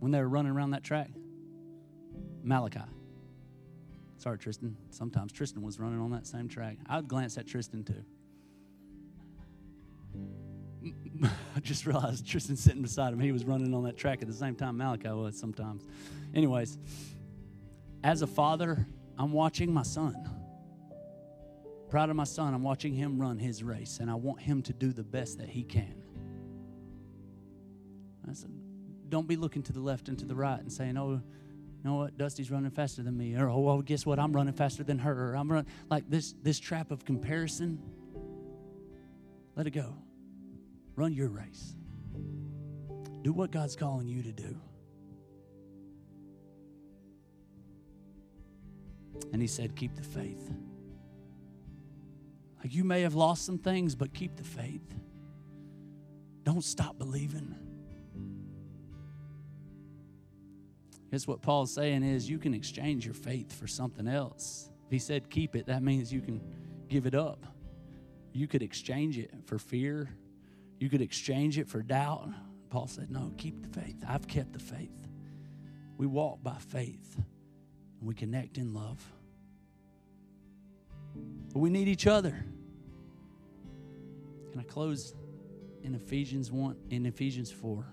when 0.00 0.12
they 0.12 0.20
were 0.20 0.28
running 0.28 0.52
around 0.52 0.70
that 0.70 0.84
track? 0.84 1.10
Malachi. 2.42 2.80
Sorry, 4.18 4.38
Tristan. 4.38 4.76
Sometimes 4.90 5.32
Tristan 5.32 5.62
was 5.62 5.78
running 5.78 6.00
on 6.00 6.10
that 6.12 6.26
same 6.26 6.48
track. 6.48 6.78
I 6.86 6.96
would 6.96 7.08
glance 7.08 7.36
at 7.38 7.46
Tristan 7.46 7.84
too. 7.84 8.04
I 11.56 11.60
just 11.60 11.86
realized 11.86 12.26
Tristan 12.26 12.56
sitting 12.56 12.82
beside 12.82 13.12
him. 13.12 13.20
He 13.20 13.32
was 13.32 13.44
running 13.44 13.74
on 13.74 13.84
that 13.84 13.96
track 13.96 14.22
at 14.22 14.28
the 14.28 14.34
same 14.34 14.54
time 14.54 14.76
Malachi 14.78 15.08
was 15.08 15.38
sometimes. 15.38 15.86
Anyways, 16.34 16.78
as 18.04 18.22
a 18.22 18.26
father, 18.26 18.86
I'm 19.18 19.32
watching 19.32 19.72
my 19.72 19.82
son. 19.82 20.30
Proud 21.90 22.10
of 22.10 22.16
my 22.16 22.24
son. 22.24 22.54
I'm 22.54 22.62
watching 22.62 22.94
him 22.94 23.20
run 23.20 23.38
his 23.38 23.62
race, 23.62 23.98
and 24.00 24.10
I 24.10 24.14
want 24.14 24.40
him 24.40 24.62
to 24.62 24.72
do 24.72 24.92
the 24.92 25.04
best 25.04 25.38
that 25.38 25.48
he 25.48 25.62
can. 25.62 26.05
I 28.28 28.34
said, 28.34 28.50
don't 29.08 29.28
be 29.28 29.36
looking 29.36 29.62
to 29.64 29.72
the 29.72 29.80
left 29.80 30.08
and 30.08 30.18
to 30.18 30.24
the 30.24 30.34
right 30.34 30.60
and 30.60 30.72
saying, 30.72 30.96
oh, 30.96 31.10
you 31.12 31.22
know 31.84 31.94
what, 31.94 32.18
Dusty's 32.18 32.50
running 32.50 32.70
faster 32.70 33.02
than 33.02 33.16
me, 33.16 33.36
or 33.36 33.48
oh, 33.48 33.60
well, 33.60 33.82
guess 33.82 34.04
what, 34.04 34.18
I'm 34.18 34.32
running 34.32 34.54
faster 34.54 34.82
than 34.82 34.98
her, 34.98 35.30
or 35.30 35.36
I'm 35.36 35.50
running 35.50 35.70
like 35.88 36.08
this 36.10 36.34
this 36.42 36.58
trap 36.58 36.90
of 36.90 37.04
comparison. 37.04 37.80
Let 39.54 39.66
it 39.66 39.70
go. 39.70 39.94
Run 40.96 41.12
your 41.12 41.28
race. 41.28 41.76
Do 43.22 43.32
what 43.32 43.50
God's 43.50 43.76
calling 43.76 44.08
you 44.08 44.22
to 44.22 44.32
do. 44.32 44.58
And 49.32 49.40
he 49.40 49.48
said, 49.48 49.76
Keep 49.76 49.94
the 49.94 50.02
faith. 50.02 50.50
Like 52.58 52.74
you 52.74 52.84
may 52.84 53.02
have 53.02 53.14
lost 53.14 53.46
some 53.46 53.58
things, 53.58 53.94
but 53.94 54.12
keep 54.12 54.36
the 54.36 54.44
faith. 54.44 54.94
Don't 56.42 56.64
stop 56.64 56.98
believing. 56.98 57.54
Guess 61.10 61.26
what 61.26 61.40
Paul's 61.40 61.72
saying 61.72 62.02
is 62.02 62.28
you 62.28 62.38
can 62.38 62.54
exchange 62.54 63.04
your 63.04 63.14
faith 63.14 63.52
for 63.52 63.66
something 63.66 64.08
else. 64.08 64.70
If 64.86 64.92
he 64.92 64.98
said 64.98 65.30
keep 65.30 65.54
it, 65.54 65.66
that 65.66 65.82
means 65.82 66.12
you 66.12 66.20
can 66.20 66.40
give 66.88 67.06
it 67.06 67.14
up. 67.14 67.44
You 68.32 68.46
could 68.46 68.62
exchange 68.62 69.18
it 69.18 69.30
for 69.46 69.58
fear. 69.58 70.10
You 70.78 70.90
could 70.90 71.00
exchange 71.00 71.58
it 71.58 71.68
for 71.68 71.82
doubt. 71.82 72.28
Paul 72.70 72.86
said, 72.86 73.10
No, 73.10 73.32
keep 73.38 73.62
the 73.62 73.80
faith. 73.80 73.96
I've 74.06 74.28
kept 74.28 74.52
the 74.52 74.58
faith. 74.58 75.08
We 75.96 76.06
walk 76.06 76.42
by 76.42 76.56
faith 76.56 77.16
and 77.16 78.08
we 78.08 78.14
connect 78.14 78.58
in 78.58 78.74
love. 78.74 79.02
But 81.52 81.60
we 81.60 81.70
need 81.70 81.88
each 81.88 82.06
other. 82.06 82.44
Can 84.50 84.60
I 84.60 84.64
close 84.64 85.14
in 85.82 85.94
Ephesians 85.94 86.52
1 86.52 86.76
in 86.90 87.06
Ephesians 87.06 87.50
4? 87.50 87.86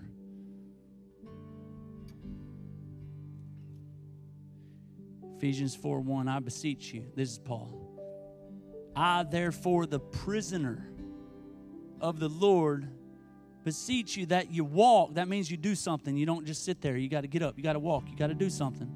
Ephesians 5.44 5.76
4 5.76 6.00
1, 6.00 6.26
I 6.26 6.38
beseech 6.38 6.94
you. 6.94 7.04
This 7.14 7.32
is 7.32 7.38
Paul. 7.38 7.68
I, 8.96 9.24
therefore, 9.24 9.84
the 9.84 10.00
prisoner 10.00 10.88
of 12.00 12.18
the 12.18 12.30
Lord, 12.30 12.88
beseech 13.62 14.16
you 14.16 14.24
that 14.26 14.50
you 14.50 14.64
walk. 14.64 15.16
That 15.16 15.28
means 15.28 15.50
you 15.50 15.58
do 15.58 15.74
something. 15.74 16.16
You 16.16 16.24
don't 16.24 16.46
just 16.46 16.64
sit 16.64 16.80
there. 16.80 16.96
You 16.96 17.10
got 17.10 17.20
to 17.20 17.26
get 17.26 17.42
up. 17.42 17.58
You 17.58 17.62
got 17.62 17.74
to 17.74 17.78
walk. 17.78 18.04
You 18.08 18.16
got 18.16 18.28
to 18.28 18.34
do 18.34 18.48
something. 18.48 18.90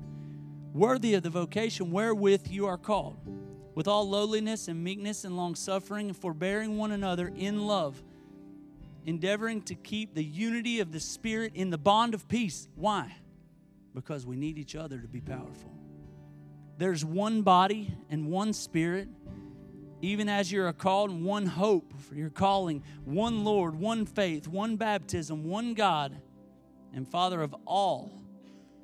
Worthy 0.73 1.13
of 1.13 1.23
the 1.23 1.29
vocation 1.29 1.91
wherewith 1.91 2.49
you 2.49 2.65
are 2.65 2.79
called, 2.79 3.19
with 3.75 3.87
all 3.87 4.09
lowliness 4.09 4.69
and 4.69 4.83
meekness 4.83 5.25
and 5.25 5.37
long 5.37 5.55
suffering, 5.55 6.09
and 6.09 6.17
forbearing 6.17 6.79
one 6.79 6.93
another 6.93 7.31
in 7.37 7.67
love, 7.67 8.03
endeavoring 9.05 9.61
to 9.65 9.75
keep 9.75 10.15
the 10.15 10.25
unity 10.25 10.81
of 10.81 10.93
the 10.93 11.01
Spirit 11.01 11.53
in 11.55 11.69
the 11.69 11.77
bond 11.77 12.15
of 12.15 12.27
peace. 12.27 12.69
Why? 12.75 13.15
Because 13.95 14.25
we 14.25 14.37
need 14.37 14.57
each 14.57 14.77
other 14.77 14.99
to 14.99 15.09
be 15.09 15.21
powerful. 15.21 15.78
There's 16.79 17.05
one 17.05 17.43
body 17.43 17.93
and 18.09 18.29
one 18.29 18.53
spirit, 18.53 19.09
even 20.01 20.29
as 20.29 20.51
you're 20.51 20.73
called, 20.73 21.11
one 21.11 21.45
hope 21.45 21.93
for 22.01 22.15
your 22.15 22.31
calling, 22.31 22.85
one 23.05 23.45
Lord, 23.45 23.75
one 23.75 24.07
faith, 24.07 24.47
one 24.47 24.77
baptism, 24.77 25.45
one 25.45 25.75
God, 25.75 26.17
and 26.95 27.07
Father 27.07 27.43
of 27.43 27.55
all, 27.67 28.23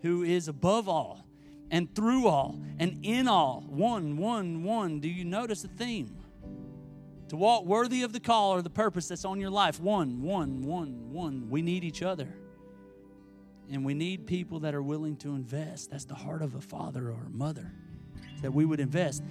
who 0.03 0.25
is 0.25 0.49
above 0.49 0.89
all, 0.89 1.25
and 1.71 1.95
through 1.95 2.27
all, 2.27 2.61
and 2.81 2.99
in 3.05 3.29
all. 3.29 3.65
One, 3.69 4.17
one, 4.17 4.65
one. 4.65 4.99
Do 4.99 5.09
you 5.09 5.25
notice 5.25 5.63
the 5.63 5.69
theme? 5.69 6.17
To 7.29 7.37
walk 7.37 7.65
worthy 7.65 8.03
of 8.03 8.13
the 8.13 8.21
call 8.21 8.53
or 8.53 8.61
the 8.61 8.71
purpose 8.71 9.09
that's 9.09 9.25
on 9.25 9.41
your 9.41 9.51
life. 9.51 9.81
One, 9.81 10.21
one, 10.21 10.63
one, 10.63 11.13
one. 11.13 11.49
We 11.49 11.63
need 11.63 11.85
each 11.85 12.03
other. 12.03 12.29
And 13.71 13.85
we 13.85 13.95
need 13.95 14.27
people 14.27 14.61
that 14.61 14.75
are 14.75 14.83
willing 14.83 15.17
to 15.19 15.35
invest. 15.35 15.91
That's 15.91 16.05
the 16.05 16.15
heart 16.15 16.43
of 16.43 16.55
a 16.55 16.61
father 16.61 17.09
or 17.09 17.25
a 17.27 17.31
mother, 17.31 17.73
that 18.45 18.53
we 18.53 18.67
would 18.67 18.79
invest. 18.79 19.23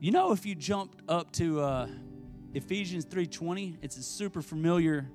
You 0.00 0.10
know, 0.12 0.32
if 0.32 0.44
you 0.44 0.54
jumped 0.54 1.00
up 1.08 1.32
to 1.32 1.60
uh, 1.60 1.88
Ephesians 2.52 3.06
3.20, 3.06 3.78
it's 3.80 3.96
a 3.96 4.02
super 4.02 4.42
familiar 4.42 5.08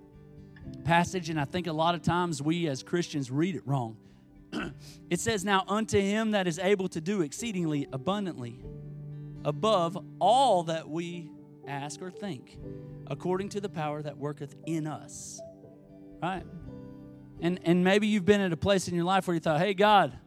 passage, 0.84 1.30
and 1.30 1.40
I 1.40 1.46
think 1.46 1.68
a 1.68 1.74
lot 1.74 1.94
of 1.94 2.02
times 2.02 2.42
we 2.42 2.68
as 2.68 2.82
Christians 2.82 3.30
read 3.30 3.56
it 3.56 3.62
wrong. 3.68 3.98
it 5.12 5.20
says, 5.20 5.46
Now 5.46 5.64
unto 5.68 6.00
him 6.00 6.32
that 6.32 6.48
is 6.48 6.58
able 6.58 6.88
to 6.90 7.00
do 7.00 7.22
exceedingly 7.22 7.88
abundantly 7.94 8.60
above 9.44 9.96
all 10.20 10.64
that 10.64 10.90
we 10.90 11.30
ask 11.68 12.02
or 12.02 12.10
think, 12.10 12.58
according 13.06 13.50
to 13.50 13.62
the 13.62 13.70
power 13.70 14.02
that 14.02 14.18
worketh 14.18 14.56
in 14.66 14.88
us. 14.88 15.40
Right? 16.20 16.44
And, 17.42 17.60
and 17.64 17.84
maybe 17.84 18.08
you've 18.08 18.26
been 18.26 18.42
at 18.42 18.54
a 18.54 18.58
place 18.58 18.88
in 18.88 18.96
your 18.96 19.04
life 19.04 19.28
where 19.28 19.36
you 19.36 19.40
thought, 19.40 19.60
hey, 19.60 19.76
God, 19.76 20.18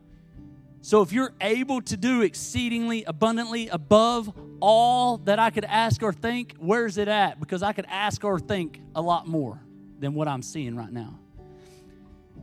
so 0.80 1.02
if 1.02 1.12
you're 1.12 1.34
able 1.40 1.82
to 1.82 1.96
do 1.96 2.22
exceedingly 2.22 3.04
abundantly 3.04 3.68
above 3.68 4.32
all 4.60 5.18
that 5.18 5.38
I 5.38 5.50
could 5.50 5.64
ask 5.64 6.02
or 6.02 6.12
think, 6.12 6.54
where's 6.58 6.98
it 6.98 7.08
at? 7.08 7.40
Because 7.40 7.62
I 7.62 7.72
could 7.72 7.86
ask 7.88 8.24
or 8.24 8.38
think 8.38 8.80
a 8.94 9.02
lot 9.02 9.26
more 9.26 9.60
than 9.98 10.14
what 10.14 10.28
I'm 10.28 10.42
seeing 10.42 10.76
right 10.76 10.92
now. 10.92 11.18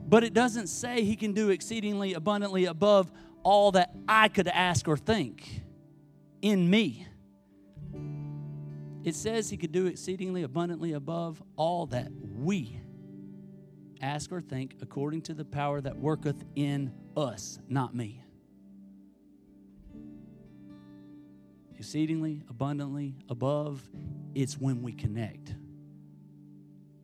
But 0.08 0.24
it 0.24 0.34
doesn't 0.34 0.68
say 0.68 1.04
he 1.04 1.16
can 1.16 1.34
do 1.34 1.50
exceedingly 1.50 2.14
abundantly 2.14 2.66
above 2.66 3.12
all 3.44 3.72
that 3.72 3.96
I 4.08 4.28
could 4.28 4.48
ask 4.48 4.88
or 4.88 4.98
think 4.98 5.64
in 6.42 6.70
me. 6.70 7.08
It 9.04 9.16
says 9.16 9.50
he 9.50 9.58
could 9.58 9.72
do 9.72 9.86
exceedingly 9.86 10.44
abundantly 10.44 10.94
above 10.94 11.42
all 11.56 11.86
that 11.88 12.12
we 12.38 12.80
ask 14.02 14.32
or 14.32 14.42
think 14.42 14.76
according 14.82 15.22
to 15.22 15.34
the 15.34 15.46
power 15.46 15.80
that 15.80 15.98
worketh 15.98 16.44
in 16.56 16.92
us, 17.16 17.60
not 17.70 17.96
me. 17.96 18.25
Exceedingly, 21.86 22.42
abundantly, 22.50 23.14
above, 23.30 23.88
it's 24.34 24.58
when 24.58 24.82
we 24.82 24.92
connect, 24.92 25.54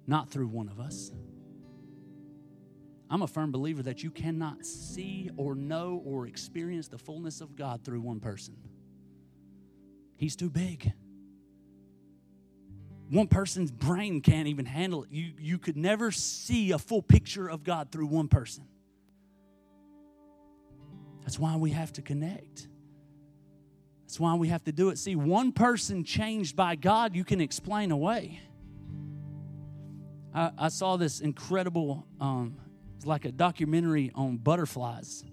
not 0.07 0.31
through 0.31 0.47
one 0.47 0.67
of 0.69 0.79
us. 0.79 1.11
I'm 3.07 3.21
a 3.21 3.27
firm 3.27 3.51
believer 3.51 3.83
that 3.83 4.01
you 4.01 4.09
cannot 4.09 4.65
see 4.65 5.29
or 5.37 5.53
know 5.53 6.01
or 6.03 6.25
experience 6.25 6.87
the 6.87 6.97
fullness 6.97 7.41
of 7.41 7.55
God 7.55 7.85
through 7.85 8.01
one 8.01 8.19
person. 8.19 8.55
He's 10.17 10.35
too 10.35 10.49
big. 10.49 10.91
One 13.11 13.27
person's 13.27 13.69
brain 13.69 14.19
can't 14.19 14.47
even 14.47 14.65
handle 14.65 15.03
it. 15.03 15.11
You, 15.11 15.33
you 15.39 15.59
could 15.59 15.77
never 15.77 16.09
see 16.09 16.71
a 16.71 16.79
full 16.79 17.03
picture 17.03 17.47
of 17.47 17.63
God 17.63 17.91
through 17.91 18.07
one 18.07 18.29
person. 18.29 18.63
That's 21.21 21.37
why 21.37 21.55
we 21.55 21.69
have 21.69 21.93
to 21.93 22.01
connect. 22.01 22.67
That's 24.11 24.19
why 24.19 24.35
we 24.35 24.49
have 24.49 24.65
to 24.65 24.73
do 24.73 24.89
it. 24.89 24.97
See, 24.97 25.15
one 25.15 25.53
person 25.53 26.03
changed 26.03 26.57
by 26.57 26.75
God, 26.75 27.15
you 27.15 27.23
can 27.23 27.39
explain 27.39 27.91
away. 27.91 28.41
I, 30.35 30.51
I 30.57 30.67
saw 30.67 30.97
this 30.97 31.21
incredible, 31.21 32.05
um, 32.19 32.57
it's 32.97 33.05
like 33.05 33.23
a 33.23 33.31
documentary 33.31 34.11
on 34.13 34.35
butterflies. 34.35 35.23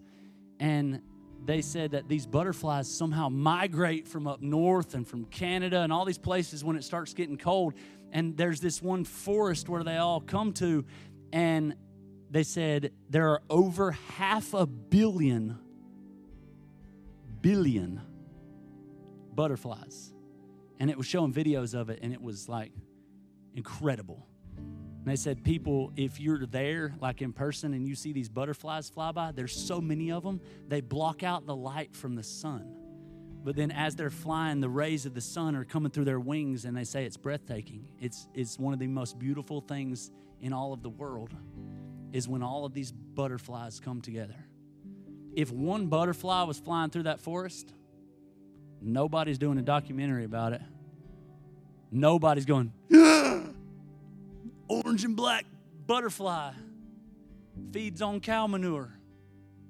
And 0.61 1.03
they 1.45 1.61
said 1.61 1.91
that 1.91 2.09
these 2.09 2.25
butterflies 2.25 2.89
somehow 2.89 3.29
migrate 3.29 4.07
from 4.07 4.29
up 4.29 4.43
north 4.43 4.95
and 4.95 5.05
from 5.05 5.25
Canada 5.25 5.81
and 5.81 5.93
all 5.93 6.05
these 6.05 6.17
places 6.17 6.63
when 6.63 6.77
it 6.77 6.85
starts 6.85 7.15
getting 7.15 7.37
cold. 7.37 7.75
And 8.13 8.37
there's 8.37 8.61
this 8.61 8.81
one 8.81 9.03
forest 9.03 9.69
where 9.69 9.83
they 9.83 9.97
all 9.97 10.21
come 10.21 10.53
to, 10.53 10.85
and 11.33 11.75
they 12.31 12.45
said 12.45 12.93
there 13.11 13.31
are 13.31 13.43
over 13.51 13.91
half 13.91 14.55
a 14.55 14.67
billion, 14.67 15.59
billion 17.41 18.03
butterflies. 19.39 20.13
And 20.81 20.91
it 20.91 20.97
was 20.97 21.07
showing 21.07 21.33
videos 21.33 21.73
of 21.73 21.91
it, 21.91 22.01
and 22.03 22.13
it 22.13 22.21
was 22.21 22.49
like 22.49 22.73
incredible. 23.55 24.27
And 24.57 25.07
they 25.07 25.15
said, 25.15 25.45
people, 25.45 25.93
if 25.95 26.19
you're 26.19 26.45
there, 26.45 26.93
like 27.01 27.23
in 27.23 27.33
person, 27.33 27.73
and 27.73 27.87
you 27.87 27.95
see 27.95 28.13
these 28.13 28.29
butterflies 28.29 28.91
fly 28.91 29.13
by, 29.13 29.31
there's 29.31 29.55
so 29.55 29.81
many 29.81 30.11
of 30.11 30.25
them, 30.25 30.41
they 30.67 30.81
block 30.81 31.23
out 31.23 31.47
the 31.47 31.55
light 31.55 31.95
from 31.95 32.17
the 32.17 32.23
sun. 32.25 32.75
But 33.45 33.55
then 33.55 33.71
as 33.71 33.95
they're 33.95 34.11
flying, 34.11 34.59
the 34.59 34.69
rays 34.69 35.07
of 35.07 35.15
the 35.15 35.21
sun 35.21 35.55
are 35.55 35.65
coming 35.65 35.93
through 35.93 36.07
their 36.07 36.19
wings, 36.19 36.65
and 36.65 36.77
they 36.77 36.83
say 36.83 37.05
it's 37.05 37.17
breathtaking. 37.17 37.89
It's, 38.01 38.27
it's 38.35 38.59
one 38.59 38.73
of 38.73 38.81
the 38.81 38.89
most 38.89 39.21
beautiful 39.21 39.61
things 39.61 40.11
in 40.41 40.53
all 40.53 40.73
of 40.73 40.83
the 40.83 40.91
world 40.91 41.33
is 42.13 42.27
when 42.27 42.43
all 42.43 42.65
of 42.65 42.75
these 42.75 42.91
butterflies 42.91 43.79
come 43.79 44.01
together. 44.01 44.49
If 45.33 45.53
one 45.53 45.87
butterfly 45.87 46.43
was 46.43 46.59
flying 46.59 46.91
through 46.91 47.05
that 47.05 47.21
forest, 47.21 47.73
nobody's 48.81 49.39
doing 49.39 49.59
a 49.59 49.63
documentary 49.63 50.25
about 50.25 50.53
it. 50.53 50.63
Nobody's 51.91 52.45
going, 52.45 52.73
orange 54.69 55.05
and 55.05 55.17
black 55.17 55.47
butterfly 55.87 56.53
feeds 57.73 58.03
on 58.03 58.21
cow 58.21 58.47
manure. 58.47 58.93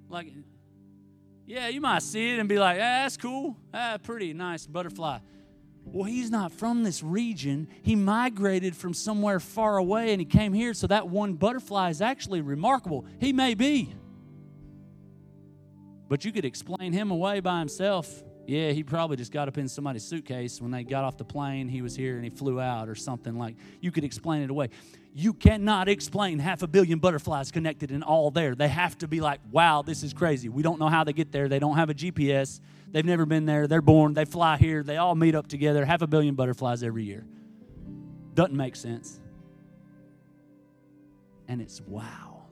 Like, 0.08 0.32
yeah, 1.46 1.68
you 1.68 1.80
might 1.80 2.02
see 2.02 2.34
it 2.34 2.38
and 2.38 2.48
be 2.48 2.58
like, 2.58 2.76
ah, 2.76 3.02
that's 3.02 3.16
cool. 3.16 3.56
Ah, 3.72 3.98
pretty 4.02 4.32
nice 4.34 4.66
butterfly. 4.66 5.18
Well, 5.84 6.04
he's 6.04 6.30
not 6.30 6.52
from 6.52 6.82
this 6.82 7.02
region. 7.02 7.68
He 7.82 7.96
migrated 7.96 8.76
from 8.76 8.92
somewhere 8.92 9.40
far 9.40 9.78
away 9.78 10.12
and 10.12 10.20
he 10.20 10.26
came 10.26 10.52
here, 10.52 10.74
so 10.74 10.86
that 10.88 11.08
one 11.08 11.34
butterfly 11.34 11.90
is 11.90 12.02
actually 12.02 12.40
remarkable. 12.40 13.06
He 13.20 13.32
may 13.32 13.54
be. 13.54 13.94
But 16.08 16.24
you 16.24 16.32
could 16.32 16.44
explain 16.44 16.92
him 16.92 17.10
away 17.10 17.40
by 17.40 17.58
himself. 17.60 18.22
Yeah, 18.48 18.70
he 18.70 18.82
probably 18.82 19.18
just 19.18 19.30
got 19.30 19.46
up 19.46 19.58
in 19.58 19.68
somebody's 19.68 20.04
suitcase 20.04 20.58
when 20.58 20.70
they 20.70 20.82
got 20.82 21.04
off 21.04 21.18
the 21.18 21.24
plane. 21.24 21.68
He 21.68 21.82
was 21.82 21.94
here 21.94 22.14
and 22.14 22.24
he 22.24 22.30
flew 22.30 22.58
out 22.58 22.88
or 22.88 22.94
something 22.94 23.36
like. 23.36 23.56
You 23.82 23.92
could 23.92 24.04
explain 24.04 24.40
it 24.40 24.48
away. 24.48 24.70
You 25.12 25.34
cannot 25.34 25.86
explain 25.86 26.38
half 26.38 26.62
a 26.62 26.66
billion 26.66 26.98
butterflies 26.98 27.52
connected 27.52 27.90
and 27.90 28.02
all 28.02 28.30
there. 28.30 28.54
They 28.54 28.68
have 28.68 28.96
to 28.98 29.06
be 29.06 29.20
like, 29.20 29.40
wow, 29.50 29.82
this 29.82 30.02
is 30.02 30.14
crazy. 30.14 30.48
We 30.48 30.62
don't 30.62 30.80
know 30.80 30.88
how 30.88 31.04
they 31.04 31.12
get 31.12 31.30
there. 31.30 31.46
They 31.50 31.58
don't 31.58 31.76
have 31.76 31.90
a 31.90 31.94
GPS. 31.94 32.60
They've 32.90 33.04
never 33.04 33.26
been 33.26 33.44
there. 33.44 33.66
They're 33.66 33.82
born. 33.82 34.14
They 34.14 34.24
fly 34.24 34.56
here. 34.56 34.82
They 34.82 34.96
all 34.96 35.14
meet 35.14 35.34
up 35.34 35.46
together. 35.46 35.84
Half 35.84 36.00
a 36.00 36.06
billion 36.06 36.34
butterflies 36.34 36.82
every 36.82 37.04
year. 37.04 37.26
Doesn't 38.32 38.56
make 38.56 38.76
sense. 38.76 39.20
And 41.48 41.60
it's 41.60 41.82
wow. 41.82 42.46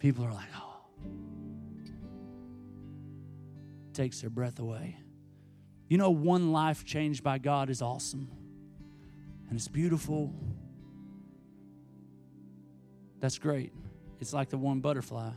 People 0.00 0.24
are 0.24 0.32
like, 0.32 0.48
oh. 0.56 0.75
Takes 3.96 4.20
their 4.20 4.28
breath 4.28 4.58
away. 4.58 4.98
You 5.88 5.96
know, 5.96 6.10
one 6.10 6.52
life 6.52 6.84
changed 6.84 7.24
by 7.24 7.38
God 7.38 7.70
is 7.70 7.80
awesome. 7.80 8.28
And 9.48 9.56
it's 9.56 9.68
beautiful. 9.68 10.34
That's 13.20 13.38
great. 13.38 13.72
It's 14.20 14.34
like 14.34 14.50
the 14.50 14.58
one 14.58 14.80
butterfly. 14.80 15.30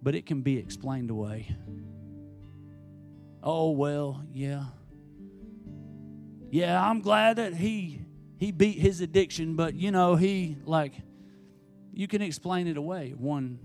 But 0.00 0.14
it 0.14 0.24
can 0.24 0.42
be 0.42 0.56
explained 0.56 1.10
away. 1.10 1.48
Oh, 3.42 3.72
well, 3.72 4.22
yeah. 4.32 4.66
Yeah, 6.52 6.80
I'm 6.80 7.00
glad 7.00 7.36
that 7.36 7.54
he 7.54 8.02
he 8.36 8.52
beat 8.52 8.78
his 8.78 9.00
addiction, 9.00 9.56
but 9.56 9.74
you 9.74 9.90
know, 9.90 10.14
he 10.14 10.58
like 10.64 10.92
you 11.92 12.06
can 12.06 12.22
explain 12.22 12.68
it 12.68 12.76
away. 12.76 13.14
One 13.18 13.58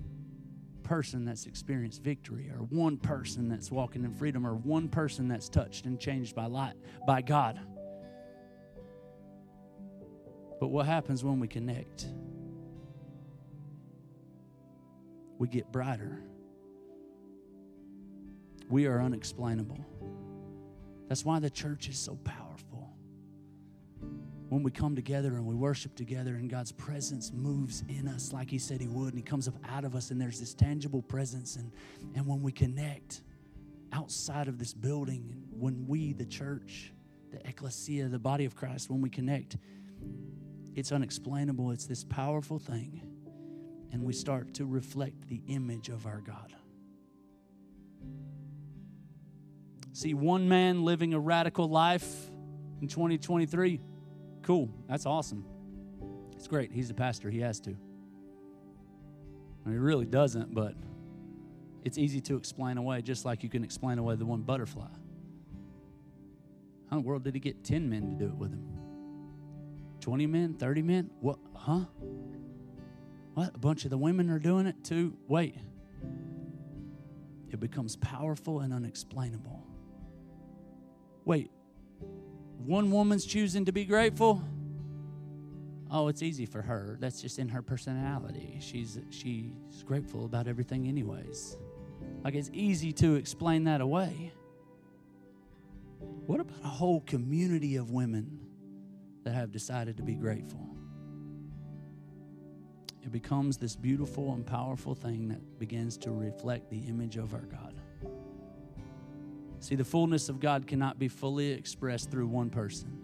person 0.84 1.25
that's 1.25 1.45
experienced 1.45 2.03
victory 2.03 2.49
or 2.49 2.63
one 2.65 2.97
person 2.97 3.47
that's 3.47 3.71
walking 3.71 4.03
in 4.03 4.13
freedom 4.13 4.45
or 4.45 4.55
one 4.55 4.89
person 4.89 5.27
that's 5.27 5.49
touched 5.49 5.86
and 5.86 5.99
changed 5.99 6.36
by 6.36 6.45
light 6.45 6.75
by 7.07 7.21
God. 7.21 7.59
But 10.59 10.67
what 10.67 10.86
happens 10.86 11.23
when 11.23 11.39
we 11.39 11.47
connect? 11.47 12.07
We 15.39 15.47
get 15.47 15.71
brighter 15.71 16.23
we 18.73 18.88
are 18.88 18.99
unexplainable. 18.99 19.86
That's 21.07 21.23
why 21.23 21.39
the 21.39 21.49
church 21.49 21.89
is 21.89 21.97
so 21.99 22.15
powerful. 22.23 22.43
When 24.54 24.62
we 24.62 24.70
come 24.70 24.95
together 24.95 25.30
and 25.30 25.47
we 25.47 25.56
worship 25.56 25.95
together, 25.95 26.36
and 26.36 26.47
God's 26.47 26.72
presence 26.72 27.32
moves 27.34 27.84
in 27.89 28.08
us 28.08 28.32
like 28.32 28.51
He 28.51 28.60
said 28.60 28.80
He 28.80 28.88
would, 28.88 29.08
and 29.08 29.18
He 29.18 29.24
comes 29.24 29.47
up 29.47 29.56
out 29.68 29.84
of 29.84 29.95
us, 29.95 30.12
and 30.12 30.22
there's 30.22 30.39
this 30.39 30.54
tangible 30.54 31.01
presence. 31.01 31.56
And, 31.56 31.72
and 32.14 32.28
when 32.28 32.43
we 32.43 32.51
connect 32.51 33.24
outside 33.91 34.47
of 34.47 34.60
this 34.60 34.72
building, 34.72 35.41
when 35.49 35.88
we, 35.88 36.14
the 36.14 36.28
church, 36.28 36.93
the 37.32 37.39
ecclesia, 37.49 38.10
the 38.10 38.20
body 38.20 38.45
of 38.45 38.56
Christ, 38.56 38.91
when 38.91 39.01
we 39.01 39.10
connect, 39.10 39.58
it's 40.76 40.91
unexplainable. 40.91 41.72
It's 41.72 41.88
this 41.88 42.04
powerful 42.04 42.60
thing. 42.60 43.01
And 43.91 44.04
we 44.04 44.14
start 44.14 44.54
to 44.54 44.68
reflect 44.68 45.30
the 45.30 45.41
image 45.47 45.89
of 45.89 46.06
our 46.06 46.22
God. 46.22 46.54
See 49.93 50.14
one 50.14 50.47
man 50.47 50.86
living 50.86 51.16
a 51.16 51.20
radical 51.20 51.68
life 51.68 52.30
in 52.82 52.88
2023. 52.88 53.82
Cool. 54.44 54.70
That's 54.88 55.06
awesome. 55.06 55.46
It's 56.36 56.48
great. 56.48 56.72
He's 56.72 56.89
a 56.89 56.94
pastor. 56.94 57.30
He 57.30 57.39
has 57.39 57.60
to. 57.62 57.72
I 57.72 59.70
mean, 59.70 59.76
he 59.76 59.80
really 59.80 60.06
doesn't, 60.06 60.54
but 60.54 60.76
it's 61.84 61.98
easy 61.98 62.20
to 62.22 62.36
explain 62.36 62.78
away, 62.78 63.02
just 63.02 63.26
like 63.26 63.44
you 63.44 63.50
can 63.50 63.64
explain 63.64 63.98
away 63.98 64.16
the 64.16 64.26
one 64.26 64.41
butterfly. 64.41 64.88
How 66.89 66.98
in 66.98 67.04
the 67.04 67.08
world 67.08 67.24
did 67.24 67.34
he 67.34 67.39
get 67.39 67.64
10 67.64 67.89
men 67.89 68.10
to 68.10 68.16
do 68.16 68.26
it 68.26 68.36
with 68.36 68.52
him? 68.52 68.64
20 70.02 70.28
men? 70.28 70.54
30 70.54 70.82
men? 70.82 71.10
What? 71.22 71.39
Huh? 71.56 71.86
What? 73.36 73.56
A 73.56 73.58
bunch 73.58 73.86
of 73.86 73.89
the 73.89 73.98
women 73.98 74.30
are 74.30 74.39
doing 74.39 74.68
it 74.68 74.84
too? 74.84 75.18
Wait. 75.28 75.56
It 77.50 77.60
becomes 77.60 77.96
powerful 77.96 78.60
and 78.60 78.74
unexplainable. 78.74 79.66
Wait, 81.24 81.52
one 82.66 82.91
woman's 82.91 83.26
choosing 83.26 83.66
to 83.66 83.72
be 83.72 83.86
grateful? 83.86 84.41
Oh, 85.91 86.07
it's 86.07 86.24
easy 86.24 86.45
for 86.45 86.61
her. 86.61 86.97
That's 86.99 87.22
just 87.22 87.38
in 87.38 87.49
her 87.49 87.61
personality. 87.61 88.57
She's 88.59 88.99
she's 89.11 89.84
grateful 89.86 90.26
about 90.26 90.47
everything 90.47 90.88
anyways. 90.88 91.57
Like 92.24 92.36
it's 92.36 92.49
easy 92.53 92.91
to 92.93 93.16
explain 93.16 93.66
that 93.66 93.82
away. 93.82 94.34
What 96.26 96.39
about 96.39 96.64
a 96.64 96.68
whole 96.68 97.01
community 97.01 97.76
of 97.76 97.91
women 97.91 98.39
that 99.24 99.34
have 99.34 99.51
decided 99.51 99.97
to 99.97 100.03
be 100.03 100.16
grateful? 100.16 100.70
It 103.03 103.11
becomes 103.11 103.57
this 103.57 103.76
beautiful 103.76 104.34
and 104.34 104.45
powerful 104.45 104.95
thing 104.95 105.28
that 105.28 105.59
begins 105.59 105.97
to 105.99 106.11
reflect 106.11 106.70
the 106.70 106.80
image 106.80 107.18
of 107.18 107.34
our 107.34 107.45
God. 107.45 107.72
See, 109.64 109.76
the 109.76 109.86
fullness 109.86 110.28
of 110.28 110.41
God 110.41 110.68
cannot 110.68 110.99
be 110.99 111.07
fully 111.07 111.51
expressed 111.51 112.11
through 112.11 112.28
one 112.28 112.49
person. 112.49 112.97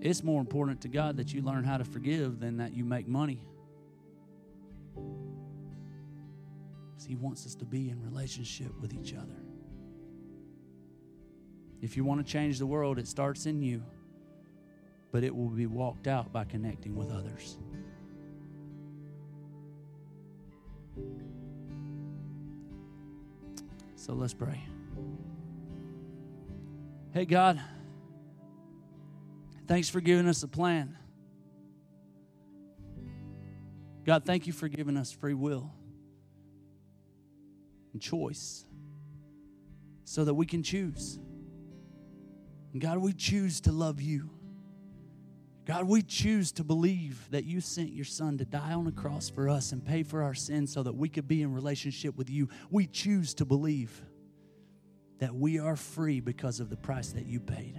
It's 0.00 0.24
more 0.24 0.40
important 0.40 0.80
to 0.80 0.88
God 0.88 1.18
that 1.18 1.32
you 1.32 1.42
learn 1.42 1.62
how 1.62 1.78
to 1.78 1.84
forgive 1.84 2.40
than 2.40 2.56
that 2.56 2.74
you 2.74 2.84
make 2.84 3.06
money. 3.06 3.40
He 7.06 7.14
wants 7.14 7.46
us 7.46 7.54
to 7.54 7.64
be 7.64 7.88
in 7.88 8.02
relationship 8.02 8.72
with 8.80 8.92
each 8.92 9.14
other. 9.14 9.36
If 11.80 11.96
you 11.96 12.02
want 12.02 12.26
to 12.26 12.30
change 12.30 12.58
the 12.58 12.66
world, 12.66 12.98
it 12.98 13.06
starts 13.06 13.46
in 13.46 13.62
you, 13.62 13.84
but 15.12 15.22
it 15.22 15.34
will 15.34 15.50
be 15.50 15.66
walked 15.66 16.08
out 16.08 16.32
by 16.32 16.44
connecting 16.44 16.96
with 16.96 17.12
others. 17.12 17.58
So 24.08 24.14
let's 24.14 24.32
pray. 24.32 24.64
Hey, 27.12 27.26
God, 27.26 27.60
thanks 29.66 29.90
for 29.90 30.00
giving 30.00 30.26
us 30.26 30.42
a 30.42 30.48
plan. 30.48 30.96
God, 34.06 34.24
thank 34.24 34.46
you 34.46 34.54
for 34.54 34.66
giving 34.66 34.96
us 34.96 35.12
free 35.12 35.34
will 35.34 35.70
and 37.92 38.00
choice 38.00 38.64
so 40.04 40.24
that 40.24 40.32
we 40.32 40.46
can 40.46 40.62
choose. 40.62 41.18
And 42.72 42.80
God, 42.80 42.96
we 42.96 43.12
choose 43.12 43.60
to 43.60 43.72
love 43.72 44.00
you. 44.00 44.30
God, 45.68 45.84
we 45.84 46.00
choose 46.00 46.50
to 46.52 46.64
believe 46.64 47.30
that 47.30 47.44
you 47.44 47.60
sent 47.60 47.92
your 47.92 48.06
son 48.06 48.38
to 48.38 48.46
die 48.46 48.72
on 48.72 48.86
a 48.86 48.90
cross 48.90 49.28
for 49.28 49.50
us 49.50 49.72
and 49.72 49.84
pay 49.84 50.02
for 50.02 50.22
our 50.22 50.32
sins 50.32 50.72
so 50.72 50.82
that 50.82 50.94
we 50.94 51.10
could 51.10 51.28
be 51.28 51.42
in 51.42 51.52
relationship 51.52 52.16
with 52.16 52.30
you. 52.30 52.48
We 52.70 52.86
choose 52.86 53.34
to 53.34 53.44
believe 53.44 54.02
that 55.18 55.34
we 55.34 55.58
are 55.58 55.76
free 55.76 56.20
because 56.20 56.60
of 56.60 56.70
the 56.70 56.78
price 56.78 57.10
that 57.10 57.26
you 57.26 57.38
paid. 57.38 57.78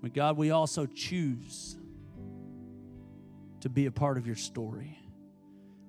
But 0.00 0.14
God, 0.14 0.38
we 0.38 0.50
also 0.50 0.86
choose 0.86 1.76
to 3.60 3.68
be 3.68 3.84
a 3.84 3.92
part 3.92 4.16
of 4.16 4.26
your 4.26 4.36
story. 4.36 4.98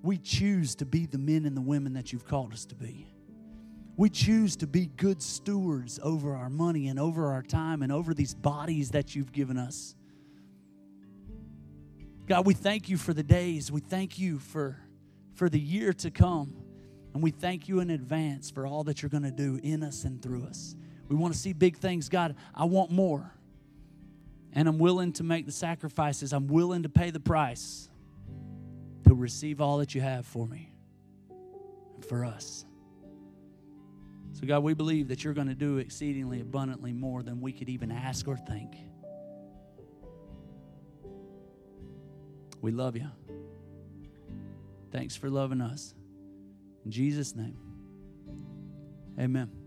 We 0.02 0.18
choose 0.18 0.74
to 0.74 0.84
be 0.84 1.06
the 1.06 1.16
men 1.16 1.46
and 1.46 1.56
the 1.56 1.62
women 1.62 1.94
that 1.94 2.12
you've 2.12 2.26
called 2.26 2.52
us 2.52 2.66
to 2.66 2.74
be. 2.74 3.06
We 3.96 4.08
choose 4.08 4.56
to 4.56 4.66
be 4.66 4.86
good 4.86 5.20
stewards 5.22 6.00
over 6.02 6.34
our 6.34 6.48
money 6.48 6.88
and 6.88 6.98
over 6.98 7.32
our 7.32 7.42
time 7.42 7.82
and 7.82 7.92
over 7.92 8.14
these 8.14 8.34
bodies 8.34 8.90
that 8.90 9.14
you've 9.14 9.32
given 9.32 9.58
us. 9.58 9.94
God, 12.26 12.46
we 12.46 12.54
thank 12.54 12.88
you 12.88 12.96
for 12.96 13.12
the 13.12 13.22
days. 13.22 13.72
We 13.72 13.80
thank 13.80 14.18
you 14.18 14.38
for, 14.38 14.76
for 15.34 15.48
the 15.48 15.58
year 15.58 15.92
to 15.94 16.10
come. 16.10 16.54
And 17.12 17.22
we 17.22 17.32
thank 17.32 17.68
you 17.68 17.80
in 17.80 17.90
advance 17.90 18.50
for 18.50 18.66
all 18.66 18.84
that 18.84 19.02
you're 19.02 19.10
going 19.10 19.24
to 19.24 19.32
do 19.32 19.58
in 19.62 19.82
us 19.82 20.04
and 20.04 20.22
through 20.22 20.44
us. 20.44 20.76
We 21.08 21.16
want 21.16 21.34
to 21.34 21.40
see 21.40 21.52
big 21.52 21.76
things. 21.76 22.08
God, 22.08 22.36
I 22.54 22.66
want 22.66 22.92
more. 22.92 23.34
And 24.52 24.68
I'm 24.68 24.78
willing 24.78 25.12
to 25.14 25.24
make 25.24 25.46
the 25.46 25.52
sacrifices, 25.52 26.32
I'm 26.32 26.46
willing 26.46 26.84
to 26.84 26.88
pay 26.88 27.10
the 27.10 27.20
price 27.20 27.88
to 29.06 29.14
receive 29.14 29.60
all 29.60 29.78
that 29.78 29.94
you 29.94 30.00
have 30.00 30.24
for 30.24 30.46
me 30.46 30.72
and 31.96 32.04
for 32.04 32.24
us. 32.24 32.64
So, 34.40 34.46
God, 34.46 34.62
we 34.62 34.72
believe 34.72 35.08
that 35.08 35.22
you're 35.22 35.34
going 35.34 35.48
to 35.48 35.54
do 35.54 35.78
exceedingly 35.78 36.40
abundantly 36.40 36.94
more 36.94 37.22
than 37.22 37.42
we 37.42 37.52
could 37.52 37.68
even 37.68 37.92
ask 37.92 38.26
or 38.26 38.38
think. 38.38 38.74
We 42.62 42.70
love 42.70 42.96
you. 42.96 43.08
Thanks 44.92 45.14
for 45.14 45.28
loving 45.28 45.60
us. 45.60 45.94
In 46.86 46.90
Jesus' 46.90 47.36
name, 47.36 47.58
amen. 49.18 49.59